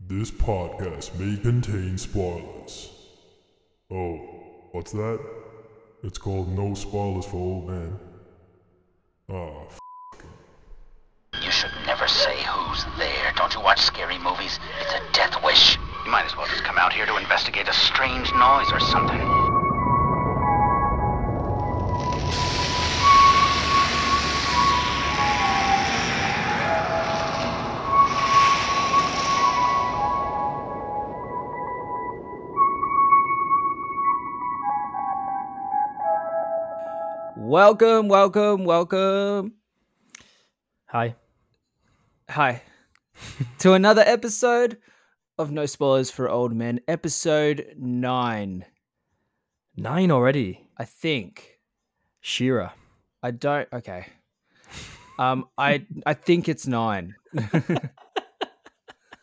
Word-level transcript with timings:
This 0.00 0.30
podcast 0.30 1.18
may 1.18 1.36
contain 1.40 1.96
spoilers. 1.98 2.90
Oh, 3.90 4.16
what's 4.72 4.92
that? 4.92 5.20
It's 6.02 6.18
called 6.18 6.48
No 6.54 6.74
Spoilers 6.74 7.24
for 7.24 7.36
Old 7.36 7.68
Men. 7.70 7.98
Ah, 9.30 9.64
f- 9.66 9.78
You 11.42 11.50
should 11.50 11.70
never 11.86 12.06
say 12.06 12.36
who's 12.42 12.84
there. 12.98 13.32
Don't 13.36 13.54
you 13.54 13.60
watch 13.60 13.80
scary 13.80 14.18
movies? 14.18 14.58
It's 14.82 14.92
a 14.94 15.12
death 15.12 15.42
wish. 15.42 15.78
You 16.04 16.10
might 16.10 16.26
as 16.26 16.36
well 16.36 16.46
just 16.46 16.64
come 16.64 16.76
out 16.76 16.92
here 16.92 17.06
to 17.06 17.16
investigate 17.16 17.68
a 17.68 17.72
strange 17.72 18.30
noise 18.34 18.70
or 18.72 18.80
something. 18.80 19.20
Welcome, 37.54 38.08
welcome, 38.08 38.64
welcome. 38.64 39.52
Hi. 40.86 41.14
Hi. 42.28 42.62
to 43.60 43.74
another 43.74 44.02
episode 44.04 44.78
of 45.38 45.52
No 45.52 45.64
Spoilers 45.64 46.10
for 46.10 46.28
Old 46.28 46.52
Men, 46.52 46.80
episode 46.88 47.76
9. 47.78 48.64
Nine 49.76 50.10
already. 50.10 50.68
I 50.76 50.84
think. 50.84 51.60
Shearer. 52.20 52.72
I 53.22 53.30
don't 53.30 53.68
okay. 53.72 54.06
Um 55.20 55.46
I 55.56 55.86
I 56.04 56.14
think 56.14 56.48
it's 56.48 56.66
9. 56.66 57.14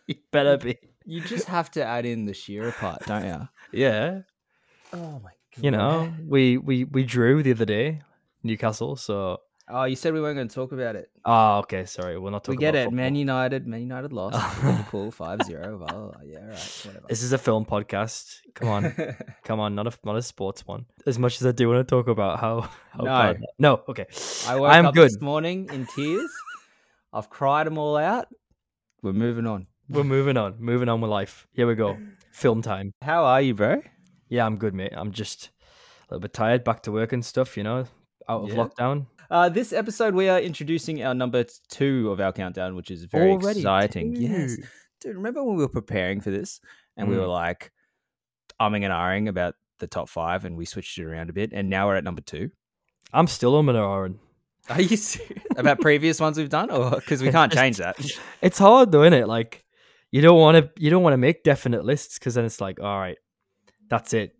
You 0.07 0.15
better 0.31 0.55
be. 0.57 0.77
You 1.05 1.19
just 1.19 1.49
have 1.49 1.69
to 1.71 1.83
add 1.83 2.05
in 2.05 2.23
the 2.23 2.33
Shearer 2.33 2.71
part, 2.71 3.05
don't 3.05 3.25
you? 3.25 3.49
Yeah. 3.77 4.21
Oh 4.93 5.19
my 5.19 5.31
god. 5.53 5.63
You 5.65 5.71
know, 5.71 6.13
we 6.25 6.57
we 6.57 6.85
we 6.85 7.03
drew 7.03 7.43
the 7.43 7.51
other 7.51 7.65
day, 7.65 8.01
Newcastle. 8.43 8.95
So. 8.95 9.39
Oh, 9.73 9.85
you 9.85 9.95
said 9.95 10.13
we 10.13 10.19
weren't 10.19 10.35
going 10.35 10.49
to 10.49 10.53
talk 10.53 10.73
about 10.73 10.97
it. 10.97 11.09
Oh, 11.23 11.59
okay. 11.59 11.85
Sorry, 11.85 12.19
we're 12.19 12.29
not 12.31 12.45
We 12.45 12.55
talking. 12.55 12.59
get 12.59 12.75
about 12.75 12.87
it. 12.87 12.93
Man. 12.93 13.15
United, 13.15 13.67
Man 13.67 13.79
United 13.81 14.11
lost. 14.11 14.35
Liverpool 14.63 15.11
5-0. 15.17 15.79
Well, 15.79 16.13
yeah, 16.25 16.39
all 16.39 16.43
right. 16.47 16.81
Whatever. 16.85 17.05
This 17.07 17.23
is 17.23 17.31
a 17.31 17.37
film 17.37 17.63
podcast. 17.65 18.39
Come 18.53 18.67
on, 18.67 18.93
come 19.45 19.59
on. 19.61 19.73
Not 19.75 19.87
a 19.87 19.93
not 20.03 20.17
a 20.17 20.21
sports 20.21 20.67
one. 20.67 20.85
As 21.05 21.17
much 21.17 21.39
as 21.39 21.47
I 21.47 21.53
do 21.53 21.69
want 21.69 21.87
to 21.87 21.89
talk 21.89 22.07
about 22.09 22.39
how. 22.41 22.61
how 22.89 23.03
No. 23.03 23.05
bad- 23.05 23.41
No. 23.59 23.81
Okay. 23.87 24.07
I 24.47 24.59
woke 24.59 24.71
I'm 24.71 24.87
up 24.87 24.93
good. 24.93 25.05
this 25.05 25.21
morning 25.21 25.69
in 25.71 25.85
tears. 25.85 26.29
I've 27.13 27.29
cried 27.29 27.65
them 27.67 27.77
all 27.77 27.95
out. 27.95 28.27
We're 29.03 29.13
moving 29.13 29.47
on. 29.47 29.67
We're 29.87 30.03
moving 30.03 30.35
on. 30.37 30.55
Moving 30.59 30.89
on 30.89 30.99
with 30.99 31.11
life. 31.11 31.47
Here 31.53 31.67
we 31.67 31.75
go. 31.75 31.97
Film 32.33 32.61
time. 32.61 32.93
How 33.01 33.23
are 33.23 33.41
you, 33.41 33.53
bro? 33.53 33.81
Yeah, 34.27 34.45
I'm 34.45 34.57
good, 34.57 34.73
mate. 34.73 34.91
I'm 34.95 35.11
just 35.11 35.49
a 36.09 36.13
little 36.15 36.21
bit 36.21 36.33
tired. 36.33 36.63
Back 36.65 36.83
to 36.83 36.91
work 36.91 37.13
and 37.13 37.23
stuff. 37.23 37.55
You 37.57 37.63
know, 37.63 37.85
out 38.29 38.43
of 38.43 38.49
Yeah. 38.49 38.55
lockdown. 38.55 39.05
Uh, 39.29 39.47
this 39.49 39.71
episode, 39.73 40.13
we 40.13 40.27
are 40.29 40.39
introducing 40.39 41.03
our 41.03 41.13
number 41.13 41.45
two 41.69 42.11
of 42.11 42.19
our 42.19 42.33
countdown, 42.33 42.75
which 42.75 42.91
is 42.91 43.05
very 43.05 43.31
Already 43.31 43.59
exciting. 43.61 44.15
Yes, 44.15 44.57
dude. 44.99 45.15
Remember 45.15 45.43
when 45.43 45.55
we 45.55 45.63
were 45.63 45.69
preparing 45.69 46.19
for 46.21 46.31
this 46.31 46.59
and 46.97 47.07
we 47.07 47.15
Mm. 47.15 47.19
were 47.21 47.27
like 47.27 47.71
umming 48.59 48.83
and 48.83 48.93
ahhing 48.93 49.29
about 49.29 49.55
the 49.79 49.87
top 49.87 50.09
five, 50.09 50.45
and 50.45 50.55
we 50.57 50.65
switched 50.65 50.97
it 50.99 51.05
around 51.05 51.29
a 51.29 51.33
bit, 51.33 51.51
and 51.53 51.69
now 51.69 51.87
we're 51.87 51.95
at 51.95 52.03
number 52.03 52.21
two. 52.21 52.51
I'm 53.13 53.25
still 53.27 53.55
on 53.55 53.67
Aaron. 53.69 54.19
Are 54.69 54.79
you 54.81 54.95
serious 54.97 55.43
about 55.55 55.79
previous 55.79 56.19
ones 56.19 56.37
we've 56.37 56.49
done, 56.49 56.69
or 56.69 56.91
because 56.91 57.21
we 57.23 57.31
can't 57.37 57.51
change 57.51 57.77
that? 57.77 57.97
It's 58.41 58.57
hard 58.59 58.91
though, 58.91 59.03
isn't 59.03 59.13
it? 59.13 59.27
Like 59.27 59.63
you 60.11 60.21
don't 60.21 60.37
want 60.39 60.57
to 60.57 60.69
you 60.81 60.89
don't 60.91 61.01
want 61.03 61.13
to 61.13 61.17
make 61.17 61.43
definite 61.43 61.83
lists 61.85 62.19
because 62.19 62.35
then 62.35 62.45
it's 62.45 62.59
like, 62.61 62.79
all 62.79 62.99
right, 62.99 63.17
that's 63.89 64.13
it. 64.13 64.35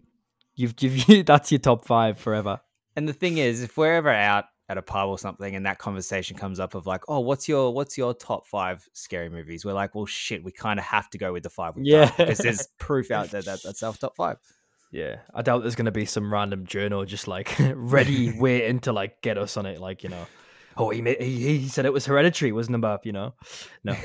You've 0.54 0.76
you've 0.80 1.26
that's 1.26 1.52
your 1.52 1.60
top 1.60 1.86
five 1.86 2.20
forever. 2.20 2.60
And 2.96 3.08
the 3.08 3.14
thing 3.14 3.38
is, 3.38 3.62
if 3.64 3.78
we're 3.78 3.94
ever 3.94 4.10
out 4.12 4.46
at 4.70 4.78
a 4.78 4.82
pub 4.82 5.10
or 5.10 5.18
something, 5.20 5.56
and 5.56 5.66
that 5.66 5.80
conversation 5.80 6.38
comes 6.38 6.60
up 6.60 6.76
of 6.76 6.86
like, 6.86 7.04
"Oh, 7.08 7.20
what's 7.20 7.48
your 7.50 7.74
what's 7.74 7.98
your 7.98 8.14
top 8.14 8.48
five 8.48 8.88
scary 8.94 9.30
movies?" 9.30 9.66
We're 9.66 9.74
like, 9.74 9.96
"Well, 9.96 10.06
shit, 10.06 10.44
we 10.44 10.52
kind 10.52 10.80
of 10.80 10.86
have 10.86 11.10
to 11.12 11.18
go 11.18 11.34
with 11.34 11.44
the 11.44 11.50
five 11.50 11.76
we've 11.76 11.86
Yeah. 11.86 12.06
done 12.06 12.14
because 12.18 12.38
there's 12.40 12.68
proof 12.80 13.12
out 13.12 13.32
there 13.32 13.42
that 13.42 13.64
that's 13.64 13.84
our 13.84 13.94
top 13.94 14.16
five. 14.16 14.38
Yeah, 14.92 15.18
I 15.34 15.42
doubt 15.42 15.62
there's 15.62 15.76
gonna 15.76 15.92
be 15.92 16.06
some 16.06 16.32
random 16.32 16.66
journal 16.66 17.06
just 17.06 17.28
like 17.28 17.56
ready 17.76 18.32
waiting 18.40 18.80
to 18.82 18.92
like 18.94 19.22
get 19.22 19.38
us 19.38 19.56
on 19.58 19.66
it. 19.66 19.80
Like 19.80 20.04
you 20.04 20.10
know, 20.10 20.26
oh 20.78 20.90
he 20.90 21.02
he, 21.20 21.60
he 21.60 21.68
said 21.68 21.86
it 21.86 21.94
was 21.94 22.06
hereditary, 22.06 22.52
was 22.52 22.70
number 22.70 22.88
up. 22.90 23.06
You 23.06 23.14
know, 23.14 23.34
no, 23.84 23.96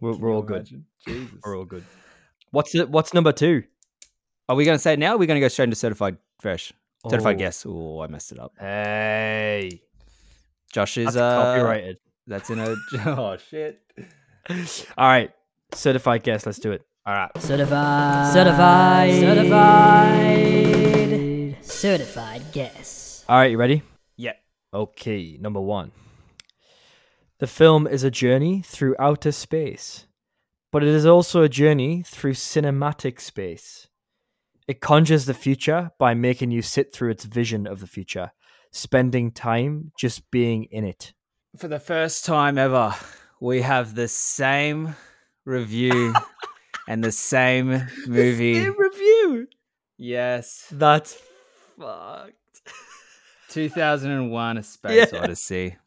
we're, 0.00 0.16
we're 0.16 0.34
all 0.34 0.42
good. 0.42 0.68
Jesus. 1.06 1.28
We're 1.44 1.56
all 1.56 1.64
good. 1.64 1.84
What's 2.50 2.74
it? 2.74 2.88
What's 2.90 3.14
number 3.14 3.32
two? 3.32 3.62
Are 4.48 4.56
we 4.56 4.64
going 4.64 4.74
to 4.76 4.82
say 4.82 4.94
it 4.94 4.98
now? 4.98 5.12
Or 5.12 5.14
are 5.14 5.18
we 5.18 5.26
going 5.28 5.36
to 5.36 5.44
go 5.44 5.46
straight 5.48 5.64
into 5.66 5.76
certified 5.76 6.16
fresh? 6.40 6.72
Certified 7.08 7.36
Oh. 7.36 7.38
guess. 7.38 7.64
Oh, 7.66 8.00
I 8.02 8.06
messed 8.08 8.32
it 8.32 8.38
up. 8.38 8.52
Hey, 8.58 9.80
Josh 10.72 10.98
is 10.98 11.06
that's 11.06 11.16
uh, 11.16 11.42
copyrighted. 11.42 11.96
That's 12.26 12.50
in 12.50 12.58
a. 12.58 12.76
Oh 13.06 13.36
shit! 13.38 13.80
All 14.98 15.06
right, 15.08 15.30
certified 15.72 16.22
guess. 16.22 16.44
Let's 16.46 16.58
do 16.58 16.72
it. 16.72 16.82
All 17.06 17.14
right. 17.14 17.30
Certified. 17.38 18.32
Certified. 18.32 19.14
Certified. 20.20 21.56
Certified 21.64 22.42
guess. 22.52 23.24
All 23.28 23.36
right, 23.38 23.50
you 23.50 23.56
ready? 23.58 23.82
Yeah. 24.16 24.34
Okay, 24.74 25.38
number 25.40 25.60
one. 25.60 25.92
The 27.38 27.46
film 27.46 27.86
is 27.86 28.04
a 28.04 28.10
journey 28.10 28.60
through 28.62 28.96
outer 28.98 29.32
space, 29.32 30.06
but 30.70 30.82
it 30.82 30.90
is 30.90 31.06
also 31.06 31.42
a 31.42 31.48
journey 31.48 32.02
through 32.02 32.34
cinematic 32.34 33.18
space. 33.20 33.88
It 34.70 34.80
conjures 34.80 35.24
the 35.24 35.34
future 35.34 35.90
by 35.98 36.14
making 36.14 36.52
you 36.52 36.62
sit 36.62 36.92
through 36.92 37.10
its 37.10 37.24
vision 37.24 37.66
of 37.66 37.80
the 37.80 37.88
future, 37.88 38.30
spending 38.70 39.32
time 39.32 39.90
just 39.98 40.30
being 40.30 40.68
in 40.70 40.84
it. 40.84 41.12
For 41.56 41.66
the 41.66 41.80
first 41.80 42.24
time 42.24 42.56
ever, 42.56 42.94
we 43.40 43.62
have 43.62 43.96
the 43.96 44.06
same 44.06 44.94
review 45.44 46.14
and 46.88 47.02
the 47.02 47.10
same 47.10 47.84
movie. 48.06 48.68
review. 48.70 49.48
Yes. 49.98 50.68
That's 50.70 51.20
fucked. 51.76 52.36
2001 53.48 54.56
A 54.56 54.62
Space 54.62 55.12
Yeah. 55.12 55.18
Odyssey. 55.18 55.78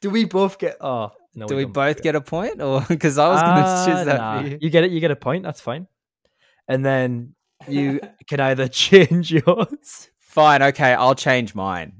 Do 0.00 0.10
we 0.10 0.24
both 0.24 0.58
get? 0.58 0.78
Oh, 0.80 1.12
no. 1.36 1.46
Do 1.46 1.54
we 1.54 1.62
don't 1.62 1.72
both 1.74 2.02
get 2.02 2.16
a 2.16 2.20
point? 2.20 2.60
Or 2.60 2.80
because 2.88 3.18
I 3.18 3.28
was 3.28 3.40
going 3.40 3.54
to 3.54 3.62
ah, 3.62 3.86
choose 3.86 4.04
that 4.04 4.16
nah. 4.16 4.40
for 4.40 4.48
you. 4.48 4.58
You 4.60 4.68
get 4.68 4.82
it. 4.82 4.90
You 4.90 4.98
get 4.98 5.12
a 5.12 5.16
point. 5.16 5.44
That's 5.44 5.60
fine. 5.60 5.86
And 6.66 6.84
then 6.84 7.36
you 7.68 8.00
can 8.26 8.40
either 8.40 8.68
change 8.84 9.32
yours. 9.32 10.10
Fine. 10.18 10.62
Okay. 10.62 10.92
I'll 10.94 11.14
change 11.14 11.54
mine. 11.54 11.92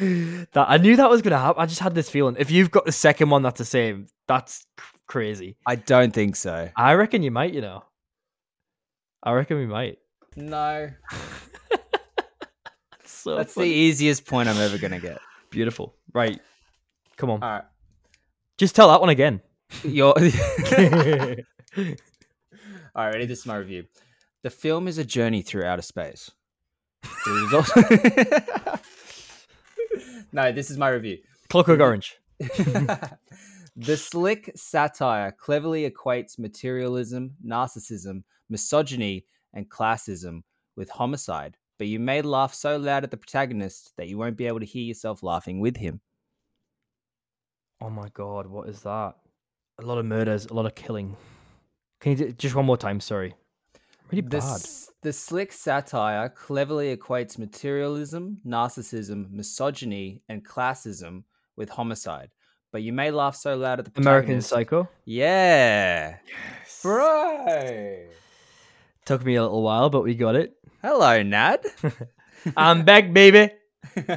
That 0.00 0.66
I 0.68 0.78
knew 0.78 0.96
that 0.96 1.10
was 1.10 1.22
gonna 1.22 1.38
happen. 1.38 1.60
I 1.62 1.66
just 1.66 1.80
had 1.80 1.94
this 1.94 2.08
feeling. 2.08 2.36
If 2.38 2.50
you've 2.50 2.70
got 2.70 2.86
the 2.86 2.92
second 2.92 3.30
one 3.30 3.42
that's 3.42 3.58
the 3.58 3.64
same, 3.64 4.06
that's 4.26 4.64
crazy. 5.06 5.56
I 5.66 5.74
don't 5.76 6.12
think 6.14 6.36
so. 6.36 6.70
I 6.76 6.94
reckon 6.94 7.22
you 7.22 7.30
might. 7.30 7.52
You 7.52 7.60
know. 7.60 7.84
I 9.22 9.32
reckon 9.32 9.58
we 9.58 9.66
might. 9.66 9.98
No. 10.36 10.90
So 13.04 13.36
That's 13.36 13.54
the 13.54 13.62
easiest 13.62 14.26
point 14.26 14.48
I'm 14.48 14.56
ever 14.56 14.78
going 14.78 14.90
to 14.90 14.98
get. 14.98 15.20
beautiful. 15.50 15.94
Right. 16.12 16.40
Come 17.16 17.30
on. 17.30 17.40
All 17.40 17.48
right. 17.50 17.62
Just 18.58 18.74
tell 18.74 18.88
that 18.88 19.00
one 19.00 19.10
again. 19.10 19.40
You're. 19.84 20.12
All 22.94 23.06
right, 23.06 23.14
ready? 23.14 23.26
This 23.26 23.40
is 23.40 23.46
my 23.46 23.56
review. 23.56 23.84
The 24.42 24.50
film 24.50 24.86
is 24.86 24.98
a 24.98 25.04
journey 25.04 25.40
through 25.40 25.64
outer 25.64 25.82
space. 25.82 26.30
Also- 27.52 27.80
no, 30.32 30.52
this 30.52 30.70
is 30.70 30.76
my 30.76 30.90
review. 30.90 31.18
Clockwork 31.48 31.80
Orange. 31.80 32.16
the 32.38 33.96
slick 33.96 34.52
satire 34.56 35.32
cleverly 35.32 35.90
equates 35.90 36.38
materialism, 36.38 37.32
narcissism, 37.46 38.24
misogyny, 38.50 39.24
and 39.54 39.70
classism 39.70 40.42
with 40.76 40.90
homicide, 40.90 41.56
but 41.78 41.86
you 41.86 41.98
may 41.98 42.20
laugh 42.20 42.52
so 42.52 42.76
loud 42.76 43.04
at 43.04 43.10
the 43.10 43.16
protagonist 43.16 43.92
that 43.96 44.08
you 44.08 44.18
won't 44.18 44.36
be 44.36 44.46
able 44.46 44.60
to 44.60 44.66
hear 44.66 44.82
yourself 44.82 45.22
laughing 45.22 45.60
with 45.60 45.76
him. 45.76 46.00
Oh 47.80 47.90
my 47.90 48.08
god, 48.10 48.46
what 48.46 48.68
is 48.68 48.82
that? 48.82 49.14
A 49.78 49.82
lot 49.82 49.98
of 49.98 50.04
murders, 50.04 50.46
a 50.46 50.54
lot 50.54 50.66
of 50.66 50.74
killing. 50.74 51.16
Can 52.02 52.12
you 52.12 52.18
do 52.18 52.32
just 52.32 52.54
one 52.54 52.66
more 52.66 52.76
time? 52.76 53.00
Sorry. 53.00 53.34
Really 54.10 54.20
The, 54.22 54.38
bad. 54.40 54.60
the 55.02 55.12
slick 55.12 55.52
satire 55.52 56.28
cleverly 56.28 56.94
equates 56.94 57.38
materialism, 57.38 58.38
narcissism, 58.46 59.30
misogyny, 59.30 60.20
and 60.28 60.44
classism 60.46 61.22
with 61.56 61.70
homicide. 61.70 62.30
But 62.72 62.82
you 62.82 62.92
may 62.92 63.10
laugh 63.10 63.36
so 63.36 63.56
loud 63.56 63.78
at 63.78 63.86
the 63.94 64.00
American 64.00 64.40
Psycho. 64.42 64.88
Yeah. 65.06 66.16
Bro. 66.82 68.06
Took 69.06 69.24
me 69.24 69.36
a 69.36 69.42
little 69.42 69.62
while, 69.62 69.88
but 69.90 70.02
we 70.02 70.14
got 70.14 70.34
it. 70.36 70.54
Hello, 70.82 71.22
Nad. 71.22 71.64
I'm 72.56 72.84
back, 72.84 73.12
baby. 73.12 73.52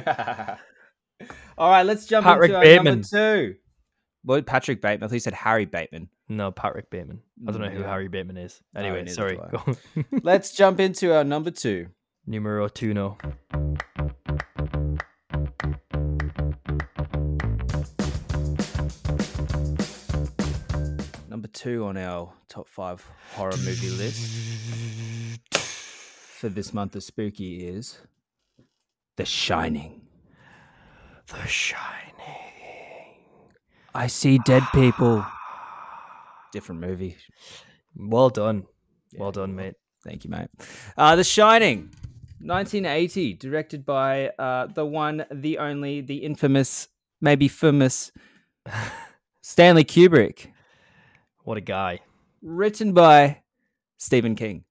All 1.58 1.70
right, 1.70 1.84
let's 1.86 2.06
jump 2.06 2.24
Patrick 2.26 2.50
into 2.50 2.60
Bateman. 2.60 2.84
number 3.02 3.06
two. 3.08 3.54
Well, 4.24 4.42
Patrick 4.42 4.82
Bateman. 4.82 5.04
I 5.04 5.08
thought 5.08 5.14
you 5.14 5.20
said 5.20 5.34
Harry 5.34 5.64
Bateman. 5.64 6.08
No, 6.28 6.50
Patrick 6.50 6.90
Bateman. 6.90 7.20
I 7.46 7.52
don't 7.52 7.60
know 7.60 7.68
who 7.68 7.80
yeah. 7.80 7.88
Harry 7.88 8.08
Bateman 8.08 8.36
is. 8.36 8.60
Anyway, 8.74 9.02
neither 9.02 9.14
sorry. 9.14 9.36
do 9.36 9.42
I. 9.42 9.50
Go 9.50 9.62
on. 9.66 9.76
Let's 10.22 10.52
jump 10.52 10.80
into 10.80 11.14
our 11.14 11.22
number 11.22 11.52
two. 11.52 11.88
Numero 12.26 12.66
tuno. 12.66 13.16
Number 21.28 21.48
two 21.52 21.84
on 21.84 21.96
our 21.96 22.32
top 22.48 22.68
five 22.68 23.08
horror 23.34 23.56
movie 23.58 23.90
list 23.90 25.38
for 25.52 26.48
this 26.48 26.74
month 26.74 26.96
of 26.96 27.04
spooky 27.04 27.68
is 27.68 27.98
The 29.16 29.24
Shining. 29.24 30.02
The 31.28 31.46
Shining. 31.46 32.02
I 33.94 34.08
see 34.08 34.38
dead 34.38 34.64
people. 34.74 35.24
Different 36.56 36.80
movie. 36.80 37.18
Well 37.94 38.30
done. 38.30 38.64
well 39.18 39.30
done, 39.30 39.54
mate. 39.54 39.74
Thank 40.02 40.24
you, 40.24 40.30
mate. 40.30 40.48
Uh, 40.96 41.14
the 41.14 41.22
Shining, 41.22 41.90
1980, 42.40 43.34
directed 43.34 43.84
by 43.84 44.28
uh, 44.38 44.68
the 44.68 44.86
one, 44.86 45.26
the 45.30 45.58
only, 45.58 46.00
the 46.00 46.16
infamous, 46.16 46.88
maybe 47.20 47.46
famous 47.46 48.10
Stanley 49.42 49.84
Kubrick. 49.84 50.46
What 51.44 51.58
a 51.58 51.60
guy. 51.60 52.00
Written 52.40 52.94
by 52.94 53.42
Stephen 53.98 54.34
King. 54.34 54.64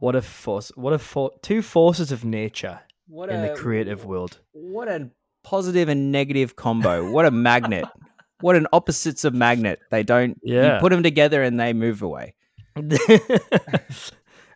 What 0.00 0.16
a 0.16 0.22
force. 0.22 0.72
What 0.74 0.92
a 0.92 0.98
for- 0.98 1.30
two 1.40 1.62
forces 1.62 2.10
of 2.10 2.24
nature 2.24 2.80
What 3.06 3.30
in 3.30 3.42
the 3.42 3.54
creative 3.54 4.04
world. 4.04 4.40
What 4.50 4.88
a 4.88 5.10
positive 5.44 5.88
and 5.88 6.10
negative 6.10 6.56
combo. 6.56 7.12
What 7.12 7.26
a 7.26 7.30
magnet. 7.30 7.84
what 8.42 8.56
an 8.56 8.66
opposites 8.72 9.24
of 9.24 9.34
magnet. 9.34 9.80
They 9.90 10.02
don't, 10.02 10.38
Yeah. 10.42 10.74
you 10.74 10.80
put 10.80 10.90
them 10.90 11.02
together 11.02 11.42
and 11.42 11.58
they 11.58 11.72
move 11.72 12.02
away. 12.02 12.34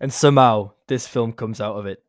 and 0.00 0.12
somehow 0.12 0.72
this 0.86 1.06
film 1.06 1.32
comes 1.32 1.60
out 1.60 1.76
of 1.76 1.86
it. 1.86 2.02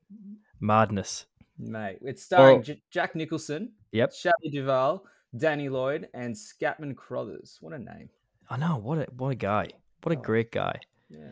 Madness. 0.60 1.26
Mate, 1.60 2.00
it's 2.02 2.24
starring 2.24 2.60
Oh. 2.60 2.64
J- 2.64 2.82
Jack 2.92 3.16
Nicholson, 3.16 3.72
Yep. 3.92 4.14
Shelley 4.14 4.50
Duvall, 4.52 5.04
Danny 5.36 5.70
Lloyd, 5.70 6.08
and 6.14 6.36
Scatman 6.36 6.96
Crothers. 6.96 7.58
What 7.62 7.74
a 7.74 7.80
name. 7.80 8.10
I 8.50 8.58
know. 8.58 8.78
What 8.78 8.98
a 9.00 9.08
what 9.18 9.30
a 9.30 9.36
guy. 9.36 9.68
What 10.04 10.16
a 10.16 10.18
Oh. 10.18 10.22
great 10.22 10.52
guy. 10.52 10.80
Yeah. 11.10 11.32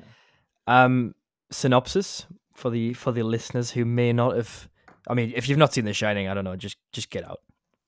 Um, 0.67 1.15
synopsis 1.51 2.25
for 2.53 2.69
the 2.69 2.93
for 2.93 3.11
the 3.11 3.23
listeners 3.23 3.71
who 3.71 3.85
may 3.85 4.11
not 4.13 4.35
have. 4.35 4.67
I 5.07 5.13
mean, 5.13 5.31
if 5.35 5.47
you've 5.47 5.57
not 5.59 5.73
seen 5.73 5.85
The 5.85 5.93
Shining, 5.93 6.27
I 6.27 6.33
don't 6.33 6.43
know. 6.43 6.55
Just 6.55 6.77
just 6.91 7.09
get 7.09 7.23
out. 7.23 7.41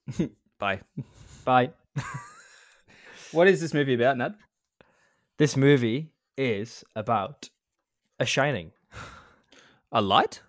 Bye. 0.60 0.82
Bye. 1.44 1.72
What 3.32 3.48
is 3.48 3.60
this 3.62 3.74
movie 3.74 3.94
about, 3.94 4.18
Nad? 4.18 4.36
This 5.38 5.56
movie 5.58 6.12
is 6.38 6.84
about 6.96 7.50
a 8.20 8.26
shining, 8.26 8.72
A 9.92 10.02
light? 10.02 10.42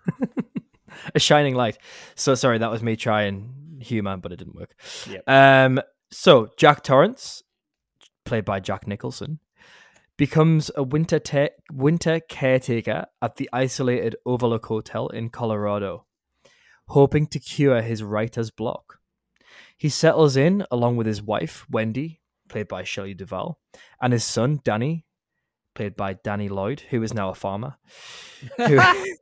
a 1.15 1.19
shining 1.19 1.55
light. 1.55 1.77
So 2.15 2.35
sorry, 2.35 2.57
that 2.57 2.71
was 2.71 2.81
me 2.81 2.95
trying 2.95 3.79
humor, 3.81 4.17
but 4.17 4.31
it 4.31 4.37
didn't 4.37 4.55
work. 4.55 4.75
Yep. 5.09 5.23
Um. 5.27 5.81
So 6.11 6.49
Jack 6.57 6.83
Torrance, 6.83 7.43
played 8.25 8.45
by 8.45 8.59
Jack 8.59 8.87
Nicholson, 8.87 9.39
becomes 10.17 10.71
a 10.75 10.81
winter 10.83 11.19
te- 11.19 11.49
winter 11.71 12.19
caretaker 12.19 13.05
at 13.21 13.35
the 13.35 13.49
isolated 13.53 14.15
Overlook 14.25 14.65
Hotel 14.65 15.07
in 15.09 15.29
Colorado, 15.29 16.05
hoping 16.87 17.27
to 17.27 17.39
cure 17.39 17.81
his 17.81 18.01
writer's 18.03 18.49
block. 18.51 18.99
He 19.77 19.89
settles 19.89 20.35
in 20.35 20.65
along 20.71 20.97
with 20.97 21.07
his 21.07 21.21
wife 21.21 21.65
Wendy, 21.69 22.18
played 22.49 22.67
by 22.67 22.83
Shelley 22.83 23.13
Duvall, 23.13 23.59
and 24.01 24.11
his 24.11 24.25
son 24.25 24.59
Danny, 24.63 25.05
played 25.75 25.95
by 25.95 26.13
Danny 26.13 26.49
Lloyd, 26.49 26.81
who 26.89 27.01
is 27.03 27.13
now 27.13 27.29
a 27.29 27.35
farmer, 27.35 27.77
who, 28.57 28.79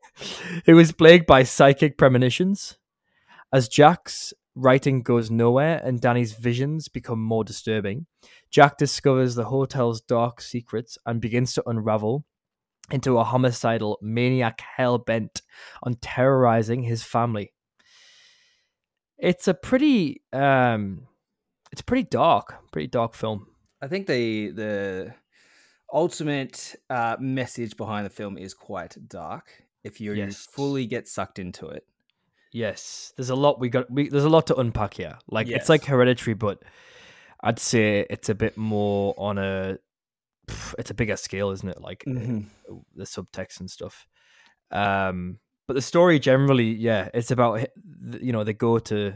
who 0.66 0.80
is 0.80 0.92
plagued 0.92 1.28
by 1.28 1.44
psychic 1.44 1.98
premonitions. 1.98 2.78
As 3.54 3.68
Jack's 3.68 4.34
writing 4.56 5.04
goes 5.04 5.30
nowhere 5.30 5.80
and 5.84 6.02
Danny's 6.02 6.34
visions 6.34 6.88
become 6.88 7.22
more 7.22 7.44
disturbing, 7.44 8.08
Jack 8.50 8.78
discovers 8.78 9.36
the 9.36 9.46
hotel's 9.46 10.02
dark 10.02 10.42
secrets 10.42 10.98
and 11.06 11.22
begins 11.22 11.54
to 11.54 11.64
unravel 11.68 12.26
into 12.90 13.18
a 13.18 13.24
homicidal 13.24 13.98
maniac 14.02 14.62
hell 14.62 14.98
bent 14.98 15.42
on 15.84 15.96
terrorizing 16.02 16.84
his 16.84 17.04
family. 17.04 17.54
It's 19.18 19.48
a 19.48 19.54
pretty 19.54 20.22
um 20.32 21.08
it's 21.78 21.84
pretty 21.84 22.08
dark, 22.10 22.56
pretty 22.72 22.88
dark 22.88 23.14
film. 23.14 23.46
I 23.84 23.88
think 23.88 24.08
the 24.08 24.50
the 24.50 25.14
ultimate 25.94 26.76
uh, 26.90 27.18
message 27.20 27.78
behind 27.78 28.06
the 28.06 28.10
film 28.10 28.36
is 28.38 28.56
quite 28.56 28.98
dark. 29.08 29.46
If 29.84 30.02
you 30.02 30.14
Yes. 30.14 30.48
fully 30.52 30.88
get 30.88 31.08
sucked 31.08 31.38
into 31.40 31.68
it, 31.68 31.84
Yes, 32.52 33.14
there's 33.16 33.30
a 33.30 33.36
lot 33.36 33.60
we 33.60 33.70
got. 33.70 33.92
We, 33.92 34.10
there's 34.10 34.24
a 34.24 34.30
lot 34.30 34.48
to 34.48 34.56
unpack 34.56 34.96
here. 34.96 35.20
Like 35.30 35.48
Yes. 35.48 35.60
it's 35.62 35.70
like 35.70 35.86
Hereditary, 35.86 36.34
but 36.34 36.64
I'd 37.44 37.60
say 37.60 38.08
it's 38.10 38.30
a 38.30 38.36
bit 38.36 38.58
more 38.58 39.14
on 39.18 39.38
a. 39.38 39.78
It's 40.80 40.90
a 40.90 40.94
bigger 40.96 41.18
scale, 41.18 41.52
isn't 41.52 41.70
it? 41.70 41.80
Like 41.82 42.04
uh, 42.08 42.12
Mhm. 42.12 42.46
the 42.96 43.04
subtext 43.04 43.60
and 43.60 43.70
stuff. 43.70 44.08
Um, 44.72 45.40
but 45.68 45.74
the 45.76 45.82
story 45.82 46.18
generally, 46.20 46.72
yeah, 46.74 47.10
it's 47.14 47.30
about 47.32 47.68
you 48.22 48.32
know 48.32 48.44
they 48.44 48.54
go 48.54 48.80
to 48.80 49.14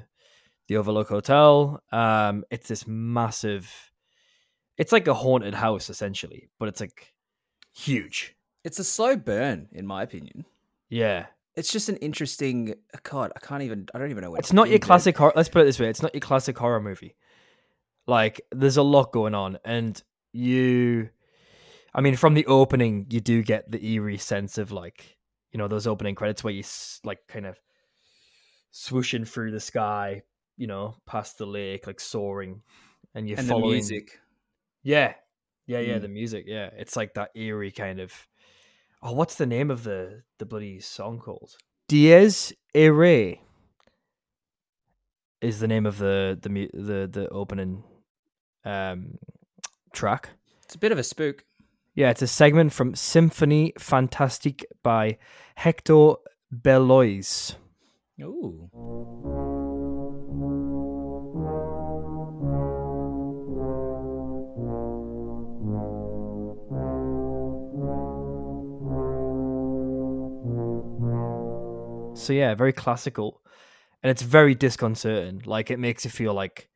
the 0.71 0.77
Overlook 0.77 1.09
Hotel. 1.09 1.83
Um, 1.91 2.45
it's 2.49 2.69
this 2.69 2.87
massive. 2.87 3.69
It's 4.77 4.93
like 4.93 5.05
a 5.05 5.13
haunted 5.13 5.53
house 5.53 5.89
essentially, 5.89 6.47
but 6.59 6.69
it's 6.69 6.79
like 6.79 7.13
huge. 7.75 8.37
it's 8.63 8.79
a 8.79 8.83
slow 8.85 9.17
burn, 9.17 9.67
in 9.73 9.85
my 9.85 10.01
opinion. 10.01 10.45
Yeah, 10.89 11.25
It's 11.55 11.73
just 11.73 11.89
an 11.89 11.97
interesting. 11.97 12.75
God, 13.03 13.33
I 13.35 13.39
can't 13.39 13.63
even. 13.63 13.87
I 13.93 13.99
don't 13.99 14.11
even 14.11 14.23
know. 14.23 14.31
Where 14.31 14.39
it's 14.39 14.53
not 14.53 14.69
your 14.69 14.79
classic 14.79 15.17
horror. 15.17 15.33
Let's 15.35 15.49
put 15.49 15.61
it 15.61 15.65
this 15.65 15.77
way: 15.77 15.89
it's 15.89 16.01
not 16.01 16.13
your 16.13 16.21
classic 16.21 16.57
horror 16.57 16.79
movie. 16.79 17.15
Like, 18.07 18.39
there's 18.53 18.77
a 18.77 18.81
lot 18.81 19.11
going 19.11 19.35
on, 19.35 19.59
and 19.65 20.01
you, 20.31 21.09
I 21.93 21.99
mean, 21.99 22.15
from 22.15 22.33
the 22.33 22.45
opening, 22.45 23.07
you 23.09 23.19
do 23.19 23.43
get 23.43 23.69
the 23.69 23.85
eerie 23.85 24.17
sense 24.17 24.57
of 24.57 24.71
like, 24.71 25.17
you 25.51 25.57
know, 25.57 25.67
those 25.67 25.85
opening 25.85 26.15
credits 26.15 26.45
where 26.45 26.53
you 26.53 26.63
like 27.03 27.19
kind 27.27 27.45
of 27.45 27.59
swooshing 28.73 29.27
through 29.27 29.51
the 29.51 29.59
sky, 29.59 30.23
you 30.61 30.67
know, 30.67 30.93
past 31.07 31.39
the 31.39 31.45
lake, 31.47 31.87
like 31.87 31.99
soaring, 31.99 32.61
and 33.15 33.27
you're 33.27 33.39
And 33.39 33.47
the 33.47 33.51
following. 33.53 33.71
music. 33.71 34.19
Yeah, 34.83 35.15
yeah, 35.65 35.79
yeah. 35.79 35.97
Mm. 35.97 36.01
The 36.03 36.07
music, 36.07 36.43
yeah, 36.45 36.69
it's 36.77 36.95
like 36.95 37.15
that 37.15 37.31
eerie 37.33 37.71
kind 37.71 37.99
of. 37.99 38.13
Oh, 39.01 39.13
what's 39.13 39.35
the 39.35 39.47
name 39.47 39.71
of 39.71 39.83
the 39.83 40.21
the 40.37 40.45
bloody 40.45 40.79
song 40.79 41.17
called? 41.17 41.55
Dies 41.89 42.53
Irae 42.75 43.41
is 45.41 45.59
the 45.59 45.67
name 45.67 45.87
of 45.87 45.97
the 45.97 46.37
the 46.39 46.69
the 46.75 47.09
the 47.11 47.27
opening 47.29 47.83
um 48.63 49.17
track. 49.93 50.29
It's 50.65 50.75
a 50.75 50.77
bit 50.77 50.91
of 50.91 50.99
a 50.99 51.03
spook. 51.03 51.43
Yeah, 51.95 52.11
it's 52.11 52.21
a 52.21 52.27
segment 52.27 52.71
from 52.71 52.93
Symphony 52.93 53.73
Fantastique 53.79 54.63
by 54.83 55.17
Hector 55.55 56.13
Berlioz. 56.51 57.55
Ooh. 58.21 59.60
So 72.21 72.33
yeah, 72.33 72.53
very 72.55 72.73
classical, 72.73 73.41
and 74.03 74.11
it's 74.11 74.21
very 74.21 74.55
disconcerting. 74.55 75.41
Like 75.45 75.71
it 75.71 75.79
makes 75.79 76.05
you 76.05 76.11
feel 76.11 76.33
like, 76.33 76.69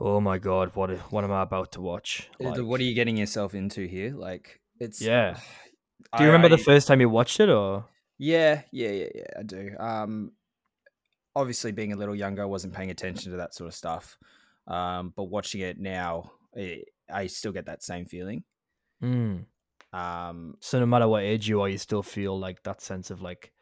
oh 0.00 0.20
my 0.20 0.38
god, 0.38 0.74
what 0.76 0.90
what 1.12 1.24
am 1.24 1.32
I 1.32 1.42
about 1.42 1.72
to 1.72 1.80
watch? 1.80 2.28
Uh, 2.40 2.50
Like, 2.50 2.60
what 2.62 2.80
are 2.80 2.84
you 2.84 2.94
getting 2.94 3.16
yourself 3.16 3.54
into 3.54 3.86
here? 3.86 4.14
Like, 4.14 4.60
it's. 4.80 5.00
Yeah. 5.00 5.38
Do 6.16 6.22
you 6.22 6.30
remember 6.30 6.46
I- 6.46 6.56
the 6.56 6.62
first 6.62 6.86
time 6.86 7.00
you 7.00 7.08
watched 7.08 7.40
it, 7.40 7.48
or 7.48 7.86
Yeah, 8.18 8.62
yeah, 8.70 8.90
yeah, 8.90 9.08
yeah. 9.14 9.30
I 9.40 9.42
do. 9.42 9.70
Um, 9.80 10.32
obviously, 11.34 11.72
being 11.72 11.92
a 11.92 11.96
little 11.96 12.14
younger, 12.14 12.42
I 12.42 12.46
wasn't 12.46 12.74
paying 12.74 12.90
attention 12.90 13.32
to 13.32 13.38
that 13.38 13.54
sort 13.54 13.68
of 13.68 13.74
stuff. 13.74 14.16
Um, 14.68 15.12
but 15.16 15.24
watching 15.24 15.60
it 15.62 15.78
now, 15.80 16.30
I 16.56 16.82
I 17.12 17.26
still 17.26 17.52
get 17.52 17.66
that 17.66 17.82
same 17.82 18.06
feeling. 18.06 18.44
Mm. 19.02 19.46
Um, 19.92 20.54
So 20.60 20.78
no 20.78 20.86
matter 20.86 21.08
what 21.08 21.22
age 21.24 21.48
you 21.48 21.60
are, 21.62 21.68
you 21.68 21.78
still 21.78 22.02
feel 22.02 22.38
like 22.38 22.62
that 22.62 22.80
sense 22.80 23.10
of 23.10 23.20
like 23.22 23.52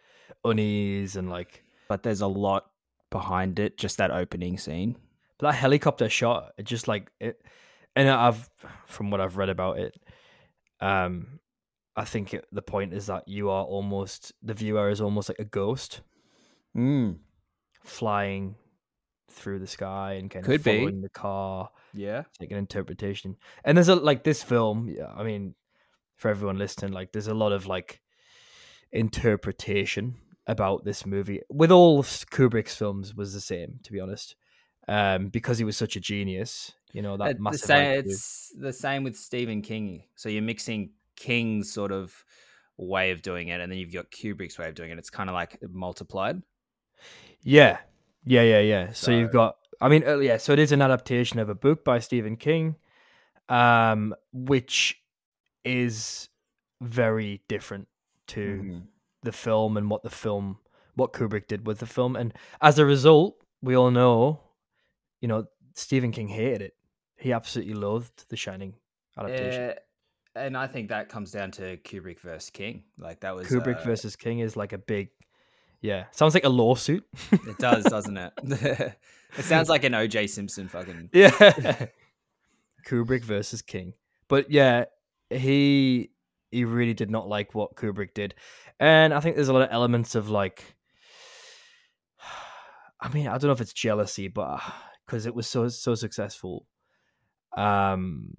unease 0.45 1.17
and 1.17 1.29
like 1.31 1.62
but 1.89 2.03
there's 2.03 2.21
a 2.23 2.27
lot 2.27 2.71
behind 3.11 3.59
it. 3.59 3.77
Just 3.79 3.99
that 3.99 4.11
opening 4.11 4.57
scene. 4.59 4.97
but 5.39 5.49
that 5.49 5.55
helicopter 5.55 6.09
shot. 6.09 6.53
It 6.59 6.65
just 6.65 6.89
like 6.89 7.11
it, 7.21 7.41
and 7.97 8.09
I've 8.09 8.49
from 8.87 9.11
what 9.11 9.21
I've 9.21 9.37
read 9.37 9.49
about 9.51 9.79
it, 9.79 9.95
um, 10.81 11.39
I 11.95 12.05
think 12.05 12.33
it, 12.35 12.47
the 12.53 12.62
point 12.62 12.95
is 12.95 13.07
that 13.07 13.29
you 13.29 13.51
are 13.51 13.65
almost 13.65 14.33
the 14.43 14.55
viewer 14.55 14.89
is 14.89 15.01
almost 15.01 15.29
like 15.29 15.39
a 15.39 15.45
ghost 15.45 16.01
Mm. 16.75 17.19
flying 17.85 18.55
through 19.31 19.59
the 19.59 19.67
sky 19.67 20.15
and 20.15 20.31
kind 20.31 20.43
Could 20.45 20.61
of 20.61 20.65
be. 20.65 20.79
following 20.79 21.03
the 21.03 21.11
car. 21.11 21.69
Yeah. 21.93 22.23
Like 22.41 22.51
an 22.51 22.57
interpretation. 22.57 23.37
And 23.65 23.77
there's 23.77 23.89
a 23.91 23.95
like 23.95 24.25
this 24.25 24.43
film. 24.43 24.89
yeah, 24.89 25.12
I 25.15 25.23
mean, 25.23 25.55
for 26.17 26.31
everyone 26.31 26.57
listening, 26.57 26.93
like 26.93 27.12
there's 27.12 27.27
a 27.29 27.35
lot 27.35 27.53
of 27.53 27.67
like 27.67 28.01
interpretation 28.91 30.15
about 30.46 30.84
this 30.84 31.06
movie. 31.06 31.40
With 31.49 31.70
all 31.70 31.99
of 31.99 32.06
Kubrick's 32.06 32.75
films, 32.76 33.14
was 33.14 33.32
the 33.32 33.40
same. 33.40 33.78
To 33.84 33.92
be 33.92 34.00
honest, 34.00 34.37
um, 34.88 35.28
because 35.28 35.58
he 35.58 35.64
was 35.64 35.76
such 35.76 35.96
a 35.96 36.00
genius. 36.00 36.72
You 36.92 37.02
know 37.02 37.16
that 37.16 37.30
It- 37.30 37.37
the 37.38 37.58
same, 37.58 38.04
it's 38.06 38.52
the 38.58 38.72
same 38.72 39.02
with 39.02 39.16
Stephen 39.16 39.62
King. 39.62 40.04
So 40.14 40.28
you're 40.28 40.42
mixing 40.42 40.90
King's 41.16 41.72
sort 41.72 41.92
of 41.92 42.25
way 42.76 43.12
of 43.12 43.22
doing 43.22 43.49
it, 43.49 43.61
and 43.61 43.70
then 43.70 43.78
you've 43.78 43.92
got 43.92 44.11
Kubrick's 44.11 44.58
way 44.58 44.68
of 44.68 44.75
doing 44.75 44.90
it. 44.90 44.99
It's 44.99 45.11
kind 45.11 45.30
of 45.30 45.34
like 45.34 45.58
multiplied. 45.70 46.42
Yeah, 47.42 47.78
yeah, 48.25 48.42
yeah, 48.42 48.61
yeah. 48.61 48.92
So, 48.92 49.11
you've 49.11 49.32
got, 49.32 49.56
I 49.80 49.88
mean, 49.88 50.06
uh, 50.06 50.18
yeah. 50.18 50.37
So 50.37 50.52
it 50.52 50.58
is 50.58 50.70
an 50.72 50.82
adaptation 50.82 51.38
of 51.38 51.49
a 51.49 51.54
book 51.54 51.84
by 51.84 51.99
Stephen 51.99 52.37
King, 52.37 52.76
um, 53.49 54.14
which 54.32 55.02
is 55.64 56.28
very 56.80 57.42
different 57.49 57.88
to 58.28 58.62
Mhm. 58.62 58.82
The 59.23 59.33
film 59.33 59.76
and 59.76 59.91
what 59.91 60.02
the 60.02 60.11
film, 60.11 60.59
what 60.95 61.12
Kubrick 61.12 61.47
did 61.47 61.67
with 61.67 61.79
the 61.79 61.87
film, 61.87 62.17
and 62.17 62.33
as 62.61 62.79
a 62.79 62.85
result, 62.85 63.37
we 63.62 63.76
all 63.76 63.91
know, 63.91 64.41
you 65.21 65.29
know, 65.29 65.47
Stephen 65.75 66.12
King 66.12 66.29
hated 66.29 66.62
it. 66.62 66.75
He 67.17 67.33
absolutely 67.33 67.75
loathed 67.75 68.29
The 68.29 68.37
Shining 68.37 68.75
adaptation. 69.17 69.71
Uh, 69.71 69.75
and 70.35 70.57
I 70.57 70.67
think 70.67 70.88
that 70.88 71.09
comes 71.09 71.31
down 71.31 71.50
to 71.52 71.76
Kubrick 71.79 72.21
versus 72.21 72.50
King. 72.50 72.85
Like 72.99 73.21
that 73.21 73.35
was 73.35 73.49
Kubrick 73.49 73.81
uh, 73.81 73.85
versus 73.85 74.17
King 74.17 74.41
is 74.41 74.57
like 74.57 74.73
a 74.73 74.79
big, 74.79 75.11
yeah, 75.81 76.05
sounds 76.12 76.35
like 76.35 76.45
a 76.45 76.49
lawsuit. 76.49 77.05
It 77.31 77.59
does, 77.59 77.85
doesn't 77.91 78.17
it? 78.17 78.33
it 78.43 79.45
sounds 79.45 79.69
like 79.69 79.85
an 79.85 79.93
OJ 79.93 80.29
Simpson 80.31 80.69
fucking. 80.69 81.11
Yeah. 81.12 81.31
Kubrick 82.87 83.25
versus 83.25 83.62
King. 83.62 83.95
But 84.29 84.50
yeah, 84.50 84.87
he 85.31 86.11
he 86.52 86.64
really 86.64 86.94
did 86.94 87.11
not 87.11 87.28
like 87.28 87.54
what 87.54 87.75
Kubrick 87.75 88.14
did. 88.14 88.35
And 88.78 89.12
I 89.12 89.21
think 89.21 89.37
there's 89.37 89.49
a 89.49 89.52
lot 89.52 89.62
of 89.62 89.68
elements 89.73 90.14
of 90.14 90.28
like 90.28 90.76
I 93.00 93.09
mean, 93.09 93.26
I 93.26 93.32
don't 93.32 93.44
know 93.44 93.52
if 93.52 93.61
it's 93.61 93.73
jealousy, 93.73 94.28
but 94.28 94.61
because 95.06 95.26
it 95.26 95.35
was 95.35 95.49
so 95.49 95.68
so 95.68 95.94
successful. 95.94 96.66
Um 97.56 98.35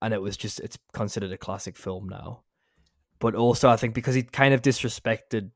and 0.00 0.14
it 0.14 0.22
was 0.22 0.36
just 0.36 0.60
it's 0.60 0.78
considered 0.94 1.32
a 1.32 1.38
classic 1.38 1.76
film 1.76 2.08
now. 2.08 2.42
But 3.18 3.34
also 3.34 3.68
I 3.68 3.76
think 3.76 3.94
because 3.94 4.14
he 4.14 4.22
kind 4.22 4.54
of 4.54 4.62
disrespected 4.62 5.50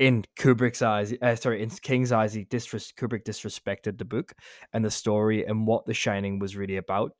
in 0.00 0.24
Kubrick's 0.38 0.80
eyes, 0.80 1.12
uh, 1.20 1.36
sorry, 1.36 1.62
in 1.62 1.68
King's 1.68 2.10
eyes, 2.10 2.32
he 2.32 2.46
disres- 2.46 2.94
Kubrick 2.94 3.22
disrespected 3.22 3.98
the 3.98 4.06
book 4.06 4.32
and 4.72 4.82
the 4.82 4.90
story 4.90 5.44
and 5.44 5.66
what 5.66 5.84
The 5.84 5.92
Shining 5.92 6.38
was 6.38 6.56
really 6.56 6.78
about, 6.78 7.12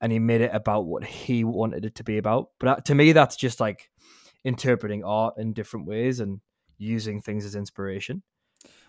and 0.00 0.12
he 0.12 0.18
made 0.18 0.40
it 0.40 0.50
about 0.54 0.86
what 0.86 1.04
he 1.04 1.44
wanted 1.44 1.84
it 1.84 1.94
to 1.96 2.04
be 2.04 2.18
about. 2.18 2.50
But 2.60 2.68
uh, 2.68 2.76
to 2.82 2.94
me, 2.94 3.12
that's 3.12 3.36
just 3.36 3.60
like 3.60 3.90
interpreting 4.44 5.04
art 5.04 5.34
in 5.38 5.52
different 5.52 5.86
ways 5.86 6.20
and 6.20 6.40
using 6.78 7.20
things 7.20 7.44
as 7.44 7.54
inspiration. 7.54 8.22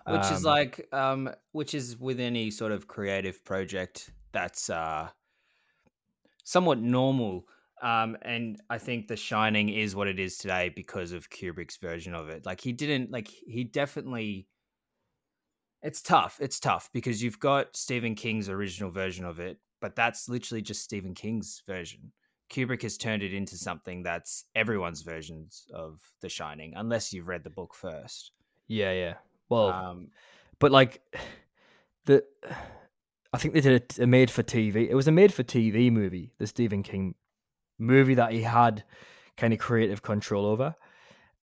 which 0.05 0.31
is 0.31 0.39
Um, 0.39 0.43
like 0.43 0.87
um 0.93 1.29
which 1.51 1.73
is 1.73 1.97
with 1.97 2.19
any 2.19 2.49
sort 2.51 2.71
of 2.71 2.87
creative 2.87 3.43
project 3.43 4.11
that's 4.31 4.69
uh 4.69 5.09
somewhat 6.43 6.79
normal 6.79 7.45
um 7.81 8.17
and 8.21 8.61
i 8.69 8.77
think 8.77 9.07
the 9.07 9.15
shining 9.17 9.69
is 9.69 9.95
what 9.95 10.07
it 10.07 10.19
is 10.19 10.37
today 10.37 10.69
because 10.69 11.11
of 11.11 11.29
kubrick's 11.29 11.77
version 11.77 12.13
of 12.13 12.29
it 12.29 12.45
like 12.45 12.61
he 12.61 12.71
didn't 12.71 13.11
like 13.11 13.27
he 13.27 13.63
definitely 13.63 14.47
it's 15.81 16.01
tough 16.01 16.37
it's 16.41 16.59
tough 16.59 16.89
because 16.93 17.21
you've 17.21 17.39
got 17.39 17.75
stephen 17.75 18.15
king's 18.15 18.49
original 18.49 18.89
version 18.91 19.25
of 19.25 19.39
it 19.39 19.59
but 19.81 19.95
that's 19.95 20.29
literally 20.29 20.61
just 20.61 20.83
stephen 20.83 21.13
king's 21.13 21.63
version 21.67 22.11
kubrick 22.49 22.81
has 22.81 22.97
turned 22.97 23.23
it 23.23 23.33
into 23.33 23.57
something 23.57 24.03
that's 24.03 24.45
everyone's 24.55 25.01
versions 25.01 25.67
of 25.73 25.99
the 26.21 26.29
shining 26.29 26.73
unless 26.77 27.11
you've 27.11 27.27
read 27.27 27.43
the 27.43 27.49
book 27.49 27.73
first 27.73 28.31
yeah, 28.67 28.91
yeah. 28.91 29.13
Well, 29.49 29.69
um 29.69 30.07
but 30.59 30.71
like 30.71 31.01
the 32.05 32.23
I 33.33 33.37
think 33.39 33.53
they 33.53 33.61
did 33.61 33.99
a, 33.99 34.03
a 34.03 34.07
made 34.07 34.31
for 34.31 34.41
TV. 34.41 34.87
It 34.89 34.95
was 34.95 35.07
a 35.07 35.11
made 35.11 35.33
for 35.33 35.43
TV 35.43 35.91
movie, 35.91 36.31
the 36.37 36.47
Stephen 36.47 36.81
King 36.81 37.13
movie 37.77 38.15
that 38.15 38.31
he 38.31 38.41
had 38.41 38.83
kind 39.35 39.53
of 39.53 39.59
creative 39.59 40.01
control 40.01 40.45
over. 40.45 40.75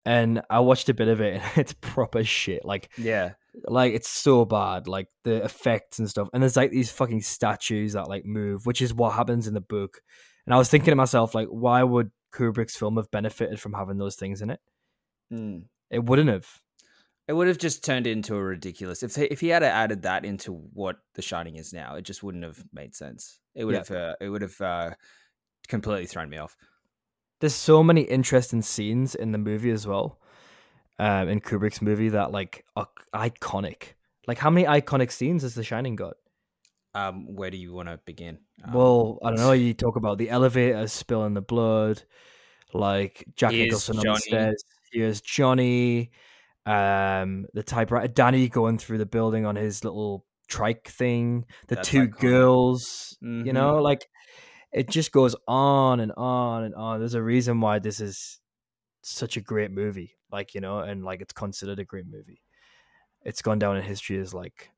And 0.06 0.42
I 0.48 0.60
watched 0.60 0.88
a 0.88 0.94
bit 0.94 1.08
of 1.08 1.20
it 1.20 1.34
and 1.42 1.52
it's 1.56 1.74
proper 1.74 2.24
shit. 2.24 2.64
Like 2.64 2.90
yeah 2.96 3.32
like 3.68 3.94
it's 3.94 4.08
so 4.08 4.44
bad, 4.44 4.86
like 4.88 5.08
the 5.24 5.44
effects 5.44 5.98
and 5.98 6.08
stuff. 6.10 6.28
And 6.32 6.42
there's 6.42 6.56
like 6.56 6.70
these 6.70 6.90
fucking 6.90 7.22
statues 7.22 7.92
that 7.92 8.08
like 8.08 8.24
move, 8.24 8.66
which 8.66 8.82
is 8.82 8.92
what 8.94 9.14
happens 9.14 9.46
in 9.46 9.54
the 9.54 9.60
book. 9.60 10.00
And 10.46 10.54
I 10.54 10.58
was 10.58 10.68
thinking 10.68 10.90
to 10.92 10.96
myself, 10.96 11.34
like, 11.34 11.48
why 11.48 11.82
would 11.82 12.10
Kubrick's 12.34 12.76
film 12.76 12.96
have 12.96 13.10
benefited 13.10 13.60
from 13.60 13.72
having 13.72 13.96
those 13.98 14.16
things 14.16 14.42
in 14.42 14.50
it? 14.50 14.60
Mm. 15.32 15.64
It 15.90 16.04
wouldn't 16.04 16.28
have. 16.28 16.46
It 17.26 17.32
would 17.32 17.48
have 17.48 17.56
just 17.56 17.82
turned 17.82 18.06
into 18.06 18.34
a 18.34 18.42
ridiculous. 18.42 19.02
If 19.02 19.14
he, 19.14 19.22
if 19.24 19.40
he 19.40 19.48
had 19.48 19.62
added 19.62 20.02
that 20.02 20.26
into 20.26 20.52
what 20.52 20.96
The 21.14 21.22
Shining 21.22 21.56
is 21.56 21.72
now, 21.72 21.94
it 21.94 22.02
just 22.02 22.22
wouldn't 22.22 22.44
have 22.44 22.62
made 22.74 22.94
sense. 22.94 23.38
It 23.54 23.64
would 23.64 23.74
Yeah. 23.74 23.78
have. 23.78 23.90
Uh, 23.90 24.14
it 24.20 24.28
would 24.28 24.42
have 24.42 24.60
uh, 24.60 24.90
completely 25.68 26.06
thrown 26.06 26.28
me 26.28 26.36
off. 26.38 26.56
there's 27.40 27.54
so 27.54 27.82
many 27.82 28.02
interesting 28.02 28.60
scenes 28.62 29.14
in 29.14 29.32
the 29.32 29.38
movie 29.38 29.70
as 29.70 29.86
well 29.86 30.18
um 30.98 31.28
in 31.28 31.40
kubrick's 31.40 31.82
movie 31.82 32.10
that 32.10 32.30
like 32.32 32.64
are 32.76 32.88
iconic. 33.14 33.94
Like 34.26 34.38
how 34.38 34.50
many 34.50 34.66
iconic 34.66 35.10
scenes 35.10 35.42
has 35.42 35.54
the 35.54 35.64
shining 35.64 35.96
got? 35.96 36.14
Um, 36.94 37.34
where 37.34 37.50
do 37.50 37.56
you 37.56 37.72
want 37.72 37.88
to 37.88 37.98
begin? 38.04 38.38
Um, 38.64 38.72
well 38.72 39.18
i 39.24 39.30
don't 39.30 39.38
know. 39.40 39.52
you 39.52 39.74
talk 39.74 39.96
about 39.96 40.16
the 40.16 40.30
elevator 40.30 40.86
spilling 40.86 41.34
the 41.34 41.42
blood 41.42 42.02
like 42.72 43.24
jack 43.36 43.52
nicholson 43.52 43.98
on 43.98 44.04
the 44.06 44.16
stairs 44.16 44.64
here's 44.92 45.20
johnny 45.20 46.10
um 46.66 47.46
the 47.52 47.62
typewriter 47.62 48.08
danny 48.08 48.48
going 48.48 48.78
through 48.78 48.98
the 48.98 49.06
building 49.06 49.44
on 49.44 49.56
his 49.56 49.84
little 49.84 50.24
trike 50.48 50.88
thing. 50.88 51.44
The 51.68 51.76
That's 51.76 51.88
two 51.88 52.08
iconic. 52.08 52.18
girls 52.20 53.18
you 53.22 53.52
Mhm. 53.52 53.54
know 53.54 53.74
like 53.82 54.08
it 54.72 54.88
just 54.88 55.12
goes 55.12 55.36
on 55.48 56.00
and 56.00 56.12
on 56.16 56.64
and 56.64 56.74
on. 56.74 57.00
There's 57.00 57.14
a 57.14 57.22
reason 57.22 57.60
why 57.60 57.78
this 57.80 58.00
is 58.00 58.40
such 59.02 59.36
a 59.36 59.40
great 59.40 59.70
movie 59.70 60.14
like 60.34 60.54
you 60.54 60.60
know 60.60 60.80
and 60.80 61.04
like 61.04 61.20
it's 61.20 61.32
considered 61.32 61.78
a 61.78 61.84
great 61.84 62.06
movie 62.06 62.42
it's 63.22 63.42
gone 63.42 63.58
down 63.58 63.76
in 63.76 63.82
history 63.82 64.18
as 64.18 64.34
like 64.34 64.70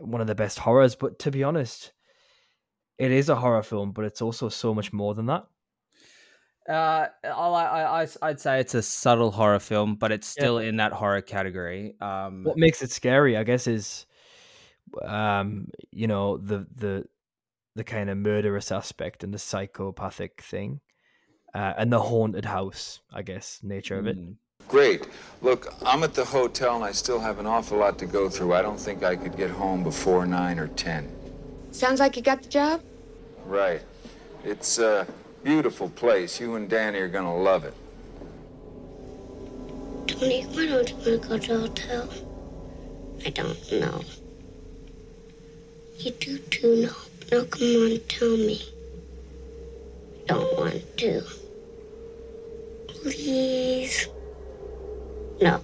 one 0.00 0.20
of 0.20 0.26
the 0.26 0.34
best 0.34 0.58
horrors 0.58 0.94
but 0.96 1.18
to 1.18 1.30
be 1.30 1.44
honest 1.44 1.92
it 2.98 3.10
is 3.10 3.28
a 3.28 3.36
horror 3.36 3.62
film 3.62 3.92
but 3.92 4.04
it's 4.04 4.22
also 4.22 4.48
so 4.48 4.74
much 4.74 4.92
more 4.92 5.14
than 5.14 5.26
that 5.26 5.46
Uh, 6.68 7.08
I, 7.22 8.02
I, 8.02 8.08
I'd 8.22 8.40
say 8.40 8.58
it's 8.60 8.74
a 8.74 8.82
subtle 8.82 9.30
horror 9.30 9.58
film, 9.58 9.96
but 9.96 10.10
it's 10.12 10.34
Yeah. 10.36 10.44
still 10.44 10.58
in 10.58 10.76
that 10.78 10.92
horror 10.92 11.20
category. 11.20 11.94
Um, 12.00 12.42
what 12.44 12.56
makes 12.56 12.80
it 12.82 12.90
scary 12.90 13.36
i 13.36 13.44
guess 13.44 13.66
is 13.66 14.06
um 15.02 15.68
you 15.90 16.06
know 16.06 16.36
the 16.38 16.66
the 16.74 17.04
the 17.74 17.84
kind 17.84 18.08
of 18.08 18.16
murderous 18.16 18.70
aspect 18.70 19.24
and 19.24 19.34
the 19.34 19.38
psychopathic 19.38 20.40
thing 20.42 20.80
uh, 21.54 21.74
and 21.76 21.92
the 21.92 22.00
haunted 22.00 22.44
house 22.44 23.00
i 23.12 23.22
guess 23.22 23.60
nature 23.62 23.98
of 23.98 24.06
it 24.06 24.18
mm. 24.18 24.36
Great. 24.74 25.06
Look, 25.40 25.72
I'm 25.86 26.02
at 26.02 26.14
the 26.14 26.24
hotel 26.24 26.74
and 26.74 26.84
I 26.84 26.90
still 26.90 27.20
have 27.20 27.38
an 27.38 27.46
awful 27.46 27.78
lot 27.78 27.96
to 27.98 28.06
go 28.06 28.28
through. 28.28 28.54
I 28.54 28.60
don't 28.60 28.76
think 28.76 29.04
I 29.04 29.14
could 29.14 29.36
get 29.36 29.48
home 29.48 29.84
before 29.84 30.26
9 30.26 30.58
or 30.58 30.66
10. 30.66 31.08
Sounds 31.70 32.00
like 32.00 32.16
you 32.16 32.22
got 32.22 32.42
the 32.42 32.48
job? 32.48 32.82
Right. 33.46 33.82
It's 34.42 34.80
a 34.80 35.06
beautiful 35.44 35.90
place. 35.90 36.40
You 36.40 36.56
and 36.56 36.68
Danny 36.68 36.98
are 36.98 37.08
gonna 37.08 37.36
love 37.36 37.62
it. 37.64 37.74
Tony, 40.08 40.42
why 40.42 40.66
don't 40.66 40.90
you 40.90 40.96
want 40.96 41.04
to 41.04 41.18
go 41.18 41.38
to 41.38 41.52
the 41.52 41.60
hotel? 41.60 42.08
I 43.24 43.30
don't 43.30 43.72
know. 43.74 44.00
You 45.98 46.10
do 46.10 46.38
too 46.38 46.82
know. 46.82 46.96
Now 47.30 47.44
come 47.44 47.62
on, 47.62 48.00
tell 48.08 48.36
me. 48.36 48.60
I 50.24 50.32
don't 50.32 50.58
want 50.58 50.98
to. 50.98 51.22
Please. 52.88 54.08
No. 55.40 55.60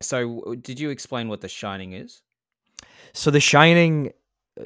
So, 0.00 0.54
did 0.60 0.78
you 0.78 0.90
explain 0.90 1.28
what 1.28 1.40
The 1.40 1.48
Shining 1.48 1.92
is? 1.92 2.22
So 3.12 3.30
The 3.30 3.40
Shining, 3.40 4.12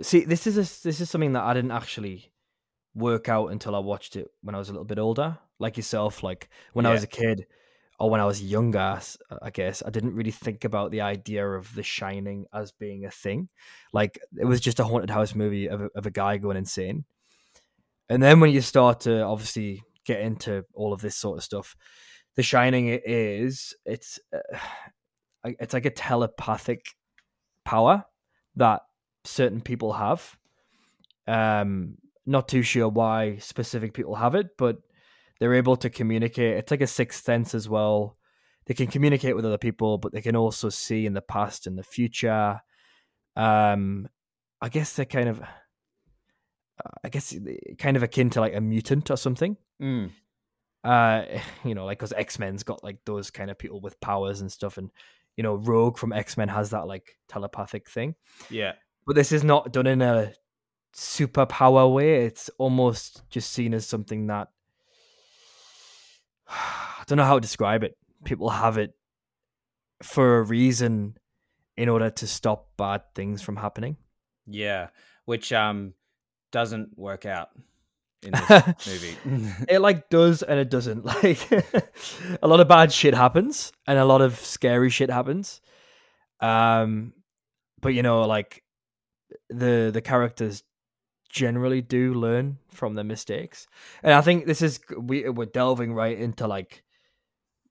see, 0.02 0.24
this 0.24 0.46
is 0.46 0.56
a, 0.56 0.82
this 0.82 1.00
is 1.00 1.08
something 1.08 1.32
that 1.34 1.44
I 1.44 1.54
didn't 1.54 1.70
actually 1.70 2.32
work 2.94 3.28
out 3.28 3.48
until 3.48 3.76
I 3.76 3.78
watched 3.78 4.16
it 4.16 4.28
when 4.42 4.54
I 4.54 4.58
was 4.58 4.68
a 4.68 4.72
little 4.72 4.84
bit 4.84 4.98
older, 4.98 5.38
like 5.58 5.76
yourself. 5.76 6.22
Like 6.22 6.48
when 6.72 6.86
I 6.86 6.92
was 6.92 7.04
a 7.04 7.08
kid, 7.08 7.46
or 8.00 8.10
when 8.10 8.20
I 8.20 8.24
was 8.24 8.42
younger, 8.42 8.98
I 9.42 9.50
guess 9.50 9.82
I 9.86 9.90
didn't 9.90 10.14
really 10.14 10.30
think 10.30 10.64
about 10.64 10.90
the 10.90 11.02
idea 11.02 11.46
of 11.46 11.74
The 11.74 11.82
Shining 11.82 12.46
as 12.52 12.72
being 12.72 13.04
a 13.04 13.10
thing. 13.10 13.48
Like 13.92 14.18
it 14.38 14.46
was 14.46 14.60
just 14.60 14.80
a 14.80 14.84
haunted 14.84 15.10
house 15.10 15.34
movie 15.34 15.68
of 15.68 15.82
a, 15.82 15.90
of 15.94 16.06
a 16.06 16.10
guy 16.10 16.38
going 16.38 16.56
insane. 16.56 17.04
And 18.08 18.22
then 18.22 18.40
when 18.40 18.50
you 18.50 18.62
start 18.62 19.00
to 19.00 19.22
obviously 19.22 19.82
get 20.04 20.20
into 20.20 20.64
all 20.74 20.92
of 20.92 21.02
this 21.02 21.14
sort 21.14 21.38
of 21.38 21.44
stuff, 21.44 21.76
The 22.36 22.42
Shining 22.42 22.86
it 22.86 23.02
is 23.06 23.74
it's 23.84 24.18
uh, 24.34 24.58
it's 25.44 25.74
like 25.74 25.86
a 25.86 25.90
telepathic 25.90 26.86
power 27.64 28.04
that 28.56 28.82
certain 29.24 29.60
people 29.60 29.92
have. 29.92 30.36
Um, 31.26 31.96
not 32.26 32.48
too 32.48 32.62
sure 32.62 32.88
why 32.88 33.36
specific 33.38 33.94
people 33.94 34.14
have 34.14 34.34
it, 34.34 34.56
but 34.56 34.76
they're 35.38 35.54
able 35.54 35.76
to 35.76 35.90
communicate. 35.90 36.56
It's 36.58 36.70
like 36.70 36.80
a 36.80 36.86
sixth 36.86 37.24
sense 37.24 37.54
as 37.54 37.68
well. 37.68 38.16
They 38.66 38.74
can 38.74 38.86
communicate 38.86 39.34
with 39.34 39.44
other 39.44 39.58
people, 39.58 39.98
but 39.98 40.12
they 40.12 40.20
can 40.20 40.36
also 40.36 40.68
see 40.68 41.06
in 41.06 41.14
the 41.14 41.22
past 41.22 41.66
and 41.66 41.78
the 41.78 41.82
future. 41.82 42.60
Um, 43.36 44.08
I 44.60 44.68
guess 44.68 44.94
they're 44.94 45.06
kind 45.06 45.28
of, 45.28 45.40
I 47.02 47.08
guess, 47.08 47.34
kind 47.78 47.96
of 47.96 48.02
akin 48.02 48.30
to 48.30 48.40
like 48.40 48.54
a 48.54 48.60
mutant 48.60 49.10
or 49.10 49.16
something. 49.16 49.56
Mm. 49.82 50.10
Uh, 50.84 51.24
you 51.64 51.74
know, 51.74 51.84
like 51.84 51.98
because 51.98 52.12
X 52.12 52.38
Men's 52.38 52.62
got 52.62 52.82
like 52.84 52.98
those 53.04 53.30
kind 53.30 53.50
of 53.50 53.58
people 53.58 53.80
with 53.80 54.00
powers 54.00 54.40
and 54.40 54.50
stuff, 54.50 54.78
and 54.78 54.90
you 55.36 55.42
know, 55.42 55.54
Rogue 55.54 55.98
from 55.98 56.12
X 56.12 56.36
Men 56.36 56.48
has 56.48 56.70
that 56.70 56.86
like 56.86 57.16
telepathic 57.28 57.88
thing. 57.88 58.14
Yeah. 58.48 58.72
But 59.06 59.16
this 59.16 59.32
is 59.32 59.42
not 59.42 59.72
done 59.72 59.86
in 59.86 60.02
a 60.02 60.32
superpower 60.94 61.92
way. 61.92 62.24
It's 62.26 62.50
almost 62.58 63.22
just 63.30 63.52
seen 63.52 63.74
as 63.74 63.86
something 63.86 64.26
that 64.26 64.48
I 66.48 67.04
don't 67.06 67.18
know 67.18 67.24
how 67.24 67.34
to 67.34 67.40
describe 67.40 67.84
it. 67.84 67.96
People 68.24 68.50
have 68.50 68.76
it 68.78 68.94
for 70.02 70.38
a 70.38 70.42
reason 70.42 71.16
in 71.76 71.88
order 71.88 72.10
to 72.10 72.26
stop 72.26 72.68
bad 72.76 73.02
things 73.14 73.40
from 73.42 73.56
happening. 73.56 73.96
Yeah. 74.46 74.88
Which 75.24 75.52
um 75.52 75.94
doesn't 76.50 76.98
work 76.98 77.26
out 77.26 77.48
in 78.22 78.32
this 78.32 78.86
movie. 78.86 79.52
it 79.68 79.80
like 79.80 80.10
does 80.10 80.42
and 80.42 80.58
it 80.58 80.70
doesn't. 80.70 81.04
Like 81.22 81.50
a 82.42 82.46
lot 82.48 82.60
of 82.60 82.68
bad 82.68 82.92
shit 82.92 83.14
happens 83.14 83.72
and 83.86 83.98
a 83.98 84.04
lot 84.04 84.20
of 84.20 84.38
scary 84.38 84.90
shit 84.90 85.10
happens. 85.10 85.60
Um 86.40 87.12
but 87.80 87.94
you 87.94 88.02
know 88.02 88.22
like 88.22 88.62
the 89.48 89.90
the 89.92 90.00
characters 90.00 90.62
generally 91.28 91.80
do 91.80 92.12
learn 92.14 92.58
from 92.68 92.94
their 92.94 93.04
mistakes. 93.04 93.66
And 94.02 94.12
I 94.12 94.20
think 94.20 94.46
this 94.46 94.62
is 94.62 94.80
we 94.98 95.28
we're 95.28 95.46
delving 95.46 95.94
right 95.94 96.18
into 96.18 96.46
like 96.46 96.82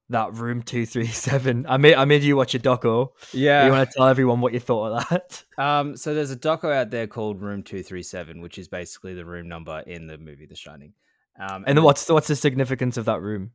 that 0.09 0.33
room 0.33 0.61
237. 0.63 1.65
I 1.69 1.77
made 1.77 1.95
I 1.95 2.05
made 2.05 2.23
you 2.23 2.35
watch 2.35 2.55
a 2.55 2.59
doco. 2.59 3.09
yeah. 3.33 3.65
You 3.65 3.71
want 3.71 3.89
to 3.89 3.95
tell 3.97 4.07
everyone 4.07 4.41
what 4.41 4.53
you 4.53 4.59
thought 4.59 4.91
of 4.93 5.09
that? 5.09 5.43
Um, 5.59 5.97
so 5.97 6.13
there's 6.13 6.31
a 6.31 6.37
doco 6.37 6.73
out 6.73 6.89
there 6.89 7.05
called 7.05 7.41
Room 7.41 7.63
Two 7.63 7.83
Three 7.83 8.01
Seven, 8.03 8.39
which 8.41 8.57
is 8.57 8.67
basically 8.69 9.13
the 9.13 9.25
room 9.25 9.49
number 9.49 9.79
in 9.81 10.07
the 10.07 10.17
movie 10.17 10.45
The 10.45 10.55
Shining. 10.55 10.93
Um, 11.37 11.65
And 11.67 11.77
then 11.77 11.83
what's 11.83 12.05
the, 12.05 12.13
what's 12.13 12.27
the 12.27 12.35
significance 12.37 12.95
of 12.97 13.05
that 13.05 13.21
room? 13.21 13.51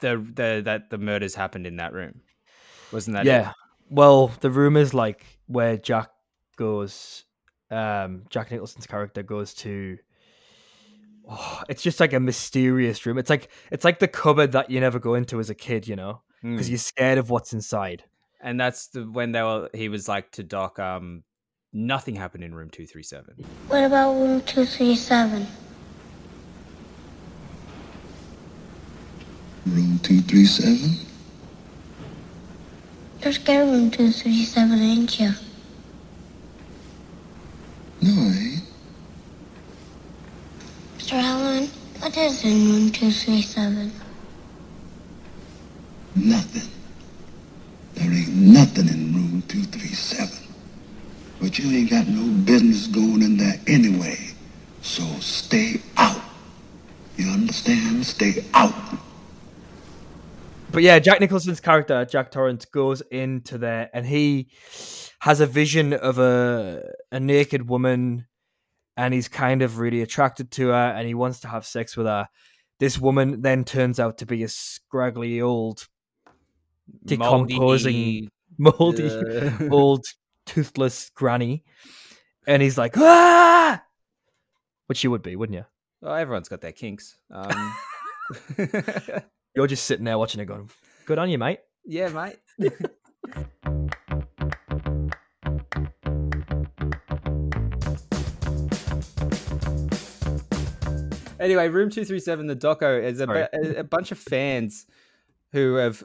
the 0.00 0.16
the 0.34 0.62
that 0.64 0.90
the 0.90 0.98
murders 0.98 1.34
happened 1.34 1.66
in 1.66 1.76
that 1.76 1.92
room? 1.92 2.20
Wasn't 2.92 3.14
that? 3.14 3.26
it? 3.26 3.30
yeah. 3.30 3.52
Well, 3.90 4.28
the 4.40 4.50
room 4.50 4.76
is 4.76 4.94
like 4.94 5.24
where 5.46 5.76
Jack 5.76 6.10
goes. 6.56 7.24
Um, 7.70 8.24
Jack 8.30 8.50
Nicholson's 8.50 8.86
character 8.86 9.22
goes 9.22 9.54
to. 9.54 9.98
Oh, 11.28 11.62
it's 11.68 11.82
just 11.82 12.00
like 12.00 12.12
a 12.12 12.20
mysterious 12.20 13.06
room. 13.06 13.18
It's 13.18 13.30
like 13.30 13.48
it's 13.70 13.84
like 13.84 13.98
the 14.00 14.08
cupboard 14.08 14.52
that 14.52 14.70
you 14.70 14.80
never 14.80 14.98
go 14.98 15.14
into 15.14 15.38
as 15.40 15.50
a 15.50 15.54
kid, 15.54 15.86
you 15.86 15.96
know, 15.96 16.22
because 16.42 16.66
Mm. 16.66 16.70
you're 16.70 16.78
scared 16.78 17.18
of 17.18 17.30
what's 17.30 17.52
inside. 17.52 18.04
And 18.40 18.58
that's 18.60 18.88
the 18.88 19.04
when 19.04 19.32
they 19.32 19.42
were. 19.42 19.68
He 19.72 19.88
was 19.88 20.08
like 20.08 20.32
to 20.32 20.42
Doc. 20.42 20.78
Um, 20.78 21.22
nothing 21.72 22.16
happened 22.16 22.42
in 22.44 22.54
Room 22.54 22.70
Two 22.70 22.86
Three 22.86 23.04
Seven. 23.04 23.34
What 23.68 23.84
about 23.84 24.14
room 24.14 24.40
237? 24.42 25.46
Room 29.66 29.98
237? 30.02 31.06
You're 33.22 33.32
scared 33.32 33.68
of 33.68 33.72
room 33.74 33.90
237, 33.92 34.78
ain't 34.80 35.20
you? 35.20 35.30
No, 38.00 38.10
I 38.10 38.36
ain't. 38.36 38.62
Mr. 41.12 41.20
Hallorann, 41.20 41.68
what 42.00 42.16
is 42.16 42.42
in 42.42 42.70
room 42.70 42.90
237? 42.90 43.92
Nothing. 46.16 46.70
There 47.94 48.10
ain't 48.10 48.34
nothing 48.34 48.88
in 48.88 49.12
room 49.12 49.42
237. 49.46 50.38
But 51.38 51.58
you 51.58 51.70
ain't 51.76 51.90
got 51.90 52.08
no 52.08 52.26
business 52.44 52.86
going 52.86 53.20
in 53.20 53.36
there 53.36 53.60
anyway. 53.66 54.16
So 54.80 55.02
stay 55.20 55.82
out. 55.98 56.22
You 57.18 57.28
understand? 57.28 58.06
Stay 58.06 58.46
out. 58.54 58.72
But 60.70 60.82
yeah, 60.82 60.98
Jack 60.98 61.20
Nicholson's 61.20 61.60
character, 61.60 62.06
Jack 62.06 62.30
Torrance, 62.30 62.64
goes 62.64 63.02
into 63.10 63.58
there 63.58 63.90
and 63.92 64.06
he 64.06 64.48
has 65.18 65.40
a 65.40 65.46
vision 65.46 65.92
of 65.92 66.18
a 66.18 66.82
a 67.12 67.20
naked 67.20 67.68
woman 67.68 68.24
and 68.96 69.14
he's 69.14 69.28
kind 69.28 69.62
of 69.62 69.78
really 69.78 70.02
attracted 70.02 70.50
to 70.52 70.68
her 70.68 70.94
and 70.96 71.06
he 71.06 71.14
wants 71.14 71.40
to 71.40 71.48
have 71.48 71.64
sex 71.64 71.96
with 71.96 72.06
her. 72.06 72.28
This 72.78 72.98
woman 72.98 73.42
then 73.42 73.64
turns 73.64 74.00
out 74.00 74.18
to 74.18 74.26
be 74.26 74.42
a 74.42 74.48
scraggly 74.48 75.40
old 75.40 75.86
decomposing 77.04 78.28
moldy 78.58 79.08
uh, 79.08 79.50
old 79.70 80.04
toothless 80.46 81.10
granny. 81.14 81.64
And 82.46 82.60
he's 82.60 82.76
like, 82.76 82.96
ah 82.96 83.82
which 84.92 85.02
you 85.02 85.10
would 85.10 85.22
be, 85.22 85.36
wouldn't 85.36 85.56
you? 85.56 85.64
Well, 86.02 86.14
everyone's 86.14 86.50
got 86.50 86.60
their 86.60 86.72
kinks. 86.72 87.16
Um, 87.30 87.74
You're 89.56 89.66
just 89.66 89.86
sitting 89.86 90.04
there 90.04 90.18
watching 90.18 90.38
it 90.42 90.44
going, 90.44 90.68
Good 91.06 91.18
on 91.18 91.30
you, 91.30 91.38
mate. 91.38 91.60
yeah, 91.86 92.08
mate. 92.08 92.36
anyway, 101.42 101.68
Room 101.68 101.90
Two 101.90 102.04
Three 102.04 102.20
Seven, 102.20 102.46
the 102.46 102.56
doco 102.56 103.02
is 103.02 103.20
a, 103.20 103.26
Sorry. 103.26 103.46
a, 103.52 103.80
a 103.80 103.84
bunch 103.84 104.12
of 104.12 104.18
fans 104.18 104.86
who 105.52 105.74
have 105.74 106.02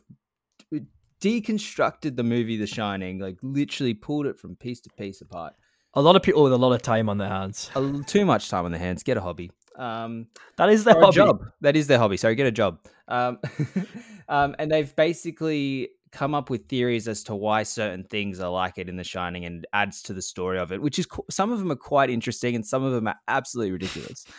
deconstructed 1.22 2.16
the 2.16 2.24
movie 2.24 2.58
The 2.58 2.68
Shining, 2.68 3.20
like 3.20 3.38
literally 3.42 3.94
pulled 3.94 4.26
it 4.28 4.40
from 4.40 4.56
piece 4.56 4.82
to 4.82 4.90
piece 4.98 5.22
apart. 5.22 5.54
A 5.94 6.02
lot 6.02 6.16
of 6.16 6.22
people 6.22 6.44
with 6.44 6.54
a 6.54 6.58
lot 6.58 6.74
of 6.74 6.82
time 6.82 7.10
on 7.10 7.18
their 7.18 7.30
hands. 7.30 7.72
A 7.76 8.02
too 8.06 8.26
much 8.26 8.50
time 8.50 8.66
on 8.66 8.72
their 8.72 8.80
hands. 8.80 9.04
Get 9.04 9.18
a 9.18 9.22
hobby. 9.22 9.52
Um, 9.76 10.28
That 10.58 10.70
is 10.70 10.84
their 10.84 11.00
hobby. 11.00 11.16
job. 11.16 11.46
That 11.62 11.76
is 11.76 11.88
their 11.88 11.98
hobby. 11.98 12.18
Sorry, 12.18 12.36
get 12.36 12.48
a 12.48 12.52
job. 12.52 12.80
Um, 13.08 13.40
um, 14.30 14.56
and 14.60 14.70
they've 14.70 14.96
basically 14.96 15.90
come 16.12 16.36
up 16.36 16.50
with 16.50 16.68
theories 16.68 17.08
as 17.08 17.24
to 17.24 17.36
why 17.36 17.64
certain 17.64 18.04
things 18.04 18.40
are 18.40 18.50
like 18.50 18.78
it 18.78 18.90
in 18.90 18.96
The 18.96 19.04
Shining 19.04 19.46
and 19.46 19.66
adds 19.74 20.02
to 20.04 20.14
the 20.14 20.22
story 20.22 20.60
of 20.60 20.72
it, 20.72 20.82
which 20.82 21.00
is 21.00 21.08
some 21.30 21.52
of 21.52 21.60
them 21.60 21.72
are 21.72 21.76
quite 21.76 22.10
interesting 22.10 22.56
and 22.56 22.66
some 22.66 22.84
of 22.84 22.94
them 22.94 23.08
are 23.08 23.18
absolutely 23.28 23.72
ridiculous. 23.72 24.26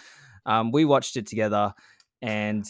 Um, 0.48 0.72
we 0.72 0.84
watched 0.84 1.16
it 1.16 1.26
together, 1.26 1.74
and 2.22 2.64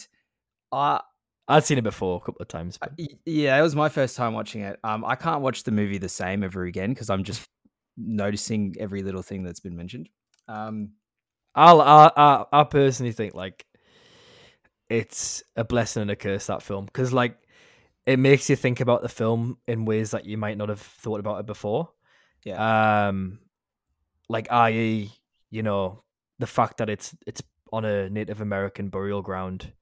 I, 0.73 1.01
I'd 1.47 1.65
seen 1.65 1.79
it 1.79 1.85
before 1.85 2.17
a 2.17 2.21
couple 2.21 2.43
of 2.43 2.49
times. 2.49 2.77
But... 2.77 2.93
yeah, 3.25 3.59
it 3.59 3.63
was 3.63 3.77
my 3.77 3.89
first 3.89 4.17
time 4.17 4.35
watching 4.35 4.63
it. 4.63 4.79
Um, 4.85 5.05
I 5.05 5.15
can't 5.15 5.41
watch 5.41 5.63
the 5.63 5.71
movie 5.71 5.99
the 5.99 6.09
same 6.09 6.43
ever 6.43 6.65
again 6.65 6.91
because 6.91 7.09
I'm 7.09 7.25
just 7.25 7.49
noticing 7.97 8.75
every 8.79 9.03
little 9.03 9.23
thing 9.23 9.45
that's 9.45 9.61
been 9.61 9.77
mentioned. 9.77 10.09
Um, 10.49 10.91
I'll, 11.55 11.81
I, 11.81 12.11
I, 12.17 12.45
I 12.53 12.65
personally 12.65 13.13
think 13.13 13.35
like 13.35 13.65
it's 14.91 15.43
a 15.57 15.65
blessing 15.65 16.03
and 16.03 16.11
a 16.11 16.17
curse 16.17 16.47
that 16.47 16.63
film 16.63 16.87
because 16.87 17.13
like 17.13 17.37
it 18.07 18.19
makes 18.19 18.49
you 18.49 18.57
think 18.57 18.81
about 18.81 19.03
the 19.03 19.09
film 19.09 19.59
in 19.67 19.85
ways 19.85 20.13
that 20.13 20.25
you 20.25 20.39
might 20.39 20.57
not 20.57 20.69
have 20.69 20.81
thought 20.81 21.21
about 21.21 21.41
it 21.41 21.47
before. 21.47 21.91
yeah, 22.45 23.09
Um, 23.09 23.41
like 24.29 24.51
i.e., 24.51 25.11
you 25.51 25.63
know, 25.63 26.03
the 26.39 26.47
fact 26.47 26.79
that 26.79 26.89
it's 26.89 27.15
it's 27.27 27.43
on 27.73 27.85
a 27.85 28.09
Native 28.11 28.41
American 28.41 28.89
burial 28.89 29.23
ground, 29.23 29.73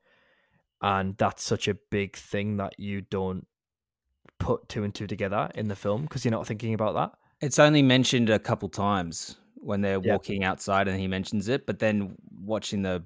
and 0.83 1.17
that's 1.17 1.43
such 1.43 1.69
a 1.69 1.75
big 1.91 2.17
thing 2.17 2.57
that 2.59 2.75
you 2.79 3.01
don't 3.01 3.47
put 4.39 4.69
two 4.69 4.85
and 4.85 4.95
two 4.95 5.07
together 5.07 5.51
in 5.55 5.69
the 5.69 5.77
film 5.77 6.03
because 6.03 6.25
you're 6.25 6.33
not 6.33 6.47
thinking 6.47 6.75
about 6.75 6.95
that. 6.95 7.13
It's 7.41 7.59
only 7.59 7.83
mentioned 7.83 8.29
a 8.31 8.39
couple 8.39 8.69
times 8.69 9.37
when 9.57 9.81
they're 9.81 10.01
Yeah. 10.03 10.13
walking 10.13 10.45
outside 10.45 10.89
and 10.89 10.99
he 11.01 11.07
mentions 11.09 11.49
it, 11.49 11.67
but 11.67 11.79
then 11.79 12.17
watching 12.41 12.83
the 12.83 13.05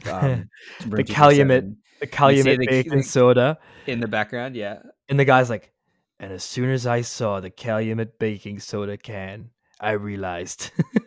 um, 0.10 0.48
the 0.86 1.04
Calumet, 1.04 1.66
the 2.00 2.06
Calumet 2.06 2.58
the- 2.58 2.66
baking 2.66 2.96
the- 2.98 3.02
soda. 3.02 3.58
in 3.86 4.00
the 4.00 4.08
background, 4.08 4.56
yeah. 4.56 4.78
And 5.10 5.20
the 5.20 5.26
guy's 5.26 5.50
like, 5.50 5.72
and 6.18 6.32
as 6.32 6.42
soon 6.42 6.70
as 6.70 6.86
I 6.86 7.02
saw 7.02 7.40
the 7.40 7.50
Calumet 7.50 8.18
baking 8.18 8.60
soda 8.60 8.96
can, 8.96 9.50
I 9.78 9.92
realized 9.92 10.70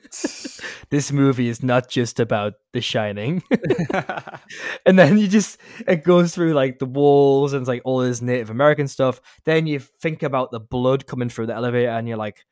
this 0.93 1.11
movie 1.11 1.47
is 1.47 1.63
not 1.63 1.89
just 1.89 2.19
about 2.19 2.53
The 2.71 2.79
Shining. 2.79 3.41
and 4.85 4.99
then 4.99 5.17
you 5.17 5.27
just, 5.27 5.57
it 5.87 6.03
goes 6.03 6.35
through 6.35 6.53
like 6.53 6.77
the 6.77 6.85
walls 6.85 7.53
and 7.53 7.63
it's 7.63 7.67
like 7.67 7.81
all 7.83 7.97
this 7.97 8.21
Native 8.21 8.51
American 8.51 8.87
stuff. 8.87 9.19
Then 9.43 9.65
you 9.65 9.79
think 9.79 10.21
about 10.21 10.51
the 10.51 10.59
blood 10.59 11.07
coming 11.07 11.29
through 11.29 11.47
the 11.47 11.55
elevator 11.55 11.89
and 11.89 12.07
you're 12.07 12.17
like, 12.17 12.45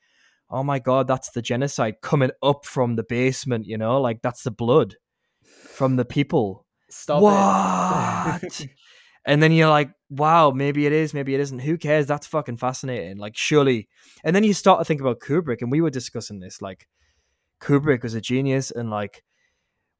oh 0.50 0.64
my 0.64 0.80
God, 0.80 1.06
that's 1.06 1.30
the 1.30 1.44
genocide 1.44 2.02
coming 2.02 2.32
up 2.42 2.66
from 2.66 2.96
the 2.96 3.04
basement, 3.04 3.68
you 3.68 3.78
know? 3.78 4.02
Like 4.02 4.24
that's 4.24 4.42
the 4.42 4.50
blood 4.50 4.96
from 5.44 5.98
the 5.98 6.06
people. 6.06 6.66
Stop 6.90 7.22
what? 7.22 8.66
and 9.26 9.44
then 9.44 9.52
you're 9.52 9.70
like, 9.70 9.92
wow, 10.10 10.50
maybe 10.50 10.88
it 10.88 10.94
is, 10.94 11.14
maybe 11.14 11.36
it 11.36 11.42
isn't. 11.42 11.60
Who 11.60 11.78
cares? 11.78 12.08
That's 12.08 12.26
fucking 12.26 12.58
fascinating. 12.58 13.18
Like, 13.18 13.38
surely. 13.38 13.88
And 14.24 14.36
then 14.36 14.44
you 14.44 14.56
start 14.56 14.80
to 14.80 14.86
think 14.86 15.00
about 15.00 15.20
Kubrick, 15.20 15.62
and 15.62 15.72
we 15.72 15.80
were 15.80 15.92
discussing 15.92 16.40
this. 16.40 16.60
Like, 16.60 16.88
Kubrick 17.62 18.04
was 18.04 18.16
a 18.16 18.22
genius, 18.22 18.72
and 18.72 18.90
like, 18.90 19.24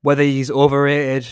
whether 0.02 0.24
he's 0.24 0.52
overrated, 0.52 1.28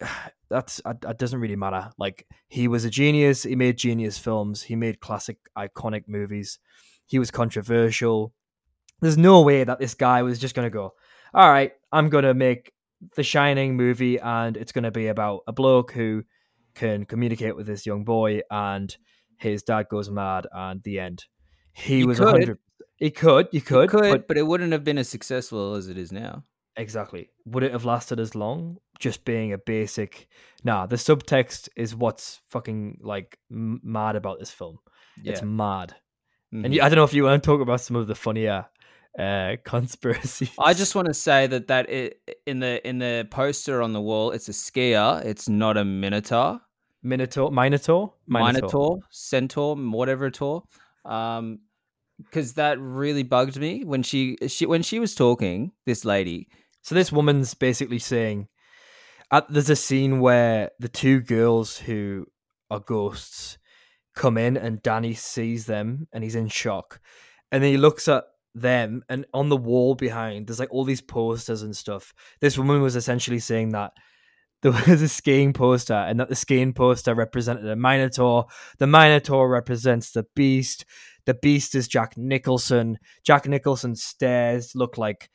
that's 0.50 0.80
that 0.84 1.18
doesn't 1.18 1.40
really 1.40 1.56
matter. 1.56 1.90
Like, 1.98 2.26
he 2.48 2.68
was 2.68 2.84
a 2.84 2.90
genius. 2.90 3.42
He 3.42 3.56
made 3.56 3.78
genius 3.78 4.18
films. 4.18 4.62
He 4.62 4.76
made 4.76 5.00
classic, 5.00 5.38
iconic 5.56 6.04
movies. 6.06 6.58
He 7.06 7.18
was 7.18 7.30
controversial. 7.30 8.32
There's 9.00 9.18
no 9.18 9.42
way 9.42 9.64
that 9.64 9.78
this 9.78 9.94
guy 9.94 10.22
was 10.22 10.38
just 10.38 10.54
gonna 10.54 10.70
go, 10.70 10.94
all 11.32 11.50
right, 11.50 11.72
I'm 11.90 12.08
gonna 12.10 12.34
make 12.34 12.72
the 13.16 13.22
Shining 13.22 13.76
movie, 13.76 14.18
and 14.20 14.56
it's 14.56 14.72
gonna 14.72 14.90
be 14.90 15.08
about 15.08 15.40
a 15.46 15.52
bloke 15.52 15.92
who 15.92 16.24
can 16.74 17.04
communicate 17.04 17.56
with 17.56 17.66
this 17.66 17.86
young 17.86 18.04
boy, 18.04 18.40
and 18.50 18.96
his 19.38 19.62
dad 19.62 19.86
goes 19.90 20.10
mad, 20.10 20.46
and 20.52 20.82
the 20.82 21.00
end. 21.00 21.24
He, 21.74 21.98
He 21.98 22.04
was 22.04 22.18
could. 22.18 22.28
hundred. 22.28 22.58
He 22.96 23.10
could, 23.10 23.48
you 23.52 23.60
could, 23.60 23.90
could, 23.90 24.00
but 24.10 24.28
but, 24.28 24.36
it 24.38 24.46
wouldn't 24.46 24.72
have 24.72 24.84
been 24.84 24.98
as 24.98 25.08
successful 25.08 25.74
as 25.74 25.88
it 25.88 25.98
is 25.98 26.12
now. 26.12 26.44
exactly. 26.76 27.28
Would 27.46 27.62
it 27.64 27.72
have 27.72 27.84
lasted 27.84 28.18
as 28.20 28.34
long? 28.34 28.78
Just 29.00 29.24
being 29.24 29.52
a 29.52 29.58
basic. 29.58 30.28
Nah, 30.62 30.86
the 30.86 30.96
subtext 30.96 31.68
is 31.76 31.94
what's 31.94 32.40
fucking 32.50 32.98
like 33.02 33.38
m- 33.50 33.80
mad 33.82 34.16
about 34.16 34.38
this 34.38 34.50
film. 34.50 34.78
It's 35.24 35.40
Yeah. 35.40 35.46
mad. 35.46 35.94
Mhm. 36.54 36.64
And 36.64 36.74
you, 36.74 36.82
I 36.82 36.88
don't 36.88 36.96
know 36.96 37.04
if 37.04 37.12
you 37.14 37.24
want 37.24 37.42
to 37.42 37.46
talk 37.46 37.60
about 37.60 37.80
some 37.80 37.96
of 37.96 38.06
the 38.06 38.14
funnier 38.14 38.66
uh 39.18 39.56
conspiracies. 39.64 40.50
I 40.58 40.72
just 40.74 40.94
want 40.94 41.08
to 41.08 41.14
say 41.14 41.46
that 41.48 41.66
that 41.68 41.90
it, 41.90 42.20
in 42.46 42.60
the 42.60 42.86
in 42.88 42.98
the 42.98 43.26
poster 43.30 43.82
on 43.82 43.92
the 43.92 44.00
wall, 44.00 44.30
it's 44.30 44.48
a 44.48 44.52
skier. 44.52 45.24
It's 45.24 45.48
not 45.48 45.76
a 45.76 45.84
minotaur, 45.84 46.60
Minotaur, 47.02 47.50
Minotaur, 47.50 48.14
minotaur, 48.28 48.98
centaur, 49.10 49.76
whatever 49.76 50.30
tour. 50.30 50.62
Um, 51.04 51.60
because 52.22 52.54
that 52.54 52.78
really 52.78 53.24
bugged 53.24 53.58
me 53.58 53.84
when 53.84 54.02
she 54.02 54.36
she 54.46 54.66
when 54.66 54.82
she 54.82 55.00
was 55.00 55.14
talking. 55.14 55.72
This 55.84 56.04
lady, 56.04 56.48
So 56.82 56.94
this 56.94 57.10
woman's 57.10 57.54
basically 57.54 57.98
saying, 57.98 58.48
at, 59.30 59.48
there's 59.48 59.70
a 59.70 59.76
scene 59.76 60.20
where 60.20 60.70
the 60.78 60.88
two 60.88 61.20
girls 61.20 61.78
who 61.78 62.26
are 62.70 62.78
ghosts 62.78 63.58
come 64.14 64.38
in, 64.38 64.56
and 64.56 64.82
Danny 64.82 65.14
sees 65.14 65.66
them, 65.66 66.06
and 66.12 66.22
he's 66.22 66.36
in 66.36 66.48
shock, 66.48 67.00
and 67.50 67.64
then 67.64 67.70
he 67.70 67.78
looks 67.78 68.06
at 68.06 68.24
them, 68.54 69.02
and 69.08 69.26
on 69.34 69.48
the 69.48 69.56
wall 69.56 69.94
behind, 69.94 70.46
there's 70.46 70.60
like 70.60 70.72
all 70.72 70.84
these 70.84 71.00
posters 71.00 71.62
and 71.62 71.76
stuff. 71.76 72.14
This 72.40 72.56
woman 72.58 72.82
was 72.82 72.96
essentially 72.96 73.40
saying 73.40 73.70
that 73.70 73.92
there 74.72 74.84
was 74.94 75.02
a 75.02 75.08
skiing 75.08 75.52
poster, 75.52 75.94
and 75.94 76.18
that 76.20 76.28
the 76.28 76.34
skiing 76.34 76.72
poster 76.72 77.14
represented 77.14 77.66
a 77.68 77.76
minotaur. 77.76 78.46
The 78.78 78.86
minotaur 78.86 79.48
represents 79.48 80.10
the 80.12 80.26
beast. 80.34 80.84
The 81.26 81.34
beast 81.34 81.74
is 81.74 81.88
Jack 81.88 82.16
Nicholson. 82.16 82.98
Jack 83.24 83.46
Nicholson's 83.46 84.02
stairs 84.02 84.72
look 84.74 84.98
like 84.98 85.30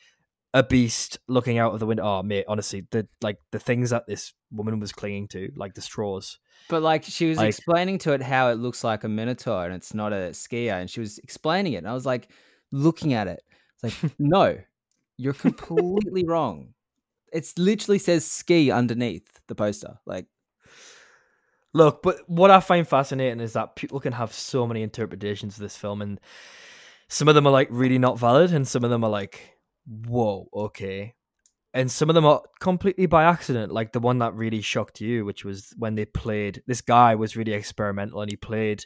a 0.54 0.64
beast 0.64 1.20
looking 1.28 1.58
out 1.60 1.74
of 1.74 1.80
the 1.80 1.86
window. 1.86 2.04
Oh, 2.04 2.24
mate, 2.24 2.46
honestly, 2.48 2.86
the 2.92 3.08
like 3.22 3.38
the 3.52 3.60
things 3.60 3.92
that 3.92 4.08
this 4.08 4.34
woman 4.52 4.80
was 4.80 4.92
clinging 4.92 5.28
to, 5.30 5.52
like 5.56 5.74
the 5.76 5.82
straws. 5.82 6.40
but 6.70 6.82
like 6.82 7.04
she 7.04 7.30
was 7.30 7.38
Like- 7.38 7.50
explaining 7.50 7.98
to 8.00 8.14
it 8.14 8.22
how 8.22 8.50
it 8.50 8.56
looks 8.56 8.84
like 8.84 9.04
a 9.04 9.08
minotaur 9.10 9.66
and 9.66 9.74
it's 9.76 9.94
not 9.94 10.12
a 10.12 10.32
skier, 10.32 10.74
and 10.74 10.90
she 10.90 11.00
was 11.00 11.20
explaining 11.20 11.74
it, 11.74 11.78
and 11.78 11.88
I 11.88 11.94
was 11.94 12.06
like 12.06 12.30
looking 12.72 13.14
at 13.14 13.28
it, 13.28 13.42
it's 13.84 14.04
like 14.04 14.14
no, 14.20 14.58
you're 15.18 15.34
completely 15.34 16.26
wrong. 16.26 16.74
It 17.34 17.52
literally 17.58 18.00
says 18.00 18.26
ski 18.26 18.72
underneath 18.72 19.40
the 19.48 19.56
poster. 19.56 20.00
Like 20.06 20.28
Look, 21.74 22.02
but 22.02 22.18
what 22.28 22.50
I 22.50 22.60
find 22.62 22.88
fascinating 22.88 23.40
is 23.40 23.54
that 23.54 23.76
people 23.76 24.00
can 24.00 24.14
have 24.14 24.34
so 24.34 24.66
many 24.66 24.82
interpretations 24.82 25.56
of 25.56 25.62
this 25.62 25.78
film, 25.78 26.02
and 26.02 26.20
some 27.10 27.28
of 27.28 27.36
them 27.36 27.46
are 27.46 27.52
like 27.52 27.68
really 27.70 28.00
not 28.00 28.18
valid, 28.18 28.52
and 28.52 28.68
some 28.68 28.84
of 28.84 28.90
them 28.90 29.04
are 29.04 29.10
like, 29.10 29.58
whoa, 29.86 30.50
okay. 30.54 31.14
And 31.72 31.92
some 31.92 32.10
of 32.10 32.16
them 32.16 32.26
are 32.26 32.42
completely 32.60 33.06
by 33.06 33.26
accident, 33.26 33.72
like 33.72 33.92
the 33.92 34.00
one 34.00 34.18
that 34.20 34.34
really 34.34 34.62
shocked 34.62 35.00
you, 35.00 35.24
which 35.26 35.46
was 35.46 35.72
when 35.78 35.94
they 35.94 36.06
played. 36.06 36.64
This 36.66 36.82
guy 36.82 37.14
was 37.14 37.36
really 37.36 37.54
experimental, 37.54 38.22
and 38.22 38.32
he 38.32 38.36
played 38.36 38.86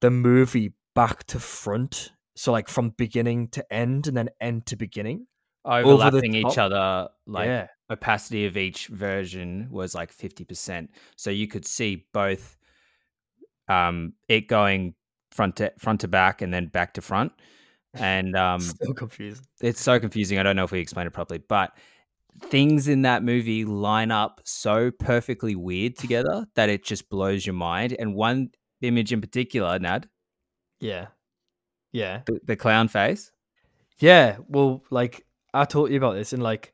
the 0.00 0.10
movie 0.10 0.74
back 0.94 1.24
to 1.24 1.40
front, 1.40 2.12
so 2.36 2.52
like 2.52 2.68
from 2.68 2.90
beginning 2.90 3.48
to 3.48 3.72
end, 3.72 4.06
and 4.06 4.16
then 4.16 4.30
end 4.40 4.66
to 4.66 4.76
beginning. 4.76 5.26
Overlapping 5.64 6.34
each 6.34 6.58
other 6.58 7.08
like 7.26 7.46
Yeah. 7.46 7.66
opacity 7.90 8.46
of 8.46 8.56
each 8.56 8.88
version 8.88 9.68
was 9.70 9.94
like 9.94 10.12
50% 10.12 10.88
so 11.16 11.30
you 11.30 11.46
could 11.46 11.66
see 11.66 12.06
both 12.12 12.56
um 13.68 14.14
it 14.28 14.48
going 14.48 14.94
front 15.30 15.56
to 15.56 15.72
front 15.78 16.00
to 16.00 16.08
back 16.08 16.42
and 16.42 16.52
then 16.52 16.66
back 16.66 16.94
to 16.94 17.02
front. 17.02 17.32
And 17.94 18.34
um 18.36 18.60
so 18.60 18.94
confusing. 18.94 19.44
it's 19.60 19.80
so 19.82 20.00
confusing. 20.00 20.38
I 20.38 20.42
don't 20.42 20.56
know 20.56 20.64
if 20.64 20.70
we 20.72 20.78
explained 20.80 21.08
it 21.08 21.12
properly 21.12 21.42
but 21.46 21.76
things 22.44 22.88
in 22.88 23.02
that 23.02 23.22
movie 23.22 23.66
line 23.66 24.10
up 24.10 24.40
so 24.44 24.90
perfectly 24.90 25.54
weird 25.54 25.98
together 25.98 26.46
that 26.54 26.70
it 26.70 26.82
just 26.82 27.10
blows 27.10 27.44
your 27.44 27.52
mind. 27.54 27.94
And 27.98 28.14
one 28.14 28.50
image 28.80 29.12
in 29.12 29.20
particular 29.20 29.78
nad 29.78 30.08
Yeah, 30.80 31.08
yeah. 31.92 32.22
the, 32.24 32.40
the 32.46 32.56
clown 32.56 32.88
face? 32.88 33.30
Yeah, 33.98 34.38
well, 34.48 34.82
like 34.90 35.26
I 35.54 35.64
told 35.64 35.90
you 35.90 35.96
about 35.96 36.14
this, 36.14 36.32
and 36.32 36.42
like 36.42 36.72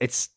it's 0.00 0.30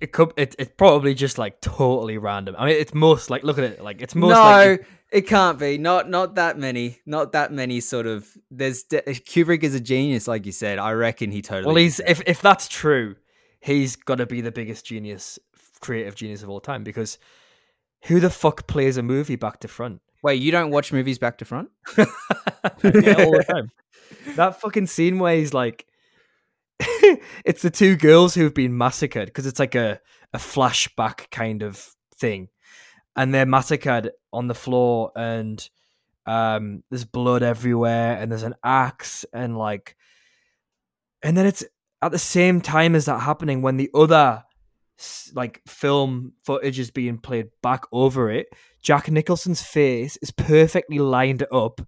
it 0.00 0.12
could 0.12 0.32
it, 0.36 0.54
it's 0.58 0.72
probably 0.76 1.14
just 1.14 1.38
like 1.38 1.60
totally 1.60 2.18
random. 2.18 2.54
I 2.58 2.66
mean, 2.66 2.76
it's 2.76 2.94
most 2.94 3.30
like 3.30 3.42
look 3.42 3.58
at 3.58 3.64
it, 3.64 3.82
like 3.82 4.00
it's 4.00 4.14
most 4.14 4.34
no, 4.34 4.40
like 4.40 4.86
it 5.10 5.26
can't 5.26 5.58
be. 5.58 5.78
Not 5.78 6.08
not 6.08 6.36
that 6.36 6.58
many. 6.58 6.98
Not 7.06 7.32
that 7.32 7.52
many. 7.52 7.80
Sort 7.80 8.06
of. 8.06 8.26
There's 8.50 8.84
Kubrick 8.84 9.62
is 9.62 9.74
a 9.74 9.80
genius, 9.80 10.26
like 10.26 10.46
you 10.46 10.52
said. 10.52 10.78
I 10.78 10.92
reckon 10.92 11.30
he 11.30 11.42
totally. 11.42 11.66
well, 11.66 11.76
he's 11.76 12.00
if 12.00 12.22
if 12.26 12.40
that's 12.40 12.68
true, 12.68 13.16
he's 13.60 13.96
got 13.96 14.16
to 14.16 14.26
be 14.26 14.40
the 14.40 14.52
biggest 14.52 14.86
genius, 14.86 15.38
creative 15.80 16.14
genius 16.14 16.42
of 16.42 16.48
all 16.48 16.60
time. 16.60 16.82
Because 16.82 17.18
who 18.04 18.20
the 18.20 18.30
fuck 18.30 18.66
plays 18.66 18.96
a 18.96 19.02
movie 19.02 19.36
back 19.36 19.60
to 19.60 19.68
front? 19.68 20.00
Wait, 20.22 20.40
you 20.40 20.52
don't 20.52 20.70
watch 20.70 20.92
movies 20.92 21.18
back 21.18 21.38
to 21.38 21.44
front? 21.44 21.70
yeah, 21.98 22.04
all 22.84 23.32
the 23.32 23.44
time. 23.48 23.70
That 24.36 24.60
fucking 24.60 24.86
scene 24.86 25.18
where 25.18 25.34
he's 25.36 25.52
like, 25.52 25.86
it's 27.44 27.62
the 27.62 27.70
two 27.70 27.96
girls 27.96 28.34
who've 28.34 28.54
been 28.54 28.76
massacred 28.76 29.26
because 29.26 29.46
it's 29.46 29.58
like 29.58 29.74
a, 29.74 30.00
a 30.32 30.38
flashback 30.38 31.30
kind 31.30 31.62
of 31.62 31.94
thing. 32.16 32.48
And 33.14 33.34
they're 33.34 33.46
massacred 33.46 34.10
on 34.32 34.48
the 34.48 34.54
floor, 34.54 35.12
and 35.14 35.68
um, 36.24 36.82
there's 36.88 37.04
blood 37.04 37.42
everywhere, 37.42 38.16
and 38.16 38.32
there's 38.32 38.42
an 38.42 38.54
axe, 38.64 39.26
and 39.34 39.58
like, 39.58 39.96
and 41.22 41.36
then 41.36 41.44
it's 41.44 41.62
at 42.00 42.10
the 42.10 42.18
same 42.18 42.62
time 42.62 42.94
as 42.94 43.04
that 43.04 43.20
happening 43.20 43.60
when 43.60 43.76
the 43.76 43.90
other 43.94 44.42
like 45.34 45.60
film 45.66 46.32
footage 46.42 46.78
is 46.78 46.90
being 46.90 47.18
played 47.18 47.48
back 47.62 47.84
over 47.92 48.30
it. 48.30 48.46
Jack 48.82 49.10
Nicholson's 49.10 49.62
face 49.62 50.16
is 50.22 50.30
perfectly 50.30 50.98
lined 50.98 51.44
up 51.52 51.80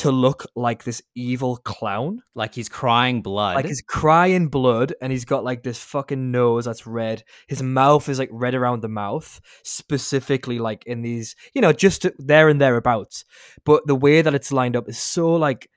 to 0.00 0.10
look 0.10 0.44
like 0.54 0.84
this 0.84 1.00
evil 1.14 1.56
clown. 1.56 2.20
Like 2.34 2.54
he's 2.54 2.68
crying 2.68 3.22
blood. 3.22 3.56
Like 3.56 3.66
he's 3.66 3.82
crying 3.82 4.48
blood 4.48 4.92
and 5.00 5.10
he's 5.12 5.24
got 5.24 5.44
like 5.44 5.62
this 5.62 5.78
fucking 5.82 6.30
nose 6.30 6.64
that's 6.66 6.86
red. 6.86 7.22
His 7.48 7.62
mouth 7.62 8.08
is 8.08 8.18
like 8.18 8.28
red 8.32 8.54
around 8.54 8.82
the 8.82 8.88
mouth, 8.88 9.40
specifically 9.64 10.58
like 10.58 10.84
in 10.86 11.02
these, 11.02 11.34
you 11.54 11.60
know, 11.62 11.72
just 11.72 12.06
there 12.18 12.48
and 12.48 12.60
thereabouts. 12.60 13.24
But 13.64 13.86
the 13.86 13.94
way 13.94 14.22
that 14.22 14.34
it's 14.34 14.52
lined 14.52 14.76
up 14.76 14.88
is 14.88 14.98
so 14.98 15.34
like 15.34 15.68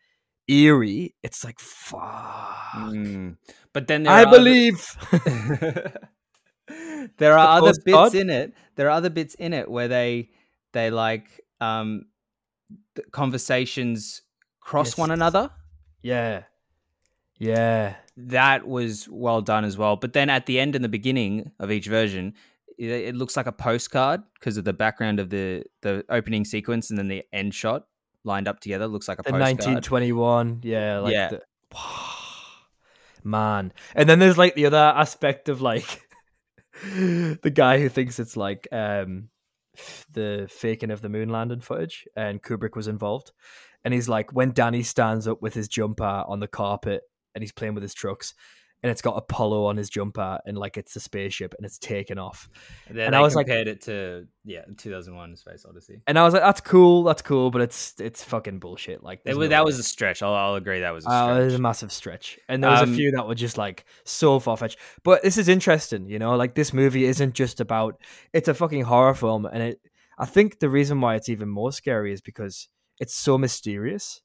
eerie. 0.47 1.15
It's 1.23 1.43
like, 1.43 1.59
fuck. 1.59 2.01
Mm. 2.75 3.38
But 3.73 3.88
then 3.88 4.03
there 4.03 4.13
I 4.13 4.23
are 4.23 4.27
other- 4.27 4.38
believe. 4.38 4.97
there 7.17 7.38
are 7.38 7.62
The 7.62 7.67
other 7.67 7.73
bits 7.86 7.91
postcard? 7.91 8.15
in 8.21 8.29
it. 8.29 8.53
There 8.75 8.88
are 8.88 8.91
other 8.91 9.09
bits 9.09 9.36
in 9.36 9.53
it 9.53 9.69
where 9.69 9.88
they 9.88 10.29
they 10.73 10.89
like 10.91 11.25
um 11.62 12.05
conversations 13.12 14.21
cross 14.60 14.89
Yes. 14.91 14.97
one 14.97 15.12
another. 15.12 15.49
yeah. 16.02 16.43
Yeah. 17.39 17.95
That 18.15 18.67
was 18.67 19.10
well 19.10 19.41
done 19.41 19.65
as 19.65 19.76
well. 19.78 19.95
But 19.97 20.13
then 20.13 20.30
at 20.30 20.45
the 20.45 20.60
end 20.60 20.76
and 20.76 20.84
the 20.86 20.89
beginning 20.89 21.52
of 21.60 21.71
each 21.71 21.88
version, 21.88 22.36
it, 22.78 22.89
it 22.89 23.15
looks 23.15 23.36
like 23.36 23.47
a 23.47 23.52
postcard 23.52 24.21
because 24.36 24.56
of 24.56 24.63
the 24.65 24.71
background 24.71 25.19
of 25.19 25.30
the 25.30 25.63
the 25.82 26.06
opening 26.10 26.45
sequence 26.45 26.89
and 26.89 26.97
then 26.97 27.08
the 27.08 27.23
end 27.34 27.54
shot 27.54 27.86
lined 28.23 28.47
up 28.47 28.60
together 28.60 28.88
looks 28.88 29.08
like 29.08 29.19
a 29.19 29.23
The 29.23 29.32
postcard. 29.32 29.58
1921. 29.58 30.60
Yeah. 30.63 30.99
Like 30.99 31.12
Yeah. 31.13 31.30
The, 31.30 31.41
man. 33.23 33.73
And 33.95 34.08
then 34.08 34.19
there's 34.19 34.38
like 34.38 34.56
the 34.56 34.67
other 34.67 34.78
aspect 34.78 35.49
of 35.49 35.62
like 35.62 36.08
the 36.84 37.52
guy 37.54 37.80
who 37.80 37.89
thinks 37.89 38.19
it's 38.19 38.38
like 38.38 38.67
um 38.71 39.30
the 40.12 40.47
faking 40.49 40.91
of 40.91 41.01
the 41.01 41.09
moon 41.09 41.29
landing 41.29 41.62
footage 41.62 42.07
and 42.15 42.41
Kubrick 42.41 42.75
was 42.75 42.88
involved. 42.88 43.31
And 43.83 43.93
he's 43.93 44.09
like, 44.09 44.31
when 44.31 44.51
Danny 44.51 44.83
stands 44.83 45.27
up 45.27 45.41
with 45.41 45.53
his 45.53 45.67
jumper 45.67 46.23
on 46.27 46.39
the 46.39 46.47
carpet 46.47 47.03
and 47.36 47.41
he's 47.43 47.51
playing 47.51 47.73
with 47.73 47.83
his 47.83 47.93
trucks, 47.93 48.33
and 48.83 48.91
it's 48.91 49.01
got 49.01 49.17
Apollo 49.17 49.65
on 49.65 49.77
his 49.77 49.89
jumper, 49.89 50.39
and 50.45 50.57
like 50.57 50.77
it's 50.77 50.95
a 50.95 50.99
spaceship, 50.99 51.55
and 51.57 51.65
it's 51.65 51.79
taken 51.79 52.19
off. 52.19 52.49
And, 52.87 52.99
And 52.99 53.15
I 53.15 53.21
was 53.21 53.33
like- 53.35 53.47
compared 53.47 53.67
it 53.69 53.81
to 53.83 54.27
yeah, 54.45 54.63
2001: 54.77 55.37
Space 55.37 55.65
Odyssey. 55.67 56.01
And 56.05 56.19
I 56.19 56.23
was 56.25 56.33
like, 56.33 56.43
"That's 56.43 56.59
cool, 56.61 57.03
that's 57.03 57.21
cool," 57.21 57.49
but 57.49 57.61
it's 57.61 57.93
it's 57.99 58.23
fucking 58.23 58.59
bullshit. 58.59 59.01
Like 59.01 59.23
That 59.23 59.37
was, 59.37 59.45
no 59.45 59.49
that 59.49 59.61
way. 59.61 59.65
was 59.65 59.79
a 59.79 59.83
stretch. 59.83 60.21
I'll, 60.21 60.33
I'll 60.33 60.55
agree. 60.55 60.81
That 60.81 60.91
was 60.91 61.05
a 61.05 61.09
Uh, 61.09 61.39
it 61.39 61.45
was 61.45 61.53
a 61.55 61.59
massive 61.59 61.91
stretch, 61.91 62.37
and 62.49 62.61
there 62.63 62.69
was 62.71 62.81
Um, 62.81 62.91
a 62.91 62.95
few 62.95 63.11
that 63.11 63.25
were 63.27 63.35
just 63.35 63.57
like 63.57 63.85
so 64.03 64.39
far 64.39 64.57
fetched. 64.57 64.77
But 65.03 65.23
this 65.23 65.37
is 65.37 65.47
interesting, 65.47 66.07
you 66.07 66.19
know. 66.19 66.35
Like 66.35 66.53
this 66.55 66.73
movie 66.73 67.05
isn't 67.05 67.33
just 67.33 67.61
about; 67.61 68.01
it's 68.33 68.47
a 68.49 68.53
fucking 68.53 68.83
horror 68.83 69.13
film, 69.15 69.45
and 69.45 69.63
it. 69.63 69.79
I 70.19 70.25
think 70.25 70.59
the 70.59 70.69
reason 70.69 71.01
why 71.01 71.15
it's 71.15 71.29
even 71.29 71.49
more 71.49 71.71
scary 71.71 72.13
is 72.13 72.21
because 72.21 72.67
it's 72.99 73.15
so 73.15 73.37
mysterious. 73.37 74.21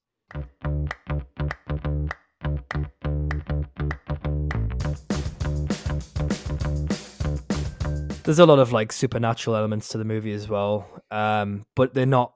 There's 8.28 8.38
a 8.38 8.46
lot 8.46 8.58
of 8.58 8.72
like 8.72 8.92
supernatural 8.92 9.56
elements 9.56 9.88
to 9.88 9.98
the 9.98 10.04
movie 10.04 10.34
as 10.34 10.48
well, 10.48 10.86
um, 11.10 11.64
but 11.74 11.94
they're 11.94 12.06
not. 12.06 12.34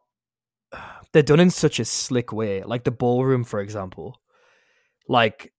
They're 1.12 1.22
done 1.22 1.40
in 1.40 1.50
such 1.50 1.78
a 1.78 1.85
slick 1.85 2.33
way, 2.33 2.62
like 2.62 2.85
the 2.85 2.90
ballroom, 2.90 3.44
for 3.44 3.61
example 3.61 4.22
like 5.09 5.52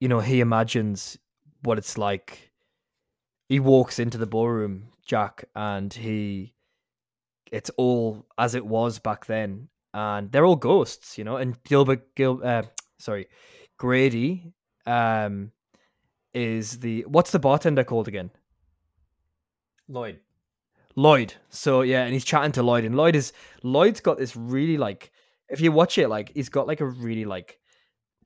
you 0.00 0.08
know 0.08 0.20
he 0.20 0.40
imagines 0.40 1.18
what 1.62 1.78
it's 1.78 1.96
like 1.96 2.50
he 3.48 3.60
walks 3.60 3.98
into 3.98 4.18
the 4.18 4.26
ballroom 4.26 4.88
jack 5.04 5.44
and 5.54 5.92
he 5.92 6.54
it's 7.50 7.70
all 7.76 8.24
as 8.38 8.54
it 8.54 8.64
was 8.64 8.98
back 8.98 9.26
then 9.26 9.68
and 9.94 10.32
they're 10.32 10.46
all 10.46 10.56
ghosts 10.56 11.18
you 11.18 11.24
know 11.24 11.36
and 11.36 11.62
gilbert 11.64 12.14
gil 12.14 12.40
uh, 12.42 12.62
sorry 12.98 13.26
grady 13.78 14.52
um 14.86 15.50
is 16.34 16.78
the 16.78 17.02
what's 17.08 17.30
the 17.30 17.38
bartender 17.38 17.84
called 17.84 18.08
again 18.08 18.30
Lloyd. 19.92 20.20
Lloyd. 20.96 21.34
So 21.50 21.82
yeah, 21.82 22.04
and 22.04 22.12
he's 22.12 22.24
chatting 22.24 22.52
to 22.52 22.62
Lloyd, 22.62 22.84
and 22.84 22.96
Lloyd 22.96 23.14
is 23.16 23.32
Lloyd's 23.62 24.00
got 24.00 24.18
this 24.18 24.34
really 24.36 24.76
like 24.78 25.10
if 25.48 25.60
you 25.60 25.70
watch 25.72 25.98
it, 25.98 26.08
like 26.08 26.32
he's 26.34 26.48
got 26.48 26.66
like 26.66 26.80
a 26.80 26.86
really 26.86 27.24
like 27.24 27.58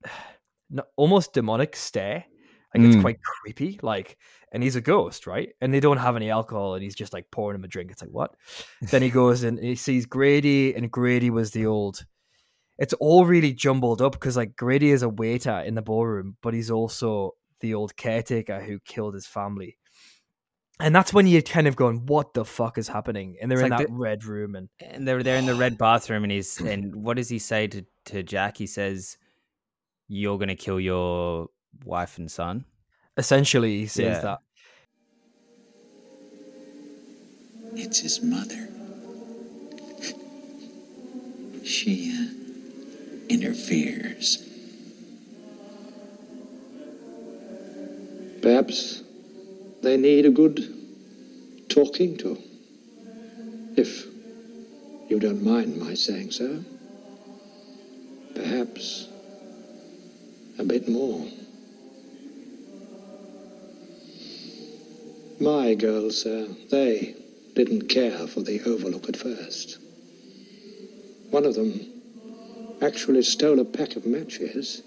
almost 0.97 1.33
demonic 1.33 1.77
stare. 1.77 2.25
Like 2.75 2.85
it's 2.85 2.97
Mm. 2.97 3.01
quite 3.03 3.19
creepy. 3.23 3.79
Like, 3.83 4.19
and 4.53 4.63
he's 4.63 4.77
a 4.77 4.81
ghost, 4.81 5.27
right? 5.27 5.51
And 5.61 5.73
they 5.73 5.81
don't 5.81 5.97
have 5.97 6.17
any 6.17 6.31
alcohol, 6.31 6.75
and 6.75 6.83
he's 6.83 6.95
just 6.95 7.13
like 7.13 7.31
pouring 7.31 7.55
him 7.57 7.65
a 7.65 7.69
drink. 7.69 7.91
It's 7.91 8.03
like 8.03 8.11
what? 8.11 8.35
then 8.91 9.03
he 9.03 9.09
goes 9.11 9.43
and 9.45 9.59
he 9.59 9.75
sees 9.77 10.07
Grady, 10.07 10.75
and 10.75 10.91
Grady 10.91 11.31
was 11.31 11.53
the 11.53 11.67
old. 11.67 12.05
It's 12.79 12.93
all 12.95 13.25
really 13.25 13.55
jumbled 13.55 14.03
up 14.03 14.13
because 14.13 14.37
like 14.37 14.55
Grady 14.57 14.91
is 14.91 15.03
a 15.03 15.09
waiter 15.09 15.61
in 15.61 15.75
the 15.75 15.83
ballroom, 15.83 16.37
but 16.43 16.53
he's 16.53 16.71
also 16.71 17.35
the 17.61 17.73
old 17.75 17.97
caretaker 17.97 18.61
who 18.61 18.79
killed 18.81 19.15
his 19.15 19.27
family. 19.27 19.79
And 20.79 20.95
that's 20.95 21.13
when 21.13 21.27
you're 21.27 21.41
kind 21.43 21.67
of 21.67 21.75
going, 21.75 22.05
"What 22.07 22.35
the 22.35 22.45
fuck 22.45 22.77
is 22.77 22.89
happening?" 22.89 23.37
And 23.41 23.51
they're 23.51 23.59
It's 23.61 23.65
in 23.65 23.71
like 23.71 23.79
that 23.81 23.89
the- 23.89 23.95
red 23.95 24.25
room, 24.25 24.55
and 24.55 24.69
and 24.79 25.09
they're 25.09 25.23
they're 25.23 25.39
in 25.39 25.47
the 25.47 25.55
red 25.55 25.79
bathroom, 25.79 26.23
and 26.23 26.31
he's 26.31 26.61
and 26.61 26.95
what 27.03 27.17
does 27.17 27.29
he 27.31 27.39
say 27.39 27.67
to 27.69 27.85
to 28.07 28.23
Jack? 28.23 28.59
He 28.59 28.67
says, 28.67 29.17
"You're 30.09 30.39
gonna 30.39 30.55
kill 30.57 30.79
your 30.81 31.49
wife 31.85 32.19
and 32.19 32.31
son." 32.31 32.65
essentially 33.19 33.79
he 33.79 33.87
says 33.87 34.17
Yeah. 34.17 34.21
that. 34.21 34.39
It's 37.77 38.01
his 38.01 38.23
mother. 38.23 38.69
She 41.65 42.13
uh, 42.15 42.27
interferes. 43.31 44.47
Perhaps 48.43 49.03
they 49.87 49.97
need 49.97 50.27
a 50.27 50.31
good 50.31 50.75
talking 51.69 52.17
to. 52.17 52.37
If 53.77 54.05
you 55.09 55.21
don't 55.21 55.45
mind 55.45 55.77
my 55.79 55.95
saying 55.95 56.33
so. 56.33 56.65
Perhaps 58.35 59.07
a 60.59 60.65
bit 60.65 60.89
more. 60.89 61.25
My 65.39 65.75
girls, 65.75 66.23
sir, 66.23 66.49
they 66.69 67.15
didn't 67.55 67.89
care 67.89 68.27
for 68.27 68.41
the 68.41 68.61
Overlook 68.63 69.09
at 69.09 69.17
first. 69.17 69.79
One 71.31 71.45
of 71.45 71.55
them 71.55 71.81
actually 72.83 73.23
stole 73.23 73.61
a 73.61 73.65
pack 73.65 73.95
of 73.95 74.05
matches 74.05 74.83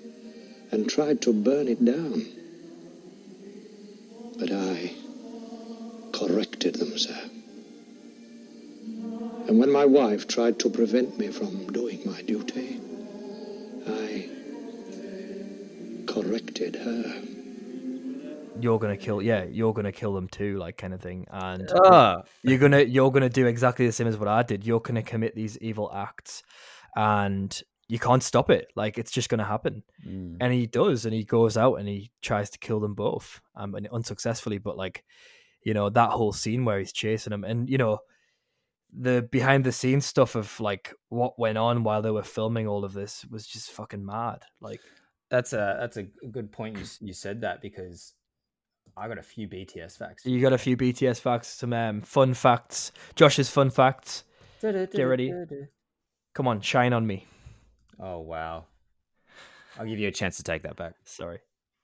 and 0.72 0.90
tried 0.90 1.22
to 1.22 1.32
burn 1.32 1.70
it 1.70 1.86
down. 1.86 2.39
But 4.40 4.52
I 4.52 4.92
corrected 6.14 6.76
them, 6.76 6.98
sir. 6.98 7.20
And 9.48 9.60
when 9.60 9.72
my 9.72 9.86
wife 9.86 10.28
tried 10.28 10.60
to 10.60 10.70
prevent 10.70 11.18
me 11.18 11.30
from 11.30 11.68
doing 11.72 12.02
my 12.06 12.22
duty, 12.22 12.80
I 13.88 14.30
corrected 16.06 16.76
her. 16.76 17.22
You're 18.62 18.80
gonna 18.80 18.98
kill, 18.98 19.22
yeah, 19.22 19.46
you're 19.50 19.74
gonna 19.74 19.92
kill 19.92 20.14
them 20.14 20.28
too, 20.28 20.58
like 20.58 20.78
kind 20.78 20.94
of 20.94 21.02
thing. 21.02 21.26
And 21.32 21.70
Ah. 21.86 22.24
you're 22.44 22.58
gonna 22.60 22.82
you're 22.82 23.12
gonna 23.12 23.30
do 23.30 23.48
exactly 23.48 23.86
the 23.86 23.92
same 23.94 24.08
as 24.08 24.18
what 24.18 24.28
I 24.28 24.44
did. 24.44 24.66
You're 24.66 24.82
gonna 24.82 25.02
commit 25.04 25.36
these 25.36 25.58
evil 25.60 25.90
acts, 25.94 26.44
and 26.96 27.58
you 27.90 27.98
can't 27.98 28.24
stop 28.24 28.50
it. 28.52 28.72
Like 28.76 28.98
it's 28.98 29.12
just 29.12 29.30
gonna 29.30 29.44
happen. 29.44 29.84
Mm. 30.08 30.38
And 30.40 30.54
he 30.54 30.68
does, 30.68 31.06
and 31.06 31.14
he 31.14 31.26
goes 31.26 31.58
out 31.58 31.76
and 31.76 31.88
he 31.90 32.12
tries 32.22 32.50
to 32.52 32.60
kill 32.60 32.80
them 32.80 32.94
both, 32.94 33.42
um, 33.56 33.76
and 33.76 33.88
unsuccessfully. 33.88 34.60
But 34.60 34.78
like, 34.78 35.04
you 35.64 35.74
know, 35.74 35.90
that 35.90 36.12
whole 36.12 36.32
scene 36.32 36.64
where 36.64 36.80
he's 36.80 36.94
chasing 36.94 37.32
them, 37.32 37.44
and 37.44 37.68
you 37.68 37.80
know, 37.80 38.00
the 38.96 39.28
behind 39.32 39.64
the 39.64 39.72
scenes 39.72 40.06
stuff 40.06 40.36
of 40.36 40.60
like 40.60 40.94
what 41.10 41.38
went 41.40 41.58
on 41.58 41.84
while 41.84 42.04
they 42.04 42.12
were 42.12 42.24
filming 42.24 42.68
all 42.68 42.86
of 42.86 42.94
this 42.94 43.26
was 43.30 43.48
just 43.48 43.72
fucking 43.72 44.06
mad. 44.06 44.44
Like, 44.62 44.82
That's 45.32 45.54
a 45.54 45.78
that's 45.80 45.98
a 45.98 46.04
good 46.32 46.52
point. 46.52 46.78
You 46.78 46.86
you 47.08 47.14
said 47.14 47.42
that 47.42 47.60
because 47.60 48.14
I 48.96 49.08
got 49.08 49.18
a 49.18 49.24
few 49.24 49.48
BTS 49.48 49.98
facts. 49.98 50.26
you 50.28 50.40
got 50.42 50.54
a 50.54 50.60
few 50.60 50.78
BTS 50.78 51.20
facts, 51.22 51.48
some 51.48 51.74
um, 51.74 52.02
fun 52.02 52.36
facts. 52.36 52.92
Josh's 53.16 53.50
fun 53.50 53.72
facts. 53.72 54.26
Get 54.98 55.04
ready. 55.04 55.34
Come 56.36 56.48
on, 56.48 56.62
shine 56.62 56.94
on 56.94 57.08
me. 57.08 57.26
Oh 58.00 58.20
wow! 58.20 58.66
I'll 59.78 59.86
give 59.86 60.00
you 60.00 60.08
a 60.08 60.12
chance 60.12 60.38
to 60.38 60.44
take 60.44 60.64
that 60.64 60.76
back. 60.76 60.96
Sorry, 61.04 61.40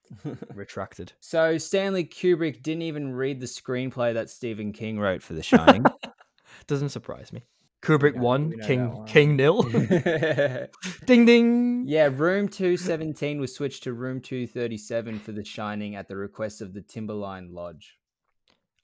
retracted. 0.53 1.13
So 1.19 1.57
Stanley 1.57 2.05
Kubrick 2.05 2.63
didn't 2.63 2.83
even 2.83 3.13
read 3.13 3.39
the 3.39 3.45
screenplay 3.45 4.13
that 4.13 4.29
Stephen 4.29 4.71
King 4.71 4.99
wrote 4.99 5.21
for 5.21 5.33
The 5.33 5.43
Shining. 5.43 5.85
Doesn't 6.67 6.89
surprise 6.89 7.33
me. 7.33 7.43
Kubrick 7.81 8.15
one, 8.15 8.49
we 8.49 8.55
know 8.55 8.61
that 8.61 8.67
King 8.67 8.91
one. 8.91 9.07
King 9.07 9.35
nil. 9.35 9.61
ding 11.05 11.25
ding. 11.25 11.83
Yeah, 11.85 12.09
room 12.11 12.47
217 12.47 13.39
was 13.39 13.53
switched 13.53 13.83
to 13.83 13.93
room 13.93 14.21
237 14.21 15.19
for 15.19 15.31
The 15.33 15.45
Shining 15.45 15.95
at 15.95 16.07
the 16.07 16.15
request 16.15 16.61
of 16.61 16.73
the 16.73 16.81
Timberline 16.81 17.53
Lodge. 17.53 17.99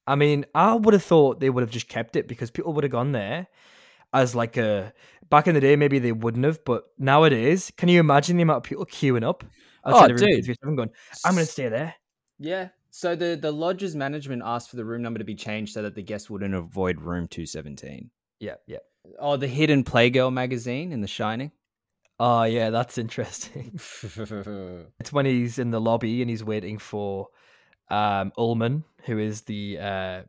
I 0.06 0.16
mean, 0.16 0.46
I 0.54 0.76
would 0.76 0.94
have 0.94 1.04
thought 1.04 1.40
they 1.40 1.50
would 1.50 1.62
have 1.62 1.72
just 1.72 1.88
kept 1.88 2.16
it 2.16 2.28
because 2.28 2.52
people 2.52 2.74
would 2.74 2.84
have 2.84 2.92
gone 2.92 3.12
there 3.12 3.48
as 4.14 4.36
like 4.36 4.58
a 4.58 4.94
back 5.30 5.48
in 5.48 5.56
the 5.56 5.62
day. 5.62 5.76
Maybe 5.76 6.00
they 6.00 6.12
wouldn't 6.12 6.46
have, 6.46 6.64
but 6.66 6.86
nowadays, 6.98 7.72
can 7.78 7.90
you 7.90 8.00
imagine 8.00 8.38
the 8.38 8.44
amount 8.44 8.58
of 8.58 8.64
people 8.64 8.86
queuing 8.86 9.24
up 9.24 9.44
room 10.14 10.18
dude. 10.18 10.60
going, 10.62 10.92
"I'm 11.26 11.34
going 11.34 11.46
to 11.46 11.52
stay 11.52 11.70
there." 11.70 11.96
Yeah. 12.40 12.70
So 12.92 13.16
the, 13.16 13.38
the 13.42 13.52
lodge's 13.52 13.96
management 13.96 14.42
asked 14.44 14.70
for 14.70 14.76
the 14.76 14.84
room 14.84 15.02
number 15.02 15.18
to 15.18 15.24
be 15.24 15.36
changed 15.36 15.74
so 15.74 15.82
that 15.82 15.96
the 15.96 16.02
guests 16.02 16.30
wouldn't 16.30 16.54
avoid 16.54 17.00
room 17.00 17.28
217. 17.28 18.10
Yeah, 18.42 18.56
yeah. 18.68 18.80
Oh, 19.18 19.38
the 19.38 19.48
Hidden 19.48 19.86
Playgirl 19.86 20.34
magazine 20.34 20.92
in 20.92 21.00
The 21.00 21.08
Shining. 21.08 21.52
Oh 22.20 22.44
yeah, 22.44 22.70
that's 22.70 22.98
interesting. 22.98 23.72
it's 25.00 25.12
when 25.12 25.26
he's 25.26 25.58
in 25.58 25.72
the 25.72 25.82
lobby 25.82 26.22
and 26.22 26.30
he's 26.30 26.44
waiting 26.44 26.78
for 26.78 27.30
um 27.90 28.32
Ullman, 28.38 28.84
who 29.06 29.18
is 29.18 29.42
the 29.44 29.80
uh 29.80 30.22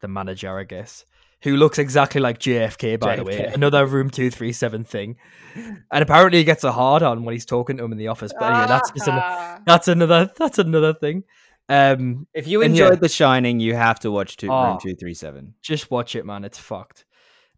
the 0.00 0.08
manager, 0.08 0.56
I 0.56 0.64
guess, 0.64 1.04
who 1.42 1.56
looks 1.56 1.78
exactly 1.78 2.20
like 2.20 2.38
JFK, 2.38 2.98
by 2.98 3.16
the 3.16 3.24
way. 3.24 3.50
Another 3.54 3.86
room 3.86 4.10
two 4.10 4.30
three 4.30 4.52
seven 4.52 4.84
thing. 4.84 5.16
And 5.54 6.02
apparently 6.02 6.38
he 6.38 6.44
gets 6.44 6.64
a 6.64 6.72
hard 6.72 7.02
on 7.02 7.24
when 7.24 7.32
he's 7.34 7.46
talking 7.46 7.76
to 7.78 7.84
him 7.84 7.92
in 7.92 7.98
the 7.98 8.08
office. 8.08 8.32
But 8.38 8.50
anyway, 8.52 8.66
that's 8.68 8.90
just 8.90 9.08
an, 9.08 9.62
that's 9.66 9.88
another 9.88 10.30
that's 10.36 10.58
another 10.58 10.94
thing. 10.94 11.24
Um 11.68 12.26
If 12.34 12.46
you 12.46 12.62
enjoyed 12.62 12.94
yeah, 12.94 13.00
The 13.00 13.08
Shining, 13.08 13.60
you 13.60 13.74
have 13.74 14.00
to 14.00 14.10
watch 14.10 14.36
two, 14.36 14.48
Oh. 14.50 14.62
room 14.64 14.78
237. 14.78 15.54
just 15.62 15.90
watch 15.90 16.14
it, 16.14 16.24
man. 16.26 16.44
It's 16.44 16.58
fucked. 16.58 17.04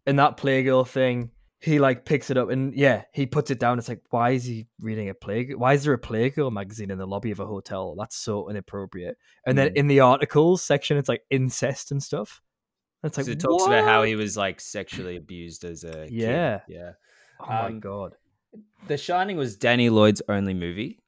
And 0.05 0.17
that 0.19 0.37
Playgirl 0.37 0.87
thing, 0.87 1.31
he 1.59 1.77
like 1.77 2.05
picks 2.05 2.29
it 2.31 2.37
up 2.37 2.49
and 2.49 2.73
yeah, 2.73 3.03
he 3.13 3.25
puts 3.25 3.51
it 3.51 3.59
down. 3.59 3.77
It's 3.79 3.89
like, 3.89 4.01
why 4.09 4.31
is 4.31 4.45
he 4.45 4.67
reading 4.79 5.09
a 5.09 5.13
Playgirl? 5.13 5.57
Why 5.57 5.73
is 5.73 5.83
there 5.83 5.93
a 5.93 5.99
Playgirl 5.99 6.51
magazine 6.51 6.89
in 6.89 6.97
the 6.97 7.05
lobby 7.05 7.31
of 7.31 7.39
a 7.39 7.45
hotel? 7.45 7.95
That's 7.99 8.15
so 8.15 8.49
inappropriate. 8.49 9.17
And 9.45 9.57
then 9.57 9.69
Mm. 9.69 9.75
in 9.75 9.87
the 9.87 9.99
articles 9.99 10.63
section, 10.63 10.97
it's 10.97 11.09
like 11.09 11.23
incest 11.29 11.91
and 11.91 12.01
stuff. 12.01 12.41
It's 13.03 13.17
like, 13.17 13.27
it 13.27 13.39
talks 13.39 13.65
about 13.65 13.85
how 13.85 14.03
he 14.03 14.15
was 14.15 14.35
like 14.35 14.59
sexually 14.59 15.15
abused 15.15 15.63
as 15.63 15.83
a 15.83 16.05
kid. 16.07 16.11
Yeah. 16.11 16.59
Yeah. 16.67 16.91
Oh 17.39 17.45
my 17.47 17.65
Um, 17.67 17.79
god, 17.79 18.15
The 18.87 18.97
Shining 18.97 19.37
was 19.37 19.55
Danny 19.55 19.89
Lloyd's 19.89 20.21
only 20.27 20.53
movie. 20.53 20.99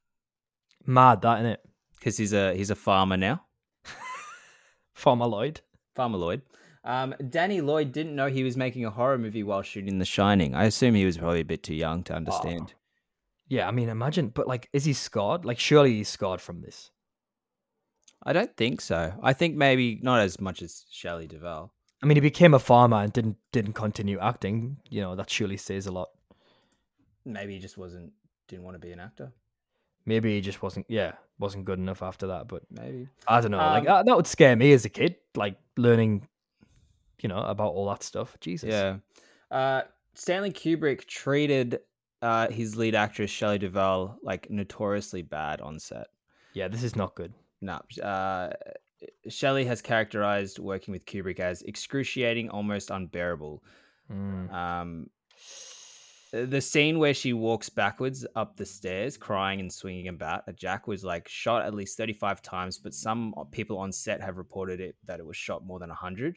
mad 0.86 1.20
that 1.22 1.40
in 1.40 1.46
it. 1.46 1.60
because 1.98 2.16
he's 2.16 2.32
a 2.32 2.54
he's 2.54 2.70
a 2.70 2.74
farmer 2.74 3.16
now. 3.16 3.44
Farmer 4.94 5.26
Lloyd. 5.26 5.60
Farmer 5.94 6.18
Lloyd. 6.18 6.42
Um, 6.84 7.14
Danny 7.28 7.60
Lloyd 7.60 7.92
didn't 7.92 8.16
know 8.16 8.26
he 8.28 8.42
was 8.44 8.56
making 8.56 8.84
a 8.84 8.90
horror 8.90 9.18
movie 9.18 9.42
while 9.42 9.62
shooting 9.62 9.98
The 9.98 10.04
Shining. 10.04 10.54
I 10.54 10.64
assume 10.64 10.94
he 10.94 11.04
was 11.04 11.18
probably 11.18 11.40
a 11.40 11.44
bit 11.44 11.62
too 11.62 11.74
young 11.74 12.02
to 12.04 12.14
understand. 12.14 12.74
Yeah, 13.48 13.68
I 13.68 13.70
mean, 13.70 13.88
imagine, 13.88 14.28
but 14.28 14.48
like, 14.48 14.68
is 14.72 14.84
he 14.84 14.92
scarred? 14.92 15.44
Like, 15.44 15.58
surely 15.58 15.92
he's 15.94 16.08
scarred 16.08 16.40
from 16.40 16.60
this. 16.62 16.90
I 18.24 18.32
don't 18.32 18.56
think 18.56 18.80
so. 18.80 19.12
I 19.22 19.32
think 19.32 19.56
maybe 19.56 19.98
not 20.02 20.20
as 20.20 20.40
much 20.40 20.62
as 20.62 20.84
Shelley 20.90 21.26
Duvall. 21.26 21.72
I 22.02 22.06
mean, 22.06 22.16
he 22.16 22.20
became 22.20 22.54
a 22.54 22.58
farmer 22.58 22.98
and 22.98 23.12
didn't 23.12 23.36
didn't 23.52 23.74
continue 23.74 24.18
acting. 24.18 24.78
You 24.90 25.02
know, 25.02 25.14
that 25.16 25.30
surely 25.30 25.56
says 25.56 25.86
a 25.86 25.92
lot. 25.92 26.10
Maybe 27.24 27.54
he 27.54 27.60
just 27.60 27.78
wasn't 27.78 28.12
didn't 28.48 28.64
want 28.64 28.74
to 28.74 28.80
be 28.80 28.92
an 28.92 29.00
actor. 29.00 29.32
Maybe 30.04 30.34
he 30.34 30.40
just 30.40 30.62
wasn't, 30.62 30.86
yeah, 30.88 31.12
wasn't 31.38 31.64
good 31.64 31.78
enough 31.78 32.02
after 32.02 32.26
that. 32.28 32.48
But 32.48 32.62
Maybe. 32.70 33.08
I 33.28 33.40
don't 33.40 33.52
know. 33.52 33.58
like 33.58 33.80
Um, 33.80 33.84
that, 33.84 34.06
that 34.06 34.16
would 34.16 34.26
scare 34.26 34.56
me 34.56 34.72
as 34.72 34.84
a 34.84 34.88
kid, 34.88 35.16
like 35.36 35.56
learning, 35.76 36.26
you 37.20 37.28
know, 37.28 37.38
about 37.38 37.72
all 37.72 37.88
that 37.90 38.02
stuff. 38.02 38.36
Jesus. 38.40 38.68
Yeah. 38.68 38.96
Uh, 39.50 39.82
Stanley 40.14 40.50
Kubrick 40.50 41.06
treated 41.06 41.80
uh, 42.20 42.48
his 42.48 42.76
lead 42.76 42.94
actress 42.94 43.30
Shelley 43.30 43.58
Duvall 43.58 44.18
like 44.22 44.50
notoriously 44.50 45.22
bad 45.22 45.60
on 45.60 45.78
set. 45.78 46.08
Yeah, 46.52 46.68
this 46.68 46.82
is 46.82 46.96
not 46.96 47.14
good. 47.14 47.32
No, 47.60 47.80
uh, 48.02 48.50
Shelley 49.28 49.64
has 49.64 49.82
characterized 49.82 50.58
working 50.58 50.92
with 50.92 51.06
Kubrick 51.06 51.40
as 51.40 51.62
excruciating, 51.62 52.50
almost 52.50 52.90
unbearable. 52.90 53.62
Mm. 54.10 54.52
Um, 54.52 55.06
the 56.32 56.60
scene 56.60 56.98
where 56.98 57.12
she 57.12 57.32
walks 57.32 57.68
backwards 57.68 58.26
up 58.36 58.56
the 58.56 58.64
stairs, 58.64 59.16
crying 59.16 59.60
and 59.60 59.72
swinging 59.72 60.08
about 60.08 60.44
at 60.48 60.56
Jack, 60.56 60.86
was 60.86 61.04
like 61.04 61.28
shot 61.28 61.64
at 61.64 61.74
least 61.74 61.96
thirty-five 61.96 62.40
times. 62.40 62.78
But 62.78 62.94
some 62.94 63.34
people 63.50 63.78
on 63.78 63.92
set 63.92 64.20
have 64.22 64.38
reported 64.38 64.80
it 64.80 64.96
that 65.04 65.20
it 65.20 65.26
was 65.26 65.36
shot 65.36 65.66
more 65.66 65.78
than 65.78 65.90
hundred. 65.90 66.36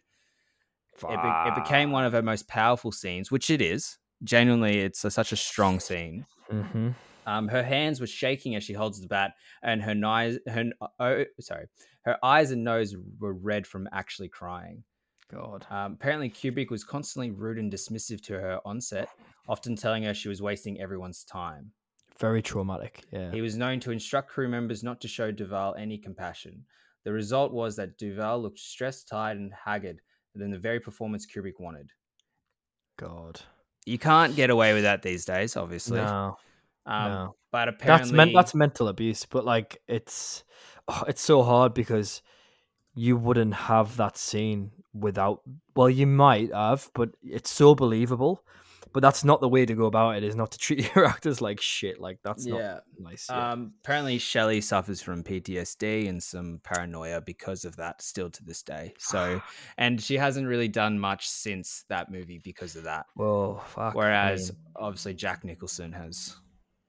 It, 0.97 1.21
be- 1.21 1.49
it 1.49 1.55
became 1.55 1.91
one 1.91 2.05
of 2.05 2.13
her 2.13 2.21
most 2.21 2.47
powerful 2.47 2.91
scenes, 2.91 3.29
which 3.31 3.49
it 3.49 3.61
is. 3.61 3.97
Genuinely, 4.23 4.79
it's 4.79 5.03
a, 5.03 5.11
such 5.11 5.33
a 5.33 5.35
strong 5.35 5.81
scene. 5.81 6.25
Mm-hmm. 6.49 6.91
Um, 7.25 7.47
her 7.49 7.63
hands 7.63 7.99
were 7.99 8.07
shaking 8.07 8.55
as 8.55 8.63
she 8.63 8.73
holds 8.73 9.01
the 9.01 9.07
bat, 9.07 9.33
and 9.61 9.81
her 9.81 9.95
eyes, 10.05 10.37
her 10.47 10.71
oh, 10.99 11.25
sorry, 11.39 11.65
her 12.05 12.17
eyes 12.23 12.51
and 12.51 12.63
nose 12.63 12.95
were 13.19 13.33
red 13.33 13.65
from 13.65 13.89
actually 13.91 14.29
crying. 14.29 14.83
God. 15.31 15.65
Um, 15.69 15.93
apparently, 15.93 16.29
Kubrick 16.29 16.69
was 16.69 16.83
constantly 16.83 17.31
rude 17.31 17.57
and 17.57 17.71
dismissive 17.71 18.21
to 18.25 18.33
her 18.33 18.59
on 18.63 18.79
set, 18.79 19.09
often 19.47 19.75
telling 19.75 20.03
her 20.03 20.13
she 20.13 20.29
was 20.29 20.41
wasting 20.41 20.79
everyone's 20.79 21.23
time. 21.23 21.71
Very 22.19 22.41
traumatic. 22.41 23.03
Yeah. 23.11 23.31
He 23.31 23.41
was 23.41 23.57
known 23.57 23.79
to 23.81 23.91
instruct 23.91 24.29
crew 24.29 24.47
members 24.47 24.83
not 24.83 25.01
to 25.01 25.07
show 25.07 25.31
Duvall 25.31 25.75
any 25.75 25.97
compassion. 25.97 26.63
The 27.03 27.11
result 27.11 27.51
was 27.51 27.75
that 27.75 27.97
Duvall 27.97 28.41
looked 28.41 28.59
stressed, 28.59 29.07
tired, 29.07 29.37
and 29.37 29.51
haggard 29.53 29.99
than 30.33 30.51
the 30.51 30.59
very 30.59 30.79
performance 30.79 31.25
Kubrick 31.25 31.59
wanted. 31.59 31.89
God. 32.97 33.41
You 33.85 33.97
can't 33.97 34.35
get 34.35 34.49
away 34.49 34.73
with 34.73 34.83
that 34.83 35.01
these 35.01 35.25
days, 35.25 35.57
obviously. 35.57 35.99
No. 35.99 36.37
Um, 36.85 37.11
no. 37.11 37.35
But 37.51 37.69
apparently, 37.69 38.03
That's 38.03 38.11
men- 38.11 38.33
that's 38.33 38.53
mental 38.55 38.87
abuse, 38.89 39.25
but 39.25 39.45
like 39.45 39.81
it's 39.87 40.43
oh, 40.87 41.03
it's 41.07 41.21
so 41.21 41.41
hard 41.41 41.73
because 41.73 42.21
you 42.95 43.17
wouldn't 43.17 43.53
have 43.53 43.97
that 43.97 44.17
scene 44.17 44.71
without 44.93 45.41
well 45.75 45.89
you 45.89 46.07
might 46.07 46.53
have, 46.53 46.89
but 46.93 47.11
it's 47.23 47.49
so 47.49 47.75
believable. 47.75 48.43
But 48.93 49.01
that's 49.01 49.25
not 49.25 49.41
the 49.41 49.49
way 49.49 49.65
to 49.65 49.73
go 49.73 49.87
about 49.87 50.15
it. 50.15 50.23
Is 50.23 50.37
not 50.37 50.51
to 50.51 50.57
treat 50.57 50.89
your 50.95 51.05
actors 51.05 51.41
like 51.41 51.59
shit. 51.59 51.99
Like 51.99 52.19
that's 52.23 52.45
yeah. 52.45 52.53
not 52.53 52.83
nice. 52.97 53.27
yeah. 53.29 53.51
Um, 53.51 53.73
apparently, 53.83 54.17
Shelley 54.17 54.61
suffers 54.61 55.01
from 55.01 55.21
PTSD 55.21 56.07
and 56.07 56.23
some 56.23 56.61
paranoia 56.63 57.19
because 57.19 57.65
of 57.65 57.75
that, 57.75 58.01
still 58.01 58.29
to 58.29 58.43
this 58.45 58.63
day. 58.63 58.93
So, 58.97 59.41
and 59.77 60.01
she 60.01 60.15
hasn't 60.15 60.47
really 60.47 60.69
done 60.69 60.97
much 60.97 61.27
since 61.27 61.83
that 61.89 62.09
movie 62.09 62.39
because 62.39 62.77
of 62.77 62.83
that. 62.83 63.05
Fuck. 63.17 63.95
Whereas, 63.95 64.51
me. 64.51 64.57
obviously, 64.77 65.13
Jack 65.13 65.43
Nicholson 65.43 65.91
has 65.91 66.37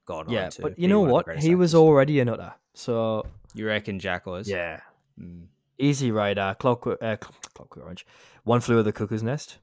gone 0.06 0.26
yeah, 0.30 0.48
to. 0.50 0.62
but 0.62 0.78
you 0.78 0.88
know 0.88 1.00
one 1.00 1.20
of 1.20 1.26
the 1.26 1.32
what? 1.34 1.42
He 1.42 1.54
was 1.54 1.74
already 1.74 2.20
a 2.20 2.24
nutter. 2.24 2.54
So 2.74 3.26
You 3.54 3.66
reckon 3.66 3.98
Jack 3.98 4.26
was? 4.26 4.48
yeah, 4.48 4.80
Mm. 5.20 5.46
Easy 5.78 6.10
Rider, 6.10 6.56
Clockwork, 6.58 7.02
uh, 7.02 7.16
Clockwork 7.16 7.84
Orange, 7.84 8.06
One 8.44 8.60
Flew 8.60 8.78
of 8.78 8.84
the 8.86 8.92
Cuckoo's 8.92 9.22
Nest. 9.22 9.58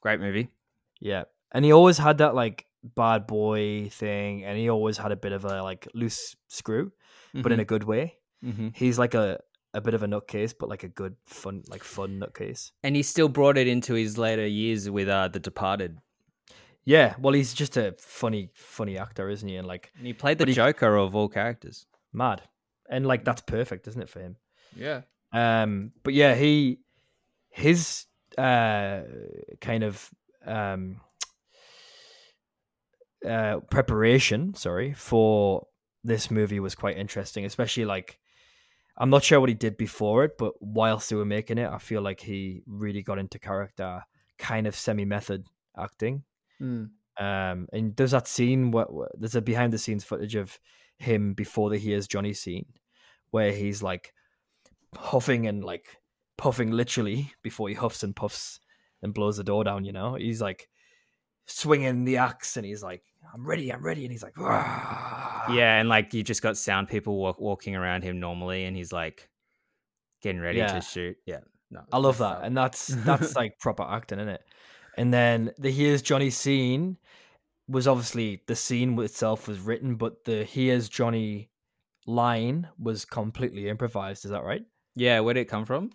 Great 0.00 0.20
movie. 0.20 0.48
Yeah, 1.00 1.24
and 1.52 1.64
he 1.64 1.72
always 1.72 1.98
had 1.98 2.18
that 2.18 2.34
like 2.34 2.66
bad 2.82 3.26
boy 3.26 3.88
thing, 3.90 4.44
and 4.44 4.56
he 4.58 4.70
always 4.70 4.96
had 4.96 5.12
a 5.12 5.16
bit 5.16 5.32
of 5.32 5.44
a 5.44 5.62
like 5.62 5.86
loose 5.94 6.34
screw, 6.48 6.92
but 7.34 7.52
in 7.52 7.60
a 7.60 7.64
good 7.64 7.84
way. 7.84 8.14
Mhm. 8.44 8.74
He's 8.76 8.98
like 8.98 9.14
a 9.14 9.40
a 9.74 9.80
bit 9.80 9.94
of 9.94 10.02
a 10.02 10.06
nutcase, 10.08 10.52
but 10.58 10.68
like 10.68 10.82
a 10.82 10.88
good 10.88 11.14
fun 11.26 11.62
like 11.68 11.84
fun 11.84 12.18
nutcase. 12.20 12.72
And 12.82 12.96
he 12.96 13.02
still 13.02 13.28
brought 13.28 13.56
it 13.58 13.68
into 13.68 13.94
his 13.94 14.16
later 14.18 14.46
years 14.46 14.88
with 14.90 15.08
uh, 15.08 15.28
The 15.28 15.38
Departed. 15.40 15.98
Yeah, 16.90 17.14
well, 17.20 17.34
he's 17.34 17.54
just 17.54 17.76
a 17.76 17.94
funny 17.98 18.50
funny 18.54 18.98
actor, 18.98 19.28
isn't 19.30 19.48
he? 19.48 19.56
And 19.56 19.66
like 19.68 19.92
And 19.96 20.06
he 20.06 20.12
played 20.12 20.38
the 20.38 20.46
he- 20.46 20.54
Joker 20.54 20.96
of 20.96 21.14
all 21.14 21.28
characters. 21.28 21.86
mad, 22.12 22.42
and 22.88 23.06
like 23.06 23.24
that's 23.24 23.42
perfect, 23.42 23.86
isn't 23.88 24.02
it 24.02 24.08
for 24.08 24.20
him? 24.20 24.36
Yeah. 24.74 25.02
Um, 25.32 25.92
but 26.02 26.14
yeah, 26.14 26.34
he 26.34 26.80
his 27.50 28.06
uh 28.38 29.02
kind 29.60 29.82
of 29.84 30.10
um 30.46 31.00
uh 33.26 33.60
preparation, 33.70 34.54
sorry, 34.54 34.92
for 34.94 35.66
this 36.02 36.30
movie 36.30 36.60
was 36.60 36.74
quite 36.74 36.96
interesting, 36.96 37.44
especially 37.44 37.84
like 37.84 38.18
I'm 38.96 39.10
not 39.10 39.22
sure 39.24 39.38
what 39.40 39.48
he 39.48 39.54
did 39.54 39.76
before 39.76 40.24
it, 40.24 40.32
but 40.38 40.54
whilst 40.60 41.08
they 41.10 41.16
were 41.16 41.24
making 41.38 41.58
it, 41.58 41.68
I 41.70 41.78
feel 41.78 42.02
like 42.02 42.20
he 42.20 42.62
really 42.66 43.02
got 43.02 43.18
into 43.18 43.38
character, 43.38 44.02
kind 44.38 44.66
of 44.66 44.74
semi-method 44.74 45.46
acting. 45.76 46.24
Mm. 46.60 46.90
Um, 47.18 47.68
and 47.72 47.96
there's 47.96 48.12
that 48.12 48.26
scene 48.28 48.70
where, 48.70 48.86
where- 48.86 49.10
there's 49.14 49.34
a 49.34 49.42
behind 49.42 49.72
the 49.72 49.78
scenes 49.78 50.04
footage 50.04 50.34
of 50.34 50.58
him 50.98 51.34
before 51.34 51.70
the 51.70 51.78
here's 51.78 52.06
Johnny 52.08 52.32
scene, 52.34 52.66
where 53.30 53.52
he's 53.52 53.82
like 53.82 54.12
huffing 54.96 55.46
and 55.46 55.64
like 55.64 55.96
puffing 56.38 56.70
literally 56.70 57.32
before 57.42 57.68
he 57.68 57.74
huffs 57.74 58.02
and 58.02 58.14
puffs 58.16 58.60
and 59.02 59.14
blows 59.14 59.36
the 59.36 59.44
door 59.44 59.64
down. 59.64 59.84
You 59.84 59.92
know, 59.92 60.14
he's 60.14 60.40
like 60.40 60.68
swinging 61.46 62.04
the 62.04 62.16
axe 62.18 62.56
and 62.56 62.64
he's 62.66 62.82
like, 62.82 63.02
"I'm 63.34 63.46
ready, 63.46 63.72
I'm 63.72 63.82
ready," 63.84 64.04
and 64.04 64.12
he's 64.12 64.22
like, 64.22 64.36
"Rah." 64.38 65.46
Yeah, 65.52 65.78
and 65.80 65.88
like 65.88 66.14
you 66.14 66.22
just 66.22 66.42
got 66.42 66.56
sound 66.56 66.88
people 66.88 67.16
walk, 67.16 67.40
walking 67.40 67.74
around 67.76 68.02
him 68.04 68.20
normally, 68.20 68.64
and 68.64 68.76
he's 68.76 68.92
like 68.92 69.28
getting 70.22 70.40
ready 70.40 70.58
Yeah. 70.58 70.74
to 70.74 70.80
shoot. 70.80 71.16
Yeah, 71.26 71.40
no, 71.70 71.82
I 71.92 71.98
love 71.98 72.18
that, 72.18 72.38
uh, 72.38 72.40
and 72.44 72.56
that's 72.56 72.88
that's 72.88 73.34
like 73.36 73.58
proper 73.58 73.82
acting, 73.82 74.20
is 74.20 74.28
it? 74.28 74.42
And 75.00 75.14
then 75.14 75.52
the 75.58 75.70
here's 75.70 76.02
Johnny 76.02 76.28
scene 76.30 76.98
was 77.68 77.88
obviously 77.88 78.42
the 78.46 78.54
scene 78.56 78.98
itself 79.00 79.48
was 79.48 79.58
written, 79.60 79.94
but 79.96 80.24
the 80.24 80.44
here's 80.44 80.88
Johnny 80.90 81.48
line 82.06 82.68
was 82.78 83.04
completely 83.04 83.68
improvised. 83.68 84.24
Is 84.26 84.30
that 84.30 84.44
right? 84.44 84.62
yeah. 84.94 85.20
Where 85.20 85.32
did 85.34 85.40
it 85.42 85.44
come 85.48 85.64
from? 85.64 85.90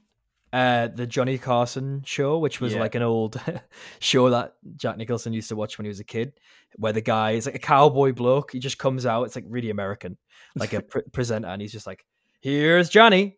Uh, 0.54 0.88
the 0.88 1.06
Johnny 1.06 1.38
Carson 1.38 2.02
show, 2.06 2.38
which 2.40 2.62
was 2.62 2.74
Yeah. 2.74 2.80
like 2.80 2.96
an 2.96 3.02
old 3.04 3.40
show 4.00 4.30
that 4.30 4.54
Jack 4.78 4.98
Nicholson 4.98 5.34
used 5.34 5.50
to 5.50 5.56
watch 5.56 5.78
when 5.78 5.86
he 5.86 5.90
was 5.90 6.00
a 6.00 6.04
kid, 6.06 6.34
where 6.78 6.94
the 6.94 7.02
guy 7.02 7.32
is 7.32 7.46
like 7.46 7.56
a 7.56 7.60
cowboy 7.60 8.14
bloke. 8.14 8.54
He 8.54 8.60
just 8.60 8.78
comes 8.80 9.06
out. 9.06 9.24
It's 9.26 9.36
like 9.36 9.46
really 9.48 9.70
American, 9.70 10.18
like 10.56 10.74
a 10.74 10.82
pre- 10.92 11.02
presenter, 11.12 11.50
and 11.50 11.62
he's 11.62 11.74
just 11.74 11.86
like, 11.88 12.06
"Here's 12.42 12.90
Johnny." 12.90 13.38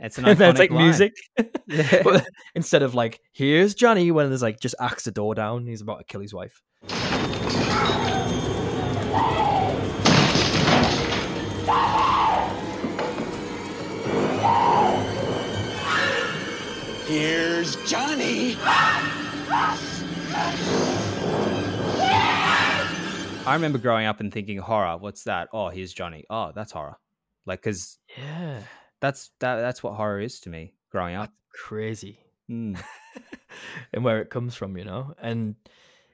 It's 0.00 0.18
an 0.18 0.24
and 0.26 0.40
it's 0.40 0.40
iconic 0.40 0.58
like 0.58 0.70
line. 0.70 0.84
music. 0.84 1.12
Yeah. 1.68 2.02
But 2.04 2.26
instead 2.56 2.82
of 2.82 2.94
like, 2.96 3.20
here's 3.32 3.74
Johnny, 3.76 4.10
when 4.10 4.28
there's 4.28 4.42
like 4.42 4.58
just 4.58 4.74
axe 4.80 5.04
the 5.04 5.12
door 5.12 5.36
down, 5.36 5.66
he's 5.66 5.82
about 5.82 5.98
to 5.98 6.04
kill 6.04 6.20
his 6.20 6.34
wife. 6.34 6.60
Here's 17.06 17.74
Johnny. 17.90 18.56
I 23.44 23.52
remember 23.52 23.78
growing 23.78 24.06
up 24.06 24.20
and 24.20 24.32
thinking 24.32 24.58
horror. 24.58 24.96
What's 24.96 25.24
that? 25.24 25.48
Oh, 25.52 25.68
here's 25.70 25.92
Johnny. 25.92 26.24
Oh, 26.30 26.52
that's 26.54 26.70
horror. 26.72 26.96
Like, 27.46 27.62
cause 27.62 27.98
Yeah, 28.16 28.60
that's 29.00 29.30
that. 29.40 29.56
That's 29.56 29.82
what 29.82 29.94
horror 29.94 30.20
is 30.20 30.40
to 30.40 30.50
me. 30.50 30.74
Growing 30.90 31.16
up. 31.16 31.32
crazy. 31.52 32.18
Mm. 32.50 32.80
and 33.92 34.04
where 34.04 34.20
it 34.20 34.30
comes 34.30 34.54
from, 34.54 34.76
you 34.76 34.84
know? 34.84 35.14
And 35.20 35.56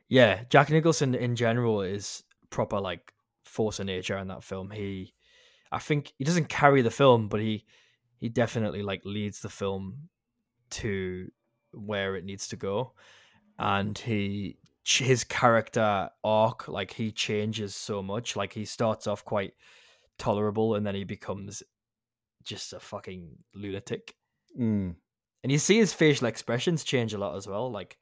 yeah, 0.09 0.45
Jack 0.51 0.71
Nicholson 0.71 1.15
in 1.15 1.37
general 1.37 1.83
is 1.83 2.23
proper 2.51 2.81
like 2.81 3.13
force 3.45 3.81
of 3.81 3.87
nature 3.87 4.17
in 4.19 4.29
that 4.29 4.45
film. 4.45 4.71
He 4.71 5.15
I 5.73 5.79
think 5.79 6.13
he 6.19 6.25
doesn't 6.25 6.49
carry 6.49 6.83
the 6.83 6.91
film, 6.91 7.29
but 7.29 7.41
he 7.41 7.65
he 8.19 8.29
definitely 8.29 8.83
like 8.83 9.03
leads 9.05 9.41
the 9.41 9.49
film 9.49 10.09
to 10.71 11.31
where 11.73 12.17
it 12.17 12.25
needs 12.25 12.49
to 12.49 12.57
go. 12.57 12.93
And 13.59 13.97
he 13.97 14.59
his 14.85 15.25
character 15.25 16.11
arc 16.23 16.69
like 16.69 16.93
he 16.93 17.11
changes 17.11 17.75
so 17.75 18.03
much. 18.03 18.37
Like 18.37 18.53
he 18.53 18.65
starts 18.65 19.07
off 19.07 19.25
quite 19.25 19.55
tolerable 20.19 20.75
and 20.75 20.87
then 20.87 20.95
he 20.95 21.05
becomes 21.05 21.63
just 22.47 22.73
a 22.73 22.81
fucking 22.81 23.37
lunatic. 23.55 24.15
Mm. 24.59 24.95
And 25.43 25.53
you 25.53 25.59
see 25.59 25.77
his 25.77 25.93
facial 25.93 26.27
expressions 26.27 26.83
change 26.85 27.13
a 27.13 27.19
lot 27.19 27.37
as 27.37 27.47
well, 27.47 27.71
like 27.71 27.99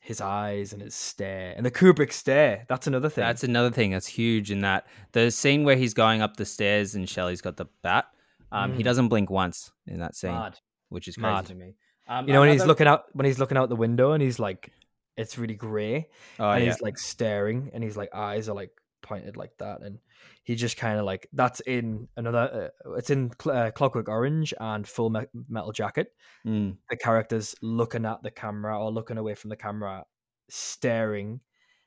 his 0.00 0.20
eyes 0.20 0.72
and 0.72 0.82
his 0.82 0.94
stare 0.94 1.54
and 1.56 1.64
the 1.64 1.70
Kubrick 1.70 2.12
stare. 2.12 2.64
That's 2.68 2.86
another 2.86 3.08
thing. 3.08 3.22
That's 3.22 3.44
another 3.44 3.70
thing 3.70 3.90
that's 3.92 4.06
huge 4.06 4.50
in 4.50 4.60
that 4.60 4.86
the 5.12 5.30
scene 5.30 5.64
where 5.64 5.76
he's 5.76 5.94
going 5.94 6.22
up 6.22 6.36
the 6.36 6.44
stairs 6.44 6.94
and 6.94 7.08
Shelley's 7.08 7.40
got 7.40 7.56
the 7.56 7.66
bat. 7.82 8.06
Um, 8.50 8.72
He 8.74 8.80
Mm. 8.82 8.84
doesn't 8.84 9.08
blink 9.08 9.30
once 9.30 9.70
in 9.86 10.00
that 10.00 10.14
scene, 10.16 10.32
Mad. 10.32 10.58
which 10.88 11.08
is 11.08 11.16
crazy 11.16 11.26
Mad. 11.32 11.46
to 11.46 11.54
me. 11.54 11.74
Um, 12.06 12.26
you 12.26 12.32
know 12.32 12.40
when 12.40 12.50
he's 12.50 12.64
looking 12.64 12.86
out 12.86 13.04
when 13.14 13.26
he's 13.26 13.38
looking 13.38 13.58
out 13.58 13.68
the 13.68 13.76
window 13.76 14.12
and 14.12 14.22
he's 14.22 14.38
like, 14.38 14.72
it's 15.16 15.36
really 15.36 15.54
grey, 15.54 16.08
Oh, 16.38 16.48
and 16.50 16.64
yeah. 16.64 16.70
he's 16.72 16.80
like 16.80 16.96
staring, 16.98 17.70
and 17.74 17.82
he's 17.84 17.96
like 17.96 18.14
eyes 18.14 18.48
are 18.48 18.54
like 18.54 18.70
pointed 19.02 19.36
like 19.36 19.56
that, 19.58 19.82
and 19.82 19.98
he 20.44 20.54
just 20.54 20.76
kind 20.76 20.98
of 20.98 21.04
like 21.04 21.28
that's 21.32 21.60
in 21.60 22.08
another. 22.16 22.72
Uh, 22.84 22.92
it's 22.94 23.10
in 23.10 23.30
Cl- 23.40 23.56
uh, 23.56 23.70
Clockwork 23.70 24.08
Orange 24.08 24.54
and 24.60 24.86
Full 24.86 25.10
Me- 25.10 25.26
Metal 25.48 25.72
Jacket. 25.72 26.12
Mm. 26.46 26.76
The 26.90 26.96
characters 26.96 27.54
looking 27.62 28.04
at 28.04 28.22
the 28.22 28.30
camera 28.30 28.78
or 28.78 28.90
looking 28.90 29.18
away 29.18 29.34
from 29.34 29.50
the 29.50 29.56
camera, 29.56 30.04
staring 30.48 31.40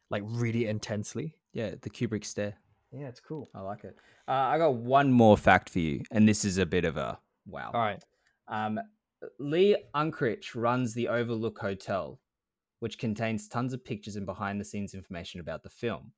like 0.10 0.24
really 0.26 0.68
intensely. 0.68 1.36
Yeah, 1.54 1.76
the 1.82 1.90
Kubrick 1.90 2.26
stare. 2.26 2.56
Yeah, 2.92 3.08
it's 3.08 3.22
cool. 3.22 3.50
I 3.56 3.62
like 3.62 3.84
it. 3.84 3.96
Uh, 4.28 4.32
I 4.32 4.58
got 4.58 4.76
one 4.76 5.12
more 5.12 5.38
fact 5.38 5.70
for 5.70 5.80
you, 5.80 6.04
and 6.12 6.28
this 6.28 6.46
is 6.46 6.58
a 6.58 6.66
bit 6.66 6.86
of 6.86 6.98
a 6.98 7.20
wow. 7.46 7.72
All 7.74 7.82
right. 7.82 8.04
Um, 8.48 8.80
Lee 9.40 9.78
Unkrich 9.96 10.56
runs 10.56 10.94
the 10.94 11.08
Overlook 11.08 11.60
Hotel, 11.60 12.20
which 12.80 12.98
contains 12.98 13.48
tons 13.48 13.74
of 13.74 13.86
pictures 13.86 14.16
and 14.16 14.26
behind 14.26 14.60
the 14.60 14.66
scenes 14.66 14.94
information 14.94 15.40
about 15.40 15.64
the 15.64 15.70
film. 15.70 16.12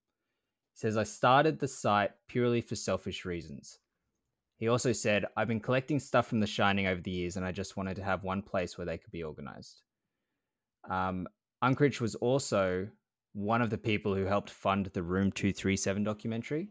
Says, 0.74 0.98
I 0.98 1.04
started 1.04 1.60
the 1.60 1.68
site 1.68 2.12
purely 2.28 2.62
for 2.62 2.76
selfish 2.76 3.26
reasons. 3.26 3.80
He 4.58 4.68
also 4.68 4.92
said, 4.92 5.26
I've 5.36 5.48
been 5.48 5.60
collecting 5.60 6.00
stuff 6.00 6.28
from 6.28 6.40
The 6.40 6.48
Shining 6.48 6.88
over 6.88 7.02
the 7.02 7.12
years, 7.12 7.38
and 7.38 7.46
I 7.46 7.52
just 7.52 7.78
wanted 7.78 7.96
to 7.98 8.04
have 8.04 8.24
one 8.24 8.42
place 8.42 8.78
where 8.78 8.86
they 8.86 8.98
could 8.98 9.12
be 9.12 9.24
organized. 9.24 9.82
Um, 10.90 11.28
Unkrich 11.64 12.02
was 12.02 12.16
also 12.16 12.88
one 13.34 13.62
of 13.62 13.70
the 13.70 13.78
people 13.78 14.16
who 14.16 14.26
helped 14.26 14.50
fund 14.50 14.86
the 14.88 15.04
Room 15.04 15.32
237 15.32 16.04
documentary. 16.04 16.70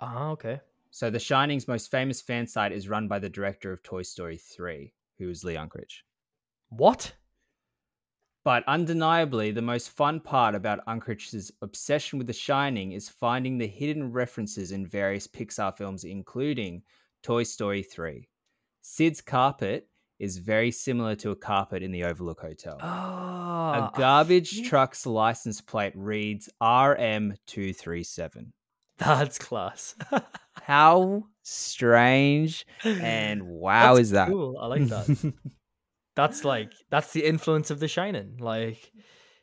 Ah, 0.00 0.30
okay. 0.30 0.60
So 0.90 1.10
The 1.10 1.18
Shining's 1.18 1.68
most 1.68 1.90
famous 1.90 2.20
fan 2.20 2.46
site 2.46 2.72
is 2.72 2.88
run 2.88 3.08
by 3.08 3.18
the 3.18 3.28
director 3.28 3.72
of 3.72 3.82
Toy 3.82 4.02
Story 4.02 4.36
3, 4.36 4.92
who 5.18 5.28
is 5.28 5.44
Lee 5.44 5.54
Unkrich. 5.54 6.02
What? 6.68 7.12
But 8.44 8.62
undeniably, 8.66 9.52
the 9.52 9.62
most 9.62 9.88
fun 9.88 10.20
part 10.20 10.54
about 10.54 10.84
Unkrich's 10.86 11.50
obsession 11.62 12.18
with 12.18 12.26
The 12.26 12.34
Shining 12.34 12.92
is 12.92 13.08
finding 13.08 13.56
the 13.56 13.66
hidden 13.66 14.12
references 14.12 14.70
in 14.70 14.86
various 14.86 15.26
Pixar 15.26 15.74
films, 15.74 16.04
including 16.04 16.82
Toy 17.22 17.44
Story 17.44 17.82
3. 17.82 18.28
Sid's 18.82 19.22
carpet 19.22 19.88
is 20.18 20.36
very 20.36 20.70
similar 20.70 21.14
to 21.16 21.30
a 21.30 21.36
carpet 21.36 21.82
in 21.82 21.90
the 21.90 22.04
Overlook 22.04 22.42
Hotel. 22.42 22.78
Ah, 22.82 23.88
a 23.88 23.98
garbage 23.98 24.68
truck's 24.68 25.06
license 25.06 25.62
plate 25.62 25.94
reads 25.96 26.50
RM237. 26.62 28.52
That's 28.98 29.38
class. 29.38 29.94
How 30.62 31.24
strange 31.42 32.66
and 32.84 33.42
wow 33.42 33.94
That's 33.94 34.08
is 34.08 34.10
that? 34.10 34.28
cool. 34.28 34.58
I 34.60 34.66
like 34.66 34.86
that. 34.88 35.32
that's 36.14 36.44
like 36.44 36.72
that's 36.90 37.12
the 37.12 37.24
influence 37.24 37.70
of 37.70 37.80
The 37.80 37.88
Shining. 37.88 38.36
Like, 38.38 38.92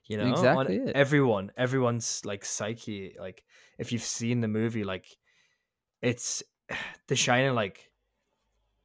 you 0.06 0.18
know, 0.18 0.26
on 0.26 0.32
Exactly 0.32 0.76
it. 0.78 0.96
everyone, 0.96 1.52
everyone's 1.58 2.24
like 2.26 2.46
psyche. 2.46 3.16
Like, 3.20 3.44
if 3.78 3.92
you've 3.92 4.04
seen 4.04 4.42
the 4.42 4.48
movie, 4.48 4.84
like, 4.84 5.06
it's 6.02 6.44
The 7.08 7.16
Shining. 7.16 7.54
Like, 7.56 7.90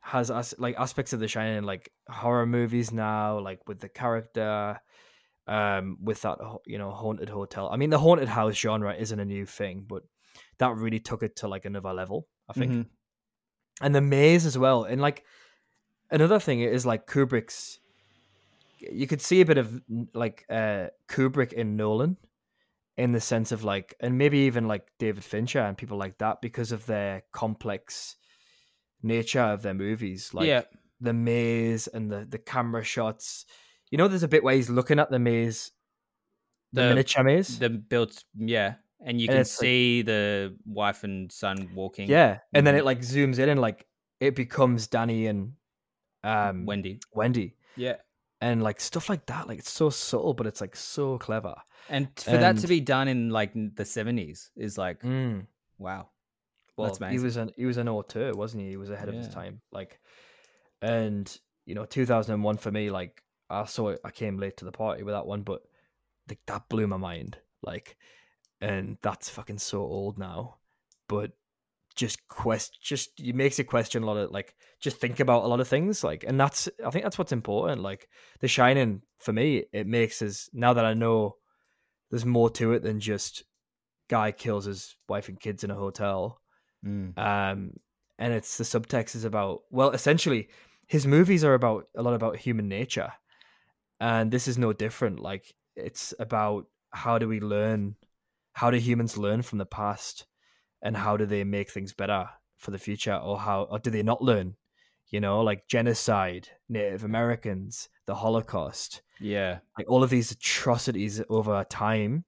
has 0.00 0.30
us 0.30 0.54
like 0.58 0.76
aspects 0.78 1.12
of 1.12 1.20
The 1.20 1.28
Shining, 1.28 1.64
like 1.64 1.90
horror 2.08 2.46
movies 2.46 2.92
now, 2.92 3.40
like 3.40 3.66
with 3.66 3.80
the 3.80 3.88
character, 3.88 4.80
um, 5.46 5.98
with 6.00 6.22
that 6.22 6.38
you 6.66 6.78
know 6.78 6.90
haunted 6.90 7.28
hotel. 7.28 7.68
I 7.72 7.76
mean, 7.76 7.90
the 7.90 7.98
haunted 7.98 8.28
house 8.28 8.54
genre 8.54 8.94
isn't 8.94 9.18
a 9.18 9.24
new 9.24 9.46
thing, 9.46 9.84
but 9.88 10.02
that 10.58 10.76
really 10.76 11.00
took 11.00 11.22
it 11.22 11.36
to 11.36 11.48
like 11.48 11.64
another 11.64 11.92
level. 11.92 12.28
I 12.48 12.52
think 12.52 12.72
Mhm. 12.72 12.86
and 13.80 13.94
the 13.94 14.00
maze 14.00 14.46
as 14.46 14.56
well. 14.56 14.84
And 14.84 15.00
like 15.00 15.24
another 16.10 16.38
thing 16.38 16.60
is 16.60 16.84
like 16.86 17.06
Kubrick's. 17.06 17.78
You 18.78 19.06
could 19.06 19.22
see 19.22 19.40
a 19.40 19.44
bit 19.46 19.58
of 19.58 19.80
like 20.14 20.44
uh 20.50 20.88
Kubrick 21.08 21.52
in 21.52 21.76
Nolan, 21.76 22.16
in 22.96 23.12
the 23.12 23.20
sense 23.20 23.52
of 23.52 23.64
like, 23.64 23.94
and 24.00 24.18
maybe 24.18 24.38
even 24.40 24.68
like 24.68 24.86
David 24.98 25.24
Fincher 25.24 25.60
and 25.60 25.76
people 25.76 25.96
like 25.98 26.18
that 26.18 26.40
because 26.40 26.72
of 26.72 26.84
their 26.86 27.22
complex 27.32 28.16
nature 29.02 29.40
of 29.40 29.62
their 29.62 29.74
movies. 29.74 30.32
Like 30.34 30.46
Yeah. 30.46 30.62
the 31.00 31.12
maze 31.12 31.86
and 31.86 32.10
the 32.10 32.26
the 32.28 32.38
camera 32.38 32.84
shots. 32.84 33.46
You 33.90 33.98
know, 33.98 34.08
there's 34.08 34.22
a 34.24 34.28
bit 34.28 34.42
where 34.44 34.54
he's 34.54 34.68
looking 34.70 34.98
at 34.98 35.10
the 35.10 35.18
maze, 35.18 35.70
the, 36.72 36.88
miniature 36.88 37.22
maze. 37.24 37.58
The 37.58 37.70
built, 37.70 38.24
yeah. 38.36 38.74
And 39.00 39.20
you 39.20 39.26
And 39.28 39.34
can 39.34 39.40
it's 39.42 39.56
like- 39.58 39.60
see 39.60 40.02
the 40.02 40.56
wife 40.66 41.04
and 41.04 41.30
son 41.30 41.70
walking. 41.74 42.08
Yeah, 42.08 42.38
and 42.52 42.66
then 42.66 42.74
it 42.74 42.84
like 42.84 43.00
zooms 43.00 43.38
in 43.38 43.48
and 43.48 43.60
like 43.60 43.86
it 44.20 44.34
becomes 44.34 44.86
Danny 44.88 45.26
and 45.28 45.52
um 46.26 46.66
Wendy. 46.66 47.00
Wendy. 47.12 47.54
Yeah. 47.76 47.96
And 48.40 48.62
like 48.62 48.80
stuff 48.80 49.08
like 49.08 49.26
that, 49.26 49.48
like 49.48 49.58
it's 49.58 49.70
so 49.70 49.88
subtle, 49.90 50.34
but 50.34 50.46
it's 50.46 50.60
like 50.60 50.76
so 50.76 51.18
clever. 51.18 51.54
And 51.88 52.08
for 52.18 52.32
that 52.36 52.58
to 52.58 52.66
be 52.66 52.80
done 52.80 53.08
in 53.08 53.30
like 53.30 53.54
the 53.54 53.84
70s 53.84 54.50
is 54.56 54.76
like, 54.76 55.00
Mm. 55.02 55.46
wow. 55.78 56.08
Well, 56.76 56.94
That's 56.94 57.12
he 57.12 57.18
was 57.18 57.36
an 57.36 57.52
he 57.56 57.64
was 57.64 57.78
an 57.78 57.88
auteur, 57.88 58.34
wasn't 58.34 58.64
he? 58.64 58.70
He 58.70 58.76
was 58.76 58.90
ahead 58.90 59.08
of 59.08 59.14
his 59.14 59.28
time. 59.30 59.62
Like, 59.72 59.98
and 60.82 61.26
you 61.64 61.74
know, 61.74 61.86
two 61.86 62.04
thousand 62.04 62.34
and 62.34 62.44
one 62.44 62.58
for 62.58 62.70
me, 62.70 62.90
like 62.90 63.22
I 63.48 63.64
saw 63.64 63.88
it. 63.90 64.00
I 64.04 64.10
came 64.10 64.38
late 64.38 64.58
to 64.58 64.66
the 64.66 64.72
party 64.72 65.02
with 65.02 65.14
that 65.14 65.26
one, 65.26 65.40
but 65.42 65.62
like 66.28 66.40
that 66.46 66.68
blew 66.68 66.86
my 66.86 66.98
mind. 66.98 67.38
Like, 67.62 67.96
and 68.60 68.98
that's 69.00 69.30
fucking 69.30 69.58
so 69.58 69.80
old 69.80 70.18
now, 70.18 70.56
but 71.08 71.32
just 71.96 72.28
quest 72.28 72.78
just 72.82 73.18
it 73.18 73.34
makes 73.34 73.58
you 73.58 73.64
question 73.64 74.02
a 74.02 74.06
lot 74.06 74.16
of 74.18 74.30
like 74.30 74.54
just 74.80 74.98
think 74.98 75.18
about 75.18 75.44
a 75.44 75.46
lot 75.46 75.60
of 75.60 75.66
things 75.66 76.04
like 76.04 76.24
and 76.26 76.38
that's 76.38 76.68
i 76.84 76.90
think 76.90 77.02
that's 77.02 77.18
what's 77.18 77.32
important 77.32 77.80
like 77.82 78.06
the 78.40 78.48
shining 78.48 79.00
for 79.18 79.32
me 79.32 79.64
it 79.72 79.86
makes 79.86 80.20
us 80.20 80.48
now 80.52 80.74
that 80.74 80.84
i 80.84 80.92
know 80.94 81.36
there's 82.10 82.26
more 82.26 82.50
to 82.50 82.72
it 82.72 82.82
than 82.82 83.00
just 83.00 83.44
guy 84.08 84.30
kills 84.30 84.66
his 84.66 84.94
wife 85.08 85.28
and 85.28 85.40
kids 85.40 85.64
in 85.64 85.70
a 85.70 85.74
hotel 85.74 86.40
Mm. 86.84 87.18
um 87.18 87.72
and 88.18 88.32
it's 88.34 88.58
the 88.58 88.64
subtext 88.64 89.16
is 89.16 89.24
about 89.24 89.62
well 89.70 89.90
essentially 89.90 90.48
his 90.86 91.06
movies 91.06 91.42
are 91.42 91.54
about 91.54 91.86
a 91.96 92.02
lot 92.02 92.14
about 92.14 92.36
human 92.36 92.68
nature 92.68 93.12
and 93.98 94.30
this 94.30 94.46
is 94.46 94.58
no 94.58 94.72
different 94.74 95.18
like 95.18 95.54
it's 95.74 96.12
about 96.18 96.66
how 96.90 97.18
do 97.18 97.26
we 97.26 97.40
learn 97.40 97.96
how 98.52 98.70
do 98.70 98.76
humans 98.76 99.16
learn 99.16 99.42
from 99.42 99.58
the 99.58 99.66
past 99.66 100.26
and 100.86 100.96
how 100.96 101.16
do 101.16 101.26
they 101.26 101.42
make 101.42 101.68
things 101.68 101.92
better 101.92 102.28
for 102.56 102.70
the 102.70 102.78
future 102.78 103.16
or 103.16 103.40
how 103.40 103.62
or 103.64 103.80
do 103.80 103.90
they 103.90 104.04
not 104.04 104.22
learn? 104.22 104.54
You 105.10 105.20
know 105.20 105.40
like 105.40 105.66
genocide 105.68 106.48
native 106.68 107.02
americans 107.04 107.88
the 108.06 108.14
holocaust. 108.14 109.02
Yeah. 109.20 109.58
like 109.76 109.88
all 109.90 110.04
of 110.04 110.10
these 110.10 110.30
atrocities 110.30 111.22
over 111.28 111.64
time 111.64 112.24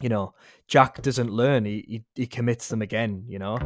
you 0.00 0.08
know 0.08 0.34
jack 0.66 1.02
doesn't 1.02 1.30
learn 1.30 1.64
he 1.64 1.84
he, 1.86 2.04
he 2.22 2.26
commits 2.26 2.68
them 2.68 2.80
again 2.82 3.24
you 3.28 3.38
know? 3.38 3.58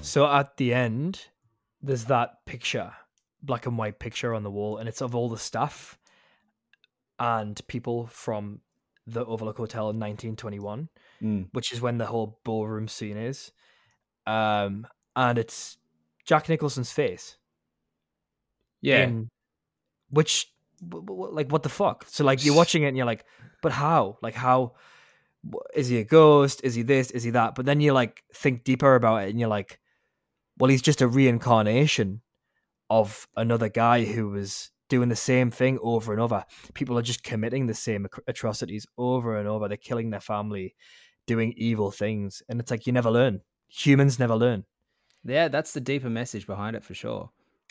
So 0.00 0.26
at 0.26 0.56
the 0.56 0.74
end 0.74 1.26
there's 1.82 2.04
that 2.06 2.44
picture 2.46 2.92
black 3.42 3.66
and 3.66 3.78
white 3.78 4.00
picture 4.00 4.34
on 4.34 4.42
the 4.42 4.50
wall 4.50 4.78
and 4.78 4.88
it's 4.88 5.02
of 5.02 5.14
all 5.14 5.28
the 5.28 5.38
staff 5.38 5.98
and 7.18 7.60
people 7.68 8.06
from 8.06 8.60
the 9.06 9.24
overlook 9.24 9.56
hotel 9.58 9.84
in 9.90 9.98
1921 10.00 10.88
Mm. 11.22 11.48
which 11.52 11.72
is 11.72 11.80
when 11.80 11.96
the 11.98 12.06
whole 12.06 12.40
ballroom 12.44 12.88
scene 12.88 13.16
is 13.16 13.50
um 14.26 14.86
and 15.14 15.38
it's 15.38 15.78
jack 16.26 16.48
nicholson's 16.48 16.92
face 16.92 17.38
Yeah. 18.82 19.04
in- 19.04 19.30
which 20.10 20.52
like 20.82 21.50
what 21.50 21.62
the 21.62 21.68
fuck 21.70 22.04
so 22.08 22.22
like 22.24 22.44
you're 22.44 22.54
watching 22.54 22.82
it 22.82 22.88
and 22.88 22.96
you're 22.98 23.06
like 23.06 23.24
but 23.62 23.72
how 23.72 24.18
like 24.22 24.34
how? 24.34 24.74
Is 25.74 25.88
he 25.88 25.98
a 25.98 26.04
ghost 26.04 26.60
is 26.64 26.74
he 26.74 26.82
this 26.82 27.10
is 27.12 27.22
he 27.22 27.30
that 27.30 27.54
but 27.54 27.64
then 27.66 27.80
you 27.80 27.92
like 27.92 28.22
think 28.34 28.64
deeper 28.64 28.94
about 28.96 29.22
it 29.24 29.30
and 29.30 29.38
you're 29.40 29.48
like 29.48 29.78
well 30.58 30.68
he's 30.68 30.82
just 30.82 31.00
a 31.00 31.06
reincarnation 31.08 32.20
of 32.90 33.26
another 33.36 33.68
guy 33.68 34.04
who 34.04 34.28
was 34.28 34.70
doing 34.88 35.08
the 35.08 35.16
same 35.16 35.50
thing 35.50 35.78
over 35.82 36.12
and 36.12 36.20
over 36.20 36.44
people 36.74 36.96
are 36.98 37.02
just 37.02 37.22
committing 37.24 37.66
the 37.66 37.74
same 37.74 38.06
atrocities 38.28 38.86
over 38.98 39.36
and 39.38 39.48
over 39.48 39.68
they're 39.68 39.76
killing 39.76 40.10
their 40.10 40.20
family 40.20 40.74
doing 41.26 41.52
evil 41.56 41.90
things 41.90 42.42
and 42.48 42.60
it's 42.60 42.70
like 42.70 42.86
you 42.86 42.92
never 42.92 43.10
learn 43.10 43.40
humans 43.68 44.18
never 44.18 44.36
learn 44.36 44.64
Yeah, 45.24 45.48
that's 45.48 45.72
the 45.72 45.80
deeper 45.80 46.08
message 46.10 46.46
behind 46.46 46.76
it 46.76 46.84
for 46.84 46.94
sure. 46.94 47.30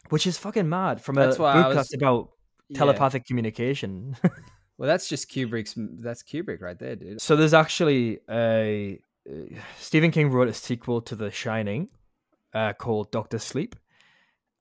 which 0.09 0.27
is 0.27 0.37
fucking 0.37 0.67
mad 0.67 0.99
from 1.01 1.15
That's 1.15 1.37
a 1.37 1.39
book 1.39 1.65
was- 1.67 1.75
that's 1.75 1.93
about 1.95 2.29
Yeah. 2.69 2.79
telepathic 2.79 3.25
communication 3.25 4.15
Well, 4.77 4.87
that's 4.87 5.07
just 5.07 5.31
Kubrick's. 5.31 5.73
That's 5.77 6.21
Kubrick 6.21 6.59
right 6.61 6.77
there, 6.77 6.97
dude. 6.97 7.21
So 7.21 7.37
there's 7.37 7.53
actually 7.53 8.19
a 8.29 8.99
uh, 9.25 9.55
Stephen 9.79 10.11
King 10.11 10.29
wrote 10.29 10.49
a 10.49 10.53
sequel 10.53 10.99
to 11.03 11.15
The 11.15 11.31
Shining 11.31 11.89
uh, 12.53 12.73
called 12.73 13.09
Doctor 13.09 13.39
Sleep, 13.39 13.77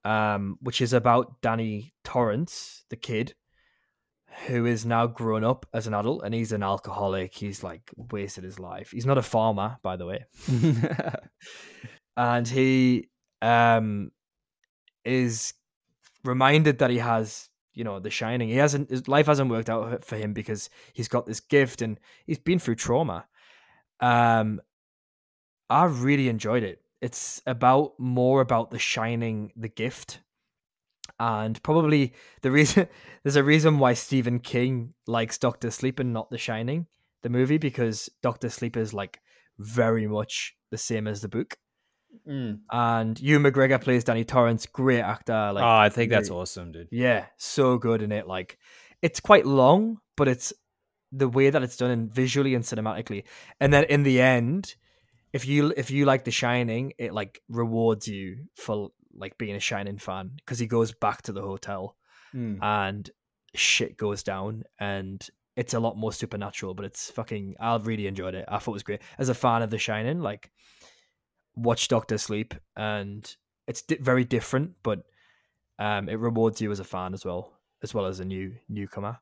um, 0.05 0.57
which 0.61 0.79
is 0.79 0.93
about 0.93 1.41
Danny 1.41 1.93
Torrance, 2.03 2.85
the 2.89 2.95
kid, 2.95 3.33
who 4.47 4.65
is 4.65 4.85
now 4.85 5.07
grown 5.07 5.43
up 5.43 5.65
as 5.73 5.87
an 5.87 5.93
adult 5.93 6.21
and 6.23 6.33
he's 6.33 6.51
an 6.51 6.63
alcoholic. 6.63 7.33
He's 7.33 7.63
like 7.63 7.91
wasted 7.97 8.43
his 8.43 8.59
life. 8.59 8.91
He's 8.91 9.05
not 9.05 9.17
a 9.17 9.23
farmer, 9.23 9.77
by 9.81 9.95
the 9.95 10.05
way, 10.05 10.25
and 12.17 12.47
he 12.47 13.09
um 13.41 14.11
is 15.03 15.53
reminded 16.23 16.79
that 16.79 16.89
he 16.89 16.99
has 16.99 17.49
you 17.73 17.83
know 17.83 17.99
the 17.99 18.09
shining 18.09 18.49
he 18.49 18.55
hasn't 18.55 18.89
his 18.89 19.07
life 19.07 19.27
hasn't 19.27 19.49
worked 19.49 19.69
out 19.69 20.03
for 20.03 20.15
him 20.15 20.33
because 20.33 20.69
he's 20.93 21.07
got 21.07 21.25
this 21.25 21.39
gift 21.39 21.81
and 21.81 21.99
he's 22.25 22.39
been 22.39 22.57
through 22.57 22.73
trauma 22.73 23.25
um 23.99 24.59
i 25.69 25.83
really 25.83 26.29
enjoyed 26.29 26.63
it 26.63 26.81
it's 27.01 27.41
about 27.45 27.93
more 27.99 28.41
about 28.41 28.71
the 28.71 28.79
shining 28.79 29.51
the 29.55 29.69
gift 29.69 30.19
and 31.19 31.61
probably 31.63 32.13
the 32.41 32.51
reason 32.51 32.87
there's 33.23 33.35
a 33.35 33.43
reason 33.43 33.79
why 33.79 33.93
stephen 33.93 34.39
king 34.39 34.93
likes 35.07 35.37
doctor 35.37 35.69
sleep 35.71 35.99
and 35.99 36.13
not 36.13 36.29
the 36.29 36.37
shining 36.37 36.87
the 37.23 37.29
movie 37.29 37.57
because 37.57 38.09
doctor 38.21 38.49
sleep 38.49 38.75
is 38.77 38.93
like 38.93 39.19
very 39.57 40.07
much 40.07 40.55
the 40.71 40.77
same 40.77 41.07
as 41.07 41.21
the 41.21 41.29
book 41.29 41.57
Mm. 42.25 42.59
and 42.71 43.19
Ewan 43.19 43.43
McGregor 43.43 43.81
plays 43.81 44.05
Danny 44.05 44.23
Torrance, 44.23 44.65
great 44.65 45.01
actor. 45.01 45.51
Like, 45.53 45.63
oh, 45.65 45.67
I 45.67 45.89
think 45.89 46.09
that's 46.09 46.29
awesome, 46.29 46.71
dude. 46.71 46.87
Yeah, 46.89 47.25
so 47.35 47.77
good 47.77 48.01
in 48.01 48.13
it. 48.13 48.25
Like, 48.25 48.57
it's 49.01 49.19
quite 49.19 49.45
long, 49.45 49.97
but 50.15 50.29
it's 50.29 50.53
the 51.11 51.27
way 51.27 51.49
that 51.49 51.61
it's 51.61 51.75
done 51.75 51.91
and 51.91 52.09
visually 52.09 52.55
and 52.55 52.63
cinematically. 52.63 53.25
And 53.59 53.73
then 53.73 53.83
in 53.83 54.03
the 54.03 54.21
end, 54.21 54.75
if 55.35 55.45
you 55.45 55.73
if 55.77 55.91
you 55.91 56.05
like 56.05 56.23
The 56.23 56.31
Shining, 56.31 56.93
it 56.97 57.11
like 57.13 57.41
rewards 57.49 58.07
you 58.07 58.45
for 58.55 58.89
like 59.13 59.37
being 59.37 59.55
a 59.55 59.59
Shining 59.69 59.97
fan 59.97 60.31
because 60.37 60.59
he 60.59 60.67
goes 60.67 60.91
back 60.93 61.21
to 61.23 61.33
the 61.33 61.41
hotel 61.41 61.95
Mm. 62.33 62.59
and 62.61 63.09
shit 63.53 63.95
goes 63.97 64.21
down 64.23 64.63
and 64.77 65.25
it's 65.55 65.73
a 65.73 65.79
lot 65.79 65.95
more 65.97 66.11
supernatural. 66.11 66.73
But 66.73 66.85
it's 66.85 67.09
fucking. 67.11 67.55
I 67.59 67.75
really 67.77 68.07
enjoyed 68.07 68.35
it. 68.35 68.45
I 68.47 68.57
thought 68.59 68.71
it 68.75 68.81
was 68.81 68.83
great 68.89 69.01
as 69.17 69.29
a 69.29 69.33
fan 69.43 69.61
of 69.61 69.69
The 69.69 69.77
Shining. 69.77 70.19
Like, 70.19 70.51
watch 71.55 71.87
Doctor 71.87 72.17
Sleep 72.17 72.53
and 72.75 73.21
it's 73.67 73.81
di- 73.83 73.97
very 74.01 74.25
different, 74.25 74.71
but 74.83 75.03
um, 75.79 76.09
it 76.09 76.19
rewards 76.19 76.61
you 76.61 76.71
as 76.71 76.79
a 76.79 76.83
fan 76.83 77.13
as 77.13 77.23
well, 77.25 77.53
as 77.83 77.93
well 77.93 78.05
as 78.05 78.19
a 78.19 78.25
new 78.25 78.53
newcomer. 78.67 79.19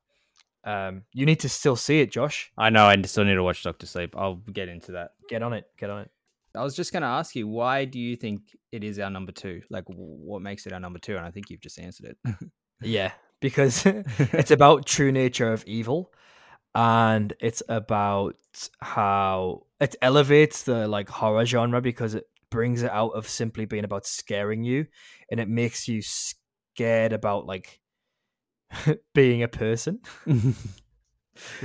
Um, 0.64 1.02
you 1.12 1.26
need 1.26 1.40
to 1.40 1.48
still 1.48 1.76
see 1.76 2.00
it, 2.00 2.10
Josh. 2.10 2.50
I 2.56 2.70
know. 2.70 2.86
I 2.86 3.00
still 3.02 3.24
need 3.24 3.34
to 3.34 3.42
watch 3.42 3.62
Doctor 3.62 3.86
Sleep. 3.86 4.14
I'll 4.16 4.36
get 4.36 4.68
into 4.68 4.92
that. 4.92 5.12
Get 5.28 5.42
on 5.42 5.52
it. 5.52 5.66
Get 5.76 5.90
on 5.90 6.02
it. 6.02 6.10
I 6.56 6.62
was 6.62 6.76
just 6.76 6.92
going 6.92 7.02
to 7.02 7.08
ask 7.08 7.34
you, 7.34 7.48
why 7.48 7.84
do 7.84 7.98
you 7.98 8.16
think 8.16 8.42
it 8.70 8.84
is 8.84 8.98
our 8.98 9.10
number 9.10 9.32
two? 9.32 9.62
Like, 9.70 9.84
what 9.88 10.40
makes 10.40 10.66
it 10.66 10.72
our 10.72 10.80
number 10.80 11.00
two? 11.00 11.16
And 11.16 11.26
I 11.26 11.30
think 11.30 11.50
you've 11.50 11.60
just 11.60 11.78
answered 11.78 12.16
it. 12.24 12.36
Yeah, 12.82 13.12
because 13.40 13.86
it's 13.86 14.50
about 14.50 14.84
true 14.84 15.12
nature 15.12 15.52
of 15.52 15.64
evil, 15.66 16.12
and 16.74 17.32
it's 17.40 17.62
about 17.68 18.36
how 18.80 19.66
it 19.80 19.96
elevates 20.02 20.64
the 20.64 20.86
like 20.88 21.08
horror 21.08 21.46
genre 21.46 21.80
because 21.80 22.14
it 22.14 22.24
brings 22.50 22.82
it 22.82 22.90
out 22.90 23.10
of 23.10 23.28
simply 23.28 23.64
being 23.64 23.84
about 23.84 24.06
scaring 24.06 24.64
you, 24.64 24.86
and 25.30 25.40
it 25.40 25.48
makes 25.48 25.88
you 25.88 26.02
scared 26.02 27.12
about 27.12 27.46
like 27.46 27.80
being 29.14 29.42
a 29.42 29.48
person. 29.48 30.00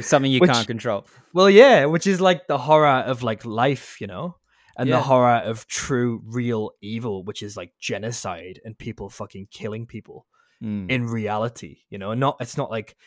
Something 0.02 0.32
you 0.32 0.40
Which- 0.40 0.50
can't 0.52 0.68
control. 0.68 1.06
Well, 1.34 1.50
yeah, 1.50 1.86
which 1.86 2.08
is 2.08 2.20
like 2.20 2.48
the 2.48 2.58
horror 2.58 3.04
of 3.06 3.22
like 3.22 3.46
life, 3.46 4.02
you 4.02 4.08
know, 4.08 4.36
and 4.78 4.90
Yeah. 4.90 4.96
the 4.96 5.02
horror 5.04 5.38
of 5.46 5.68
true, 5.68 6.22
real 6.26 6.72
evil, 6.82 7.24
which 7.24 7.44
is 7.44 7.56
like 7.56 7.74
genocide 7.80 8.60
and 8.66 8.76
people 8.78 9.10
fucking 9.10 9.48
killing 9.52 9.86
people 9.86 10.26
Mm. 10.64 10.90
in 10.92 11.06
reality, 11.06 11.78
you 11.90 11.98
know. 11.98 12.12
And 12.12 12.20
not 12.20 12.38
it's 12.42 12.58
not 12.58 12.70
like 12.72 12.98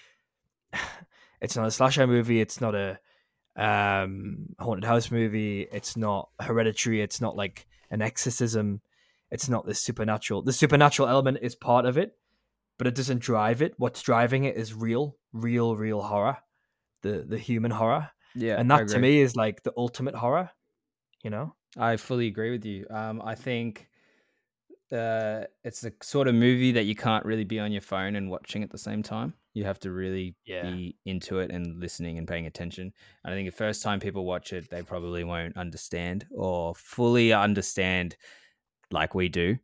it's 1.40 1.56
not 1.56 1.66
a 1.66 1.70
slasher 1.70 2.06
movie. 2.06 2.40
It's 2.40 2.60
not 2.60 2.74
a 2.74 2.98
um 3.56 4.46
haunted 4.58 4.84
house 4.84 5.10
movie. 5.10 5.66
It's 5.72 5.96
not 5.96 6.30
hereditary. 6.40 7.02
It's 7.02 7.20
not 7.20 7.36
like 7.36 7.66
an 7.90 8.00
exorcism. 8.00 8.80
It's 9.30 9.48
not 9.48 9.66
the 9.66 9.74
supernatural. 9.74 10.42
The 10.42 10.52
supernatural 10.52 11.08
element 11.08 11.38
is 11.42 11.54
part 11.54 11.84
of 11.86 11.98
it, 11.98 12.12
but 12.82 12.88
it 12.88 12.96
doesn't 12.96 13.20
drive 13.20 13.62
it. 13.62 13.74
What's 13.78 14.02
driving 14.02 14.44
it 14.44 14.56
is 14.56 14.74
real, 14.74 15.16
real, 15.32 15.76
real 15.76 16.02
horror, 16.02 16.38
the 17.02 17.24
the 17.28 17.38
human 17.38 17.70
horror 17.72 18.10
Yeah, 18.34 18.58
and 18.58 18.70
that 18.70 18.88
to 18.88 18.98
me 18.98 19.20
is 19.20 19.36
like 19.36 19.62
the 19.62 19.72
ultimate 19.76 20.14
horror 20.16 20.50
you 21.24 21.30
know 21.30 21.54
I 21.76 21.96
fully 21.96 22.26
agree 22.26 22.50
with 22.50 22.64
you. 22.64 22.86
Um, 22.90 23.20
I 23.22 23.34
think 23.34 23.88
uh, 24.90 25.44
it's 25.64 25.80
the 25.80 25.94
sort 26.02 26.28
of 26.28 26.34
movie 26.34 26.72
that 26.72 26.84
you 26.84 26.94
can't 26.94 27.24
really 27.24 27.44
be 27.44 27.58
on 27.58 27.72
your 27.72 27.80
phone 27.80 28.16
and 28.16 28.30
watching 28.30 28.62
at 28.62 28.70
the 28.70 28.78
same 28.78 29.02
time. 29.02 29.34
You 29.54 29.64
have 29.64 29.78
to 29.80 29.90
really 29.90 30.36
Yeah. 30.44 30.78
be 30.80 30.96
into 31.04 31.38
it 31.38 31.50
and 31.50 31.80
listening 31.80 32.18
and 32.18 32.28
paying 32.28 32.46
attention. 32.46 32.92
And 33.24 33.32
I 33.32 33.36
think 33.36 33.48
the 33.48 33.56
first 33.56 33.82
time 33.82 34.00
people 34.00 34.24
watch 34.24 34.52
it, 34.52 34.70
they 34.70 34.82
probably 34.82 35.24
won't 35.24 35.56
understand 35.56 36.26
or 36.30 36.74
fully 36.74 37.32
understand 37.32 38.16
like 38.90 39.14
we 39.14 39.28
do. 39.28 39.58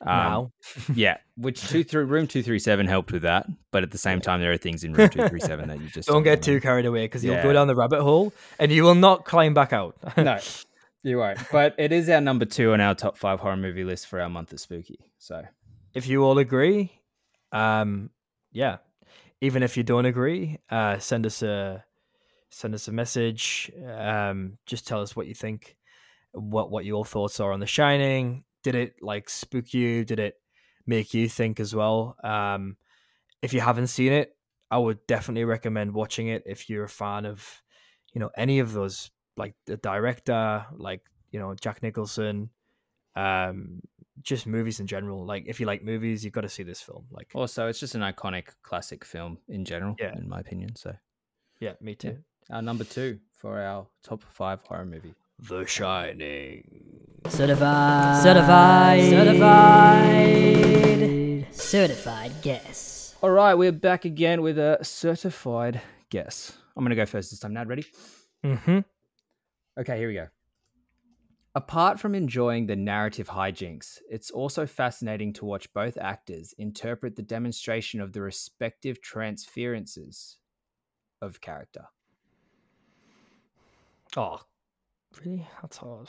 Um, 0.00 0.06
now 0.16 0.52
yeah, 0.94 1.16
which 1.36 1.60
two 1.68 1.82
through 1.84 2.04
room 2.06 2.26
two 2.26 2.42
three 2.42 2.58
seven 2.58 2.86
helped 2.86 3.10
with 3.12 3.22
that, 3.22 3.46
but 3.72 3.82
at 3.82 3.90
the 3.90 3.98
same 3.98 4.20
time, 4.20 4.40
there 4.40 4.52
are 4.52 4.56
things 4.56 4.84
in 4.84 4.92
room 4.92 5.08
two 5.08 5.26
three 5.28 5.40
seven 5.40 5.68
that 5.68 5.80
you 5.80 5.88
just 5.92 6.08
don't 6.08 6.22
get 6.22 6.42
too 6.42 6.60
carried 6.60 6.86
away 6.86 7.04
because 7.04 7.24
you'll 7.24 7.34
Yeah. 7.36 7.42
go 7.42 7.52
down 7.52 7.66
the 7.66 7.74
rabbit 7.74 8.02
hole 8.02 8.32
and 8.58 8.70
you 8.70 8.84
will 8.84 8.94
not 8.94 9.24
climb 9.24 9.54
back 9.54 9.72
out 9.72 9.96
no, 10.16 10.38
you 11.02 11.18
won't. 11.18 11.38
But 11.50 11.74
it 11.78 11.90
is 11.92 12.08
our 12.08 12.20
number 12.20 12.44
two 12.44 12.72
on 12.72 12.80
our 12.80 12.94
top 12.94 13.16
five 13.18 13.40
horror 13.40 13.56
movie 13.56 13.84
list 13.84 14.06
for 14.06 14.20
our 14.20 14.28
month 14.28 14.52
of 14.52 14.60
spooky. 14.60 15.10
So 15.18 15.42
if 15.94 16.06
you 16.06 16.22
all 16.22 16.38
agree 16.38 16.92
um 17.50 18.10
yeah 18.52 18.76
even 19.40 19.62
if 19.62 19.76
you 19.76 19.82
don't 19.82 20.04
agree 20.04 20.58
uh 20.70 20.98
send 20.98 21.24
us 21.24 21.42
a 21.42 21.82
send 22.50 22.74
us 22.74 22.88
a 22.88 22.92
message 22.92 23.70
um 23.86 24.58
just 24.66 24.86
tell 24.86 25.00
us 25.00 25.16
what 25.16 25.26
you 25.26 25.34
think 25.34 25.76
what 26.32 26.70
what 26.70 26.84
your 26.84 27.04
thoughts 27.06 27.40
are 27.40 27.52
on 27.52 27.60
the 27.60 27.66
shining 27.66 28.44
did 28.62 28.74
it 28.74 28.94
like 29.00 29.28
spook 29.30 29.72
you 29.72 30.04
did 30.04 30.18
it 30.18 30.34
make 30.86 31.14
you 31.14 31.28
think 31.28 31.60
as 31.60 31.74
well 31.74 32.16
um 32.24 32.76
if 33.42 33.52
you 33.52 33.60
haven't 33.60 33.86
seen 33.88 34.12
it 34.12 34.36
i 34.70 34.78
would 34.78 34.98
definitely 35.06 35.44
recommend 35.44 35.92
watching 35.92 36.28
it 36.28 36.42
if 36.46 36.68
you're 36.68 36.84
a 36.84 36.88
fan 36.88 37.24
of 37.24 37.62
you 38.12 38.20
know 38.20 38.30
any 38.36 38.58
of 38.58 38.72
those 38.72 39.10
like 39.36 39.54
the 39.66 39.76
director 39.76 40.66
like 40.76 41.02
you 41.30 41.38
know 41.38 41.54
jack 41.54 41.82
nicholson 41.82 42.50
um 43.16 43.80
just 44.22 44.46
movies 44.46 44.80
in 44.80 44.86
general 44.86 45.24
like 45.24 45.44
if 45.46 45.60
you 45.60 45.66
like 45.66 45.84
movies 45.84 46.24
you've 46.24 46.34
got 46.34 46.40
to 46.40 46.48
see 46.48 46.64
this 46.64 46.80
film 46.80 47.04
like 47.10 47.30
also, 47.34 47.68
it's 47.68 47.78
just 47.78 47.94
an 47.94 48.00
iconic 48.00 48.48
classic 48.62 49.04
film 49.04 49.38
in 49.48 49.64
general, 49.64 49.94
Yeah. 49.98 50.16
in 50.16 50.28
my 50.28 50.40
opinion. 50.40 50.74
So 50.74 50.92
yeah 51.60 51.74
me 51.80 51.94
too 51.94 52.18
our 52.50 52.62
number 52.62 52.84
two 52.84 53.18
for 53.36 53.60
our 53.60 53.86
top 54.02 54.22
five 54.22 54.60
horror 54.62 54.84
movie. 54.84 55.14
The 55.38 55.66
shining 55.66 56.88
Certified. 57.28 58.22
Certified. 58.22 59.10
Certified. 59.10 60.64
Certified 61.54 62.32
guess. 62.42 63.14
All 63.20 63.30
right, 63.30 63.54
we're 63.54 63.72
back 63.72 64.06
again 64.06 64.40
with 64.40 64.58
a 64.58 64.78
certified 64.82 65.82
guess. 66.08 66.56
I'm 66.76 66.84
going 66.84 66.90
to 66.90 66.96
go 66.96 67.04
first 67.04 67.30
this 67.30 67.40
time. 67.40 67.52
Nad, 67.52 67.68
ready? 67.68 67.84
mm-hmm 68.44 68.78
Okay, 69.78 69.98
here 69.98 70.08
we 70.08 70.14
go. 70.14 70.28
Apart 71.54 72.00
from 72.00 72.14
enjoying 72.14 72.66
the 72.66 72.76
narrative 72.76 73.28
hijinks, 73.28 73.98
it's 74.08 74.30
also 74.30 74.64
fascinating 74.66 75.34
to 75.34 75.44
watch 75.44 75.70
both 75.74 75.98
actors 75.98 76.54
interpret 76.58 77.16
the 77.16 77.22
demonstration 77.22 78.00
of 78.00 78.12
the 78.12 78.22
respective 78.22 79.02
transferences 79.02 80.38
of 81.20 81.40
character. 81.40 81.84
oh 84.16 84.40
really 85.24 85.46
that's 85.62 85.76
hard 85.78 86.08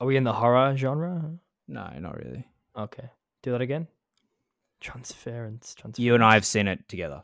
are 0.00 0.06
we 0.06 0.16
in 0.16 0.24
the 0.24 0.32
horror 0.32 0.74
genre 0.76 1.38
No, 1.68 1.88
not 1.98 2.16
really. 2.16 2.46
okay 2.76 3.10
do 3.42 3.52
that 3.52 3.60
again 3.60 3.86
transference 4.80 5.74
transference 5.74 5.98
You 5.98 6.14
and 6.14 6.24
I 6.24 6.34
have 6.34 6.44
seen 6.44 6.66
it 6.68 6.88
together. 6.88 7.22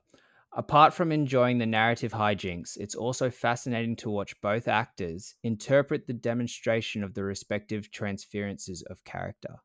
Apart 0.56 0.94
from 0.94 1.12
enjoying 1.12 1.58
the 1.58 1.66
narrative 1.66 2.10
hijinks, 2.12 2.76
it's 2.78 2.94
also 2.94 3.30
fascinating 3.30 3.94
to 3.96 4.10
watch 4.10 4.40
both 4.40 4.66
actors 4.66 5.34
interpret 5.42 6.06
the 6.06 6.12
demonstration 6.14 7.04
of 7.04 7.14
the 7.14 7.22
respective 7.22 7.90
transferences 7.90 8.82
of 8.82 9.04
character. 9.04 9.56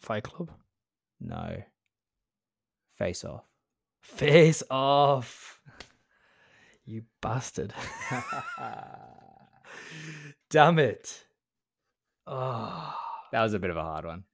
fight 0.00 0.24
club 0.24 0.50
No. 1.20 1.62
Face 2.98 3.24
off. 3.24 3.44
face 4.02 4.62
off 4.70 5.60
you 6.84 7.02
bastard 7.22 7.72
damn 10.50 10.78
it 10.78 11.24
oh 12.26 12.94
That 13.32 13.42
was 13.42 13.54
a 13.54 13.58
bit 13.58 13.70
of 13.70 13.76
a 13.76 13.82
hard 13.82 14.04
one. 14.04 14.24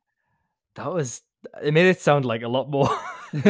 that 0.77 0.93
was 0.93 1.23
It 1.63 1.73
made 1.75 1.87
it 1.87 2.01
sound 2.01 2.25
like 2.25 2.43
a 2.43 2.49
lot 2.49 2.71
more. 2.71 2.89
Did 3.33 3.45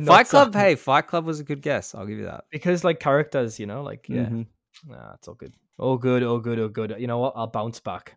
not 0.00 0.06
Fight 0.06 0.28
Club. 0.28 0.52
sound- 0.52 0.54
Hey, 0.54 0.74
Fight 0.76 1.06
Club 1.06 1.24
was 1.24 1.40
a 1.40 1.44
good 1.44 1.62
guess. 1.62 1.94
I'll 1.94 2.06
give 2.06 2.18
you 2.18 2.24
that. 2.26 2.44
because 2.50 2.84
like 2.84 3.00
characters, 3.00 3.58
you 3.58 3.66
know, 3.66 3.82
like 3.82 4.08
yeah, 4.08 4.26
Mhm. 4.26 4.46
nah, 4.86 5.14
it's 5.14 5.28
all 5.28 5.34
good, 5.34 5.54
all 5.78 5.96
good, 5.96 6.22
all 6.22 6.38
good, 6.38 6.58
all 6.60 6.68
good. 6.68 6.94
You 6.98 7.06
know 7.06 7.18
what? 7.18 7.32
I'll 7.36 7.46
bounce 7.46 7.80
back, 7.80 8.16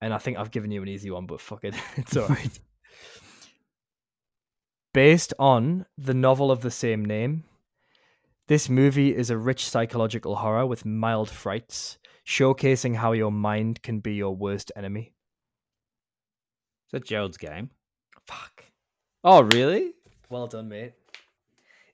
and 0.00 0.12
I 0.12 0.18
think 0.18 0.38
I've 0.38 0.50
given 0.50 0.70
you 0.70 0.82
an 0.82 0.88
easy 0.88 1.10
one, 1.10 1.26
but 1.26 1.40
fuck 1.40 1.64
it, 1.64 1.74
it's 1.96 2.16
all 2.16 2.26
right. 2.28 2.58
Based 4.92 5.32
on 5.38 5.86
the 5.96 6.14
novel 6.14 6.50
of 6.50 6.62
the 6.62 6.70
same 6.70 7.04
name, 7.04 7.44
this 8.50 8.68
movie 8.68 9.14
is 9.14 9.30
a 9.30 9.38
rich 9.38 9.64
psychological 9.70 10.34
horror 10.34 10.66
with 10.66 10.84
mild 10.84 11.30
frights, 11.30 11.98
showcasing 12.26 12.96
how 12.96 13.12
your 13.12 13.30
mind 13.30 13.80
can 13.80 14.00
be 14.00 14.14
your 14.14 14.34
worst 14.34 14.72
enemy. 14.74 15.14
Is 16.88 16.90
that 16.94 17.04
Gerald's 17.04 17.36
game? 17.36 17.70
Fuck. 18.26 18.64
Oh, 19.22 19.42
really? 19.42 19.92
Well 20.30 20.48
done, 20.48 20.68
mate. 20.68 20.94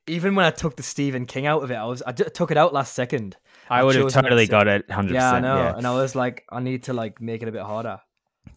Even 0.07 0.35
when 0.35 0.47
I 0.47 0.51
took 0.51 0.77
the 0.77 0.83
Stephen 0.83 1.27
King 1.27 1.45
out 1.45 1.63
of 1.63 1.71
it, 1.71 1.75
I 1.75 1.85
was 1.85 2.03
I 2.07 2.13
d- 2.13 2.25
took 2.33 2.51
it 2.51 2.57
out 2.57 2.73
last 2.73 2.95
second. 2.95 3.37
I 3.69 3.85
would 3.85 3.95
have 3.95 4.05
chose 4.05 4.15
not 4.15 4.23
to 4.23 4.29
totally 4.31 4.47
got 4.47 4.67
it 4.67 4.89
100%. 4.89 5.13
Yeah, 5.13 5.33
I 5.33 5.41
know. 5.41 5.57
yeah. 5.57 5.77
And 5.77 5.87
I 5.87 5.93
was 5.93 6.15
like, 6.15 6.47
I 6.51 6.61
need 6.61 6.85
to 6.85 6.95
like 6.95 7.21
make 7.21 7.43
it 7.43 7.49
a 7.49 7.53
bit 7.53 7.65
harder. 7.65 8.01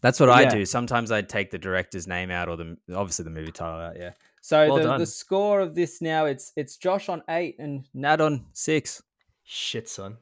That's 0.01 0.21
what 0.21 0.29
I 0.29 0.45
do. 0.45 0.65
Sometimes 0.65 1.11
I'd 1.11 1.27
take 1.27 1.51
the 1.51 1.57
director's 1.57 2.07
name 2.07 2.31
out 2.31 2.47
or 2.47 2.55
the 2.55 2.77
obviously 2.95 3.25
the 3.25 3.31
movie 3.31 3.51
title 3.51 3.81
out. 3.81 3.97
Yeah. 3.99 4.11
So 4.41 4.67
Well 4.67 4.77
the, 4.77 4.97
the 4.99 5.05
score 5.05 5.59
of 5.59 5.75
this 5.75 6.01
now 6.01 6.25
it's 6.25 6.51
it's 6.55 6.77
Josh 6.77 7.09
on 7.09 7.21
eight 7.29 7.57
and 7.59 7.87
Nat 7.93 8.21
on 8.21 8.45
six. 8.53 9.01
Shit, 9.43 9.89
son. 9.89 10.17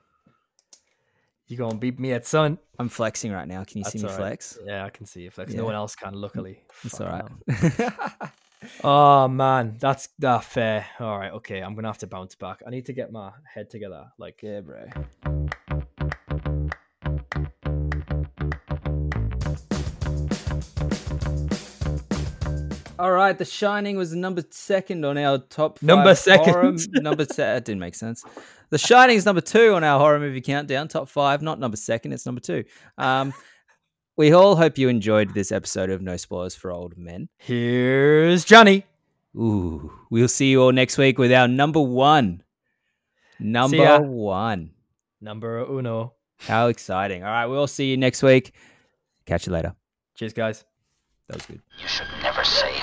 You 1.48 1.56
gonna 1.56 1.78
beat 1.78 1.98
me 2.00 2.12
at 2.12 2.26
son? 2.26 2.58
I'm 2.78 2.90
flexing 2.90 3.32
right 3.32 3.48
now. 3.48 3.64
Can 3.64 3.80
you 3.80 3.86
see 3.86 4.00
me 4.00 4.06
all 4.06 4.10
right. 4.12 4.18
flex? 4.18 4.60
Yeah, 4.66 4.86
I 4.86 4.90
can 4.90 5.06
see 5.06 5.22
you 5.22 5.32
flex. 5.32 5.54
Yeah. 5.54 5.60
No 5.60 5.66
one 5.66 5.76
else 5.76 5.96
can, 5.96 6.14
luckily. 6.14 6.62
Mm, 6.82 6.86
it's 6.86 7.02
all 7.02 7.08
Fucking 7.08 7.44
right. 7.48 7.58
hell. 7.58 8.30
oh 8.84 9.28
man, 9.28 9.78
that's 9.80 10.10
that 10.20 10.44
fair. 10.44 10.86
All 11.00 11.18
right, 11.18 11.32
okay. 11.34 11.62
I'm 11.62 11.74
gonna 11.76 11.88
have 11.88 12.00
to 12.00 12.08
bounce 12.08 12.36
back. 12.36 12.62
I 12.68 12.70
need 12.70 12.86
to 12.88 12.94
get 12.94 13.12
my 13.12 13.32
head 13.54 13.70
together. 13.70 14.08
Like, 14.18 14.42
yeah, 14.42 14.62
bro. 14.62 14.88
All 23.00 23.12
right, 23.12 23.38
The 23.38 23.46
Shining 23.46 23.96
was 23.98 24.14
number 24.16 24.44
second 24.50 25.06
on 25.06 25.18
our 25.18 25.38
top. 25.38 25.82
Number 25.84 26.16
five 26.16 26.40
horror- 26.40 26.78
second? 26.78 27.04
number 27.04 27.26
se- 27.26 27.36
that 27.44 27.66
didn't 27.66 27.80
make 27.80 27.94
sense. 27.96 28.24
The 28.72 28.78
Shining 28.78 29.18
is 29.18 29.26
number 29.26 29.42
two 29.42 29.76
on 29.76 29.84
our 29.84 30.00
horror 30.00 30.20
movie 30.20 30.42
countdown. 30.42 30.88
Top 30.88 31.08
five, 31.08 31.42
not 31.42 31.60
number 31.60 31.78
second. 31.78 32.14
It's 32.14 32.26
number 32.26 32.42
two. 32.42 32.64
Um, 32.98 33.34
we 34.16 34.32
all 34.34 34.56
hope 34.56 34.78
you 34.80 34.90
enjoyed 34.90 35.34
this 35.36 35.52
episode 35.52 35.92
of 35.92 36.02
No 36.02 36.18
Spoilers 36.18 36.56
for 36.56 36.72
Old 36.72 36.98
Men. 36.98 37.30
here's 37.38 38.44
Johnny. 38.46 38.84
Ooh, 39.36 39.92
we'll 40.10 40.28
see 40.28 40.50
you 40.50 40.64
all 40.64 40.72
next 40.72 40.98
week 40.98 41.20
with 41.20 41.32
our 41.32 41.48
number 41.48 41.80
one. 41.80 42.42
Number 43.40 44.02
one. 44.02 44.72
Number 45.22 45.60
uno. 45.60 46.14
How 46.40 46.68
exciting! 46.68 47.24
All 47.24 47.30
right, 47.32 47.46
we'll 47.48 47.68
see 47.68 47.90
you 47.90 47.98
next 47.98 48.22
week. 48.24 48.54
Catch 49.26 49.48
you 49.48 49.54
later. 49.54 49.76
Cheers, 50.16 50.34
guys. 50.34 50.66
That 51.28 51.38
was 51.38 51.46
good. 51.48 51.62
You 51.82 51.88
should 51.88 52.08
never 52.22 52.44
say 52.44 52.77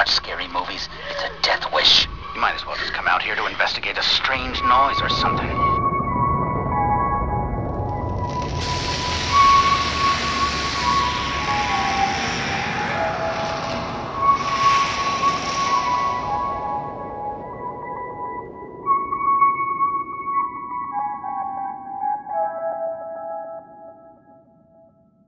watch 0.00 0.08
scary 0.12 0.48
movies. 0.48 0.88
It's 1.10 1.24
a 1.24 1.42
death 1.42 1.70
wish. 1.74 2.08
You 2.34 2.40
might 2.40 2.54
as 2.54 2.64
well 2.64 2.74
just 2.76 2.94
come 2.94 3.06
out 3.06 3.22
here 3.22 3.36
to 3.36 3.44
investigate 3.44 3.98
a 3.98 4.02
strange 4.02 4.62
noise 4.62 4.98
or 5.02 5.10
something. 5.10 5.89